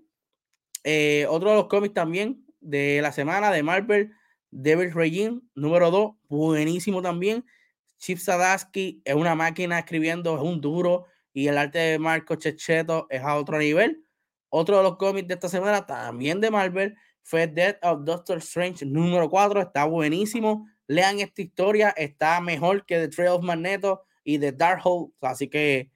Eh, 0.84 1.26
otro 1.28 1.50
de 1.50 1.56
los 1.56 1.68
cómics 1.68 1.94
también 1.94 2.44
de 2.60 3.00
la 3.02 3.12
semana 3.12 3.50
de 3.50 3.62
Marvel 3.62 4.12
Devil 4.52 4.92
Regime, 4.92 5.40
número 5.54 5.90
2, 5.90 6.12
buenísimo 6.28 7.02
también. 7.02 7.44
Chip 7.98 8.18
Sadaski 8.18 9.00
es 9.04 9.14
una 9.14 9.34
máquina 9.34 9.78
escribiendo, 9.78 10.36
es 10.36 10.42
un 10.42 10.60
duro. 10.60 11.06
Y 11.32 11.48
el 11.48 11.56
arte 11.56 11.78
de 11.78 11.98
Marco 11.98 12.36
Checheto 12.36 13.06
es 13.08 13.22
a 13.22 13.36
otro 13.36 13.58
nivel. 13.58 14.04
Otro 14.50 14.76
de 14.76 14.82
los 14.82 14.96
cómics 14.98 15.26
de 15.26 15.34
esta 15.34 15.48
semana, 15.48 15.86
también 15.86 16.40
de 16.40 16.50
Marvel, 16.50 16.94
fue 17.22 17.46
Death 17.46 17.78
of 17.82 18.04
Doctor 18.04 18.38
Strange 18.38 18.84
número 18.84 19.30
4. 19.30 19.62
Está 19.62 19.86
buenísimo. 19.86 20.68
Lean 20.86 21.20
esta 21.20 21.42
historia. 21.42 21.90
Está 21.90 22.40
mejor 22.40 22.84
que 22.86 22.98
The 22.98 23.08
Trail 23.08 23.30
of 23.30 23.42
Magneto 23.42 24.04
y 24.24 24.38
The 24.38 24.52
Dark 24.52 24.80
Hole. 24.84 25.12
Así 25.20 25.48
que 25.48 25.90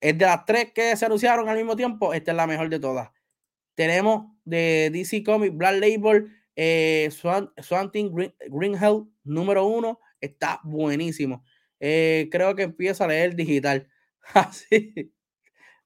es 0.00 0.16
de 0.16 0.24
las 0.24 0.44
tres 0.44 0.72
que 0.72 0.96
se 0.96 1.06
anunciaron 1.06 1.48
al 1.48 1.56
mismo 1.56 1.76
tiempo. 1.76 2.14
Esta 2.14 2.30
es 2.32 2.36
la 2.36 2.46
mejor 2.46 2.68
de 2.68 2.78
todas. 2.80 3.10
Tenemos 3.74 4.26
de 4.44 4.90
DC 4.92 5.22
Comics 5.22 5.56
Black 5.56 5.80
Label 5.80 6.32
eh, 6.56 7.08
Swant, 7.12 7.50
Green, 7.94 8.34
Green 8.48 8.74
Hell 8.74 9.04
número 9.22 9.64
1. 9.66 10.00
Está 10.20 10.60
buenísimo. 10.64 11.44
Eh, 11.78 12.28
creo 12.32 12.56
que 12.56 12.64
empieza 12.64 13.04
a 13.04 13.08
leer 13.08 13.36
digital. 13.36 13.88
Así, 14.34 15.12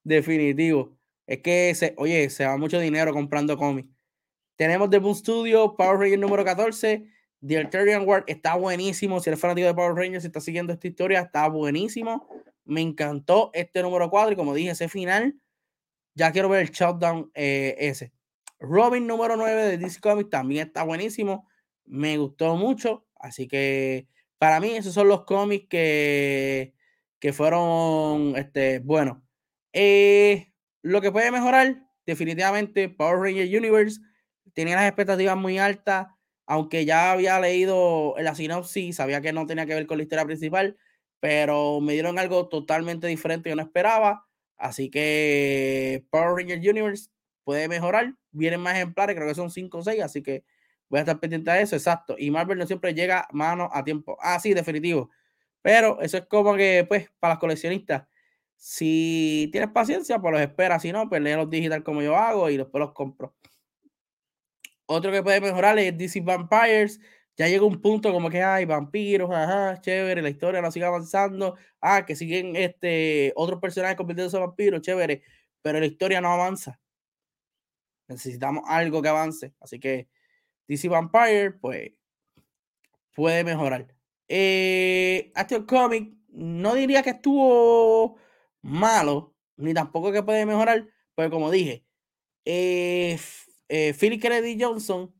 definitivo. 0.02 0.96
Es 1.26 1.40
que, 1.42 1.74
se, 1.74 1.94
oye, 1.98 2.30
se 2.30 2.46
va 2.46 2.56
mucho 2.56 2.80
dinero 2.80 3.12
comprando 3.12 3.56
cómics. 3.56 3.88
Tenemos 4.56 4.90
The 4.90 4.98
Boom 4.98 5.14
Studio, 5.14 5.76
Power 5.76 5.98
Rangers 5.98 6.20
número 6.20 6.44
14. 6.44 7.06
The 7.46 7.58
Arterian 7.58 8.06
War 8.06 8.24
está 8.26 8.54
buenísimo. 8.54 9.20
Si 9.20 9.30
eres 9.30 9.40
fanático 9.40 9.66
de 9.66 9.74
Power 9.74 9.94
Rangers 9.94 10.24
y 10.24 10.28
está 10.28 10.40
siguiendo 10.40 10.72
esta 10.72 10.86
historia, 10.86 11.20
está 11.20 11.48
buenísimo. 11.48 12.28
Me 12.64 12.80
encantó 12.80 13.50
este 13.52 13.82
número 13.82 14.08
4 14.08 14.32
y 14.32 14.36
como 14.36 14.54
dije, 14.54 14.70
ese 14.70 14.88
final, 14.88 15.34
ya 16.14 16.30
quiero 16.30 16.48
ver 16.48 16.60
el 16.60 16.70
shutdown 16.70 17.30
eh, 17.34 17.74
ese. 17.78 18.12
Robin 18.60 19.06
número 19.06 19.36
9 19.36 19.62
de 19.64 19.78
DC 19.78 20.00
Comics 20.00 20.30
también 20.30 20.68
está 20.68 20.84
buenísimo. 20.84 21.48
Me 21.84 22.16
gustó 22.16 22.56
mucho. 22.56 23.06
Así 23.16 23.48
que 23.48 24.06
para 24.38 24.60
mí 24.60 24.76
esos 24.76 24.94
son 24.94 25.08
los 25.08 25.24
cómics 25.24 25.66
que, 25.68 26.74
que 27.18 27.32
fueron 27.32 28.34
este, 28.36 28.78
buenos. 28.78 29.18
Eh, 29.72 30.52
lo 30.82 31.00
que 31.00 31.12
puede 31.12 31.30
mejorar, 31.30 31.88
definitivamente, 32.06 32.88
Power 32.88 33.18
Rangers 33.18 33.52
Universe 33.52 34.00
tenía 34.52 34.76
las 34.76 34.86
expectativas 34.86 35.36
muy 35.36 35.58
altas, 35.58 36.08
aunque 36.52 36.84
ya 36.84 37.12
había 37.12 37.40
leído 37.40 38.14
la 38.18 38.34
sinopsis, 38.34 38.96
sabía 38.96 39.22
que 39.22 39.32
no 39.32 39.46
tenía 39.46 39.64
que 39.64 39.72
ver 39.72 39.86
con 39.86 39.96
la 39.96 40.02
historia 40.02 40.26
principal, 40.26 40.76
pero 41.18 41.80
me 41.80 41.94
dieron 41.94 42.18
algo 42.18 42.50
totalmente 42.50 43.06
diferente 43.06 43.48
que 43.48 43.56
no 43.56 43.62
esperaba. 43.62 44.26
Así 44.58 44.90
que 44.90 46.04
Power 46.10 46.36
Rangers 46.36 46.60
Universe 46.68 47.08
puede 47.44 47.68
mejorar. 47.68 48.16
Vienen 48.32 48.60
más 48.60 48.74
ejemplares, 48.74 49.16
creo 49.16 49.26
que 49.26 49.34
son 49.34 49.50
5 49.50 49.78
o 49.78 49.82
6, 49.82 50.02
así 50.02 50.22
que 50.22 50.44
voy 50.90 50.98
a 50.98 51.00
estar 51.00 51.18
pendiente 51.20 51.50
de 51.50 51.62
eso, 51.62 51.74
exacto. 51.74 52.16
Y 52.18 52.30
Marvel 52.30 52.58
no 52.58 52.66
siempre 52.66 52.92
llega 52.92 53.26
mano 53.32 53.70
a 53.72 53.82
tiempo. 53.82 54.18
Ah, 54.20 54.38
sí, 54.38 54.52
definitivo. 54.52 55.08
Pero 55.62 56.02
eso 56.02 56.18
es 56.18 56.26
como 56.26 56.54
que, 56.54 56.84
pues, 56.86 57.08
para 57.18 57.32
los 57.34 57.40
coleccionistas, 57.40 58.06
si 58.56 59.48
tienes 59.52 59.70
paciencia, 59.70 60.18
pues 60.18 60.32
los 60.32 60.42
esperas. 60.42 60.82
Si 60.82 60.92
no, 60.92 61.08
pues 61.08 61.22
los 61.22 61.48
digital 61.48 61.82
como 61.82 62.02
yo 62.02 62.14
hago 62.14 62.50
y 62.50 62.58
después 62.58 62.80
los 62.80 62.92
compro. 62.92 63.34
Otro 64.86 65.12
que 65.12 65.22
puede 65.22 65.40
mejorar 65.40 65.78
es 65.78 65.96
DC 65.96 66.20
Vampires. 66.20 67.00
Ya 67.36 67.48
llega 67.48 67.64
un 67.64 67.80
punto 67.80 68.12
como 68.12 68.28
que 68.30 68.42
hay 68.42 68.66
vampiros, 68.66 69.30
ajá, 69.30 69.80
chévere, 69.80 70.20
la 70.20 70.28
historia 70.28 70.60
no 70.60 70.70
sigue 70.70 70.84
avanzando. 70.84 71.56
Ah, 71.80 72.04
que 72.06 72.14
siguen 72.14 72.56
este, 72.56 73.32
otros 73.36 73.60
personajes 73.60 73.96
convirtiéndose 73.96 74.36
en 74.36 74.42
vampiros, 74.44 74.82
chévere, 74.82 75.22
pero 75.62 75.80
la 75.80 75.86
historia 75.86 76.20
no 76.20 76.32
avanza. 76.32 76.78
Necesitamos 78.08 78.64
algo 78.66 79.00
que 79.02 79.08
avance. 79.08 79.54
Así 79.60 79.80
que 79.80 80.08
DC 80.68 80.88
Vampire, 80.88 81.52
pues, 81.52 81.92
puede 83.14 83.44
mejorar. 83.44 83.86
Eh, 84.28 85.32
Action 85.34 85.66
Comic, 85.66 86.14
no 86.28 86.74
diría 86.74 87.02
que 87.02 87.10
estuvo 87.10 88.16
malo, 88.62 89.34
ni 89.56 89.74
tampoco 89.74 90.12
que 90.12 90.22
puede 90.22 90.46
mejorar, 90.46 90.88
pero 91.14 91.30
como 91.30 91.50
dije, 91.50 91.84
eh, 92.44 93.18
eh, 93.74 93.94
Philip 93.98 94.20
Kennedy 94.20 94.58
Johnson 94.60 95.14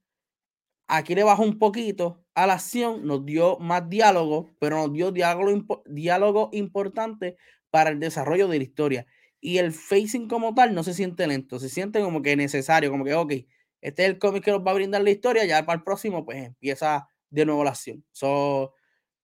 aquí 0.87 1.15
le 1.15 1.25
bajó 1.25 1.43
un 1.43 1.59
poquito 1.59 2.23
a 2.35 2.47
la 2.47 2.55
acción, 2.55 3.07
nos 3.07 3.25
dio 3.25 3.59
más 3.59 3.89
diálogo, 3.89 4.51
pero 4.59 4.77
nos 4.77 4.93
dio 4.93 5.11
diálogo, 5.11 5.83
diálogo 5.87 6.51
importante 6.53 7.39
para 7.71 7.89
el 7.89 7.99
desarrollo 7.99 8.49
de 8.49 8.59
la 8.59 8.65
historia. 8.65 9.07
Y 9.41 9.57
el 9.57 9.73
facing 9.73 10.29
como 10.29 10.55
tal 10.55 10.75
no 10.75 10.83
se 10.83 10.93
siente 10.93 11.27
lento, 11.27 11.59
se 11.59 11.71
siente 11.71 12.03
como 12.03 12.21
que 12.21 12.37
necesario, 12.37 12.91
como 12.91 13.07
que, 13.07 13.15
ok, 13.15 13.33
este 13.81 14.03
es 14.05 14.11
el 14.11 14.19
cómic 14.19 14.45
que 14.45 14.51
nos 14.51 14.61
va 14.61 14.73
a 14.73 14.75
brindar 14.75 15.03
la 15.03 15.11
historia, 15.11 15.47
ya 15.47 15.65
para 15.65 15.79
el 15.79 15.83
próximo 15.83 16.23
pues 16.27 16.45
empieza 16.45 17.09
de 17.31 17.47
nuevo 17.47 17.65
la 17.65 17.71
acción. 17.71 18.05
So, 18.13 18.75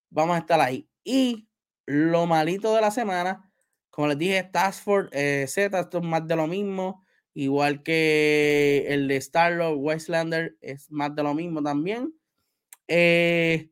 vamos 0.09 0.37
a 0.37 0.39
estar 0.39 0.59
ahí. 0.59 0.89
Y 1.05 1.51
lo 1.85 2.24
malito 2.24 2.74
de 2.74 2.81
la 2.81 2.91
semana, 2.91 3.53
como 3.91 4.09
les 4.09 4.16
dije, 4.16 4.43
Task 4.43 4.89
eh, 5.12 5.45
Z, 5.47 5.79
esto 5.79 5.99
es 5.99 6.05
más 6.05 6.26
de 6.26 6.35
lo 6.35 6.47
mismo, 6.47 7.05
igual 7.43 7.82
que 7.84 8.86
el 8.89 9.07
de 9.07 9.16
Star-Lord, 9.16 9.76
Westlander, 9.78 10.57
es 10.61 10.91
más 10.91 11.14
de 11.14 11.22
lo 11.22 11.34
mismo 11.34 11.62
también. 11.62 12.12
Eh, 12.89 13.70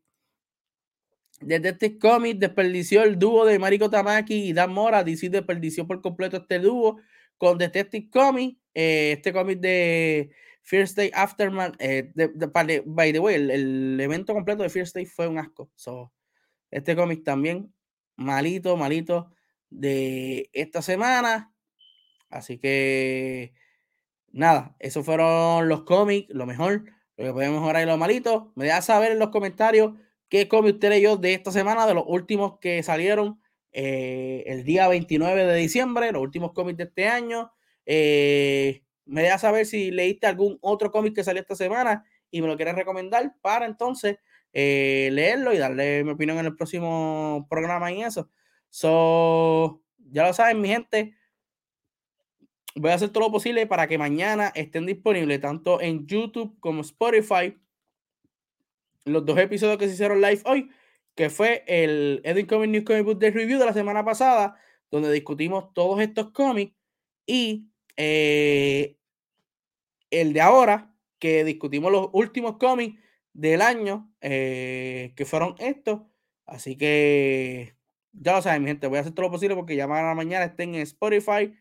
Detective 1.41 1.99
Comics 1.99 2.39
desperdició 2.39 3.03
el 3.03 3.19
dúo 3.19 3.45
de 3.45 3.59
Mariko 3.59 3.91
Tamaki 3.91 4.35
y 4.35 4.53
Dan 4.53 4.73
Mora. 4.73 5.03
DC 5.03 5.31
desperdició 5.31 5.87
por 5.87 6.01
completo 6.01 6.37
este 6.37 6.61
dúo 6.61 6.99
con 7.39 7.59
Detective 7.59 8.09
Comics. 8.09 8.57
Eh, 8.73 9.13
este 9.17 9.33
cómic 9.33 9.59
de 9.59 10.31
First 10.63 10.97
Day 10.97 11.11
Aftermath, 11.13 11.75
eh, 11.81 12.13
by 12.85 13.13
the 13.13 13.19
way, 13.19 13.35
el, 13.35 13.99
evento 14.01 14.33
completo 14.33 14.63
de 14.63 14.69
First 14.69 14.95
Day 14.95 15.07
fue 15.07 15.27
un 15.27 15.39
asco. 15.39 15.71
So, 15.75 16.13
este 16.71 16.95
cómic 16.95 17.25
también, 17.25 17.73
malito, 18.17 18.77
malito 18.77 19.33
de 19.71 20.51
esta 20.53 20.83
semana. 20.83 21.53
Así 22.31 22.59
que, 22.59 23.55
nada, 24.33 24.77
esos 24.79 25.05
fueron 25.05 25.69
los 25.69 25.83
cómics, 25.85 26.29
lo 26.35 26.47
mejor, 26.47 26.85
lo 27.17 27.25
que 27.25 27.33
podemos 27.33 27.61
mejorar 27.61 27.83
y 27.83 27.87
lo 27.87 27.97
malito. 27.97 28.53
Me 28.57 28.67
deja 28.67 28.83
saber 28.83 29.13
en 29.13 29.19
los 29.19 29.31
comentarios 29.31 29.95
qué 30.29 30.49
cómic 30.49 30.75
usted 30.75 30.91
leyó 30.91 31.17
de 31.17 31.35
esta 31.35 31.53
semana, 31.53 31.87
de 31.87 31.95
los 31.95 32.05
últimos 32.07 32.59
que 32.61 32.83
salieron 32.83 33.41
eh, 33.73 34.45
el 34.47 34.65
día 34.65 34.89
29 34.89 35.45
de 35.47 35.57
diciembre, 35.57 36.13
los 36.13 36.23
últimos 36.23 36.53
cómics 36.53 36.79
de 36.79 36.85
este 36.85 37.09
año. 37.09 37.53
Eh, 37.85 38.83
me 39.05 39.23
deja 39.23 39.39
saber 39.39 39.67
si 39.67 39.91
leíste 39.91 40.27
algún 40.27 40.59
otro 40.61 40.91
cómic 40.91 41.15
que 41.15 41.25
salió 41.25 41.43
esta 41.43 41.55
semana 41.55 42.05
y 42.31 42.43
me 42.43 42.49
lo 42.49 42.57
quieres 42.57 42.75
recomendar 42.75 43.35
para 43.41 43.67
entonces 43.67 44.19
eh, 44.53 45.11
leerlo 45.13 45.53
y 45.53 45.59
darle 45.59 46.03
mi 46.03 46.11
opinión 46.11 46.39
en 46.39 46.47
el 46.47 46.57
próximo 46.57 47.47
programa 47.49 47.93
y 47.93 48.03
eso. 48.03 48.31
So, 48.71 49.83
ya 50.11 50.27
lo 50.27 50.33
saben, 50.33 50.61
mi 50.61 50.69
gente. 50.69 51.15
Voy 52.79 52.91
a 52.91 52.95
hacer 52.95 53.09
todo 53.09 53.25
lo 53.25 53.33
posible 53.33 53.67
para 53.67 53.87
que 53.87 53.97
mañana 53.97 54.53
estén 54.55 54.85
disponibles 54.85 55.41
tanto 55.41 55.81
en 55.81 56.07
YouTube 56.07 56.61
como 56.61 56.83
Spotify 56.83 57.57
los 59.07 59.25
dos 59.25 59.39
episodios 59.39 59.79
que 59.79 59.87
se 59.87 59.95
hicieron 59.95 60.21
live 60.21 60.43
hoy, 60.45 60.69
que 61.15 61.31
fue 61.31 61.65
el 61.67 62.21
Edwin 62.25 62.47
Comic 62.47 62.71
News 62.71 62.85
Comic 62.85 63.05
Book 63.05 63.19
de 63.19 63.31
Review 63.31 63.59
de 63.59 63.65
la 63.65 63.73
semana 63.73 64.05
pasada, 64.05 64.61
donde 64.91 65.11
discutimos 65.11 65.73
todos 65.73 66.01
estos 66.01 66.33
cómics 66.33 66.75
y 67.25 67.71
eh, 67.97 68.99
el 70.11 70.33
de 70.35 70.41
ahora, 70.43 70.93
que 71.19 71.45
discutimos 71.45 71.91
los 71.91 72.11
últimos 72.13 72.59
cómics 72.59 73.01
del 73.33 73.63
año, 73.63 74.13
eh, 74.21 75.15
que 75.17 75.25
fueron 75.25 75.55
estos. 75.59 76.03
Así 76.45 76.77
que 76.77 77.75
ya 78.13 78.35
lo 78.35 78.43
saben, 78.43 78.63
mi 78.63 78.69
gente, 78.69 78.87
voy 78.87 78.99
a 78.99 79.01
hacer 79.01 79.15
todo 79.15 79.27
lo 79.27 79.33
posible 79.33 79.57
porque 79.57 79.77
ya 79.77 79.87
mañana 79.87 80.45
estén 80.45 80.75
en 80.75 80.83
Spotify 80.83 81.55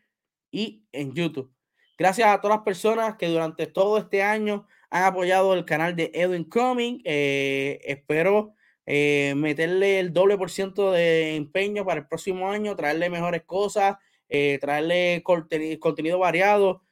y 0.56 0.84
en 0.92 1.14
YouTube. 1.14 1.52
Gracias 1.98 2.28
a 2.28 2.40
todas 2.40 2.58
las 2.58 2.64
personas 2.64 3.16
que 3.16 3.28
durante 3.28 3.66
todo 3.66 3.98
este 3.98 4.22
año 4.22 4.66
han 4.90 5.04
apoyado 5.04 5.54
el 5.54 5.64
canal 5.64 5.96
de 5.96 6.10
Edwin 6.14 6.44
Comic. 6.44 7.00
Eh, 7.04 7.80
espero 7.84 8.54
meterle 8.86 9.98
el 9.98 10.12
doble 10.12 10.38
por 10.38 10.48
ciento 10.48 10.92
de 10.92 11.34
empeño 11.34 11.84
para 11.84 12.00
el 12.00 12.06
próximo 12.06 12.48
año, 12.48 12.76
traerle 12.76 13.10
mejores 13.10 13.42
cosas, 13.42 13.96
eh, 14.28 14.58
traerle 14.60 15.22
contenido, 15.22 16.18
variado. 16.18 16.82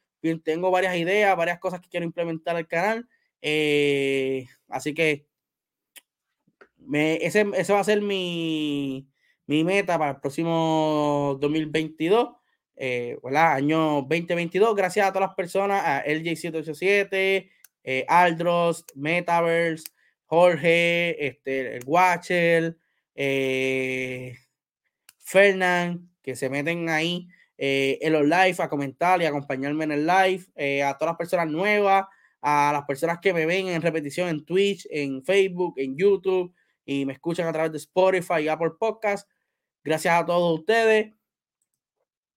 Tengo 0.43 0.71
varias 0.71 0.95
ideas, 0.95 1.35
varias 1.37 1.59
cosas 1.59 1.81
que 1.81 1.89
quiero 1.89 2.05
implementar 2.05 2.55
al 2.55 2.67
canal. 2.67 3.07
Eh, 3.41 4.47
así 4.69 4.93
que 4.93 5.27
ese, 6.93 7.43
va 7.43 7.79
a 7.79 7.83
ser 7.83 8.01
mi, 8.01 9.07
meta 9.47 9.99
para 9.99 10.11
el 10.11 10.19
próximo 10.19 11.37
2022. 11.39 12.29
Eh, 12.75 13.17
Año 13.33 14.01
2022. 14.01 14.75
Gracias 14.75 15.07
a 15.07 15.13
todas 15.13 15.29
las 15.29 15.35
personas, 15.35 15.83
a 15.85 16.05
LJ787, 16.05 17.49
eh, 17.83 18.05
Aldros, 18.07 18.85
Metaverse, 18.95 19.85
Jorge, 20.25 21.27
este, 21.27 21.77
el 21.77 21.83
Watcher, 21.85 22.77
eh, 23.15 24.37
Fernand, 25.19 26.09
que 26.21 26.35
se 26.35 26.49
meten 26.49 26.89
ahí 26.89 27.27
eh, 27.57 27.99
en 28.01 28.13
los 28.13 28.23
live 28.23 28.55
a 28.59 28.69
comentar 28.69 29.21
y 29.21 29.25
acompañarme 29.25 29.85
en 29.85 29.91
el 29.93 30.05
live, 30.05 30.45
eh, 30.55 30.83
a 30.83 30.97
todas 30.97 31.11
las 31.11 31.17
personas 31.17 31.47
nuevas, 31.47 32.05
a 32.41 32.71
las 32.73 32.85
personas 32.85 33.19
que 33.21 33.33
me 33.33 33.45
ven 33.45 33.67
en 33.67 33.81
repetición 33.81 34.27
en 34.29 34.45
Twitch, 34.45 34.87
en 34.89 35.23
Facebook, 35.23 35.75
en 35.77 35.97
YouTube, 35.97 36.53
y 36.85 37.05
me 37.05 37.13
escuchan 37.13 37.47
a 37.47 37.53
través 37.53 37.71
de 37.71 37.77
Spotify 37.77 38.41
y 38.41 38.47
Apple 38.49 38.71
Podcast. 38.79 39.29
Gracias 39.83 40.13
a 40.21 40.25
todos 40.25 40.59
ustedes. 40.59 41.14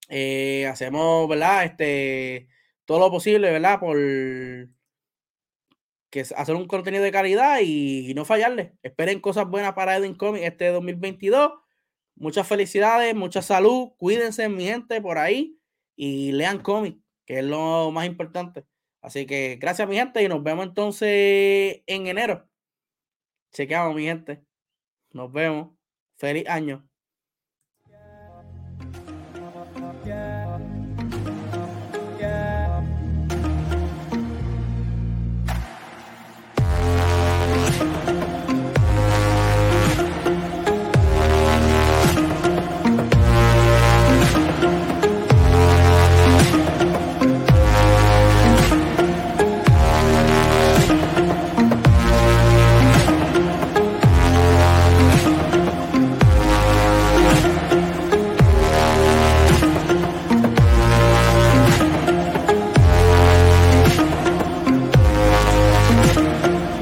Eh, 0.08 0.66
hacemos, 0.66 1.28
¿verdad? 1.28 1.64
Este, 1.64 2.48
todo 2.84 2.98
lo 2.98 3.10
posible, 3.10 3.50
¿verdad? 3.50 3.80
Por 3.80 3.98
que 6.10 6.20
hacer 6.20 6.54
un 6.54 6.66
contenido 6.66 7.04
de 7.04 7.12
calidad 7.12 7.60
y, 7.62 8.12
no 8.14 8.24
fallarle. 8.24 8.74
Esperen 8.82 9.20
cosas 9.20 9.48
buenas 9.48 9.74
para 9.74 9.96
Edwin 9.96 10.14
Comics 10.14 10.44
este 10.46 10.68
2022. 10.68 11.52
Muchas 12.16 12.46
felicidades, 12.48 13.14
mucha 13.14 13.42
salud. 13.42 13.92
Cuídense, 13.98 14.48
mi 14.48 14.64
gente, 14.64 15.00
por 15.00 15.18
ahí. 15.18 15.58
Y 15.96 16.32
lean 16.32 16.60
cómics, 16.60 16.98
que 17.26 17.40
es 17.40 17.44
lo 17.44 17.90
más 17.92 18.06
importante. 18.06 18.66
Así 19.02 19.26
que 19.26 19.56
gracias, 19.60 19.88
mi 19.88 19.96
gente, 19.96 20.22
y 20.22 20.28
nos 20.28 20.42
vemos 20.42 20.66
entonces 20.66 21.82
en 21.86 22.06
enero. 22.06 22.48
Chequeamos, 23.52 23.94
mi 23.94 24.04
gente. 24.04 24.44
Nos 25.12 25.32
vemos. 25.32 25.76
Feliz 26.16 26.48
año. 26.48 26.87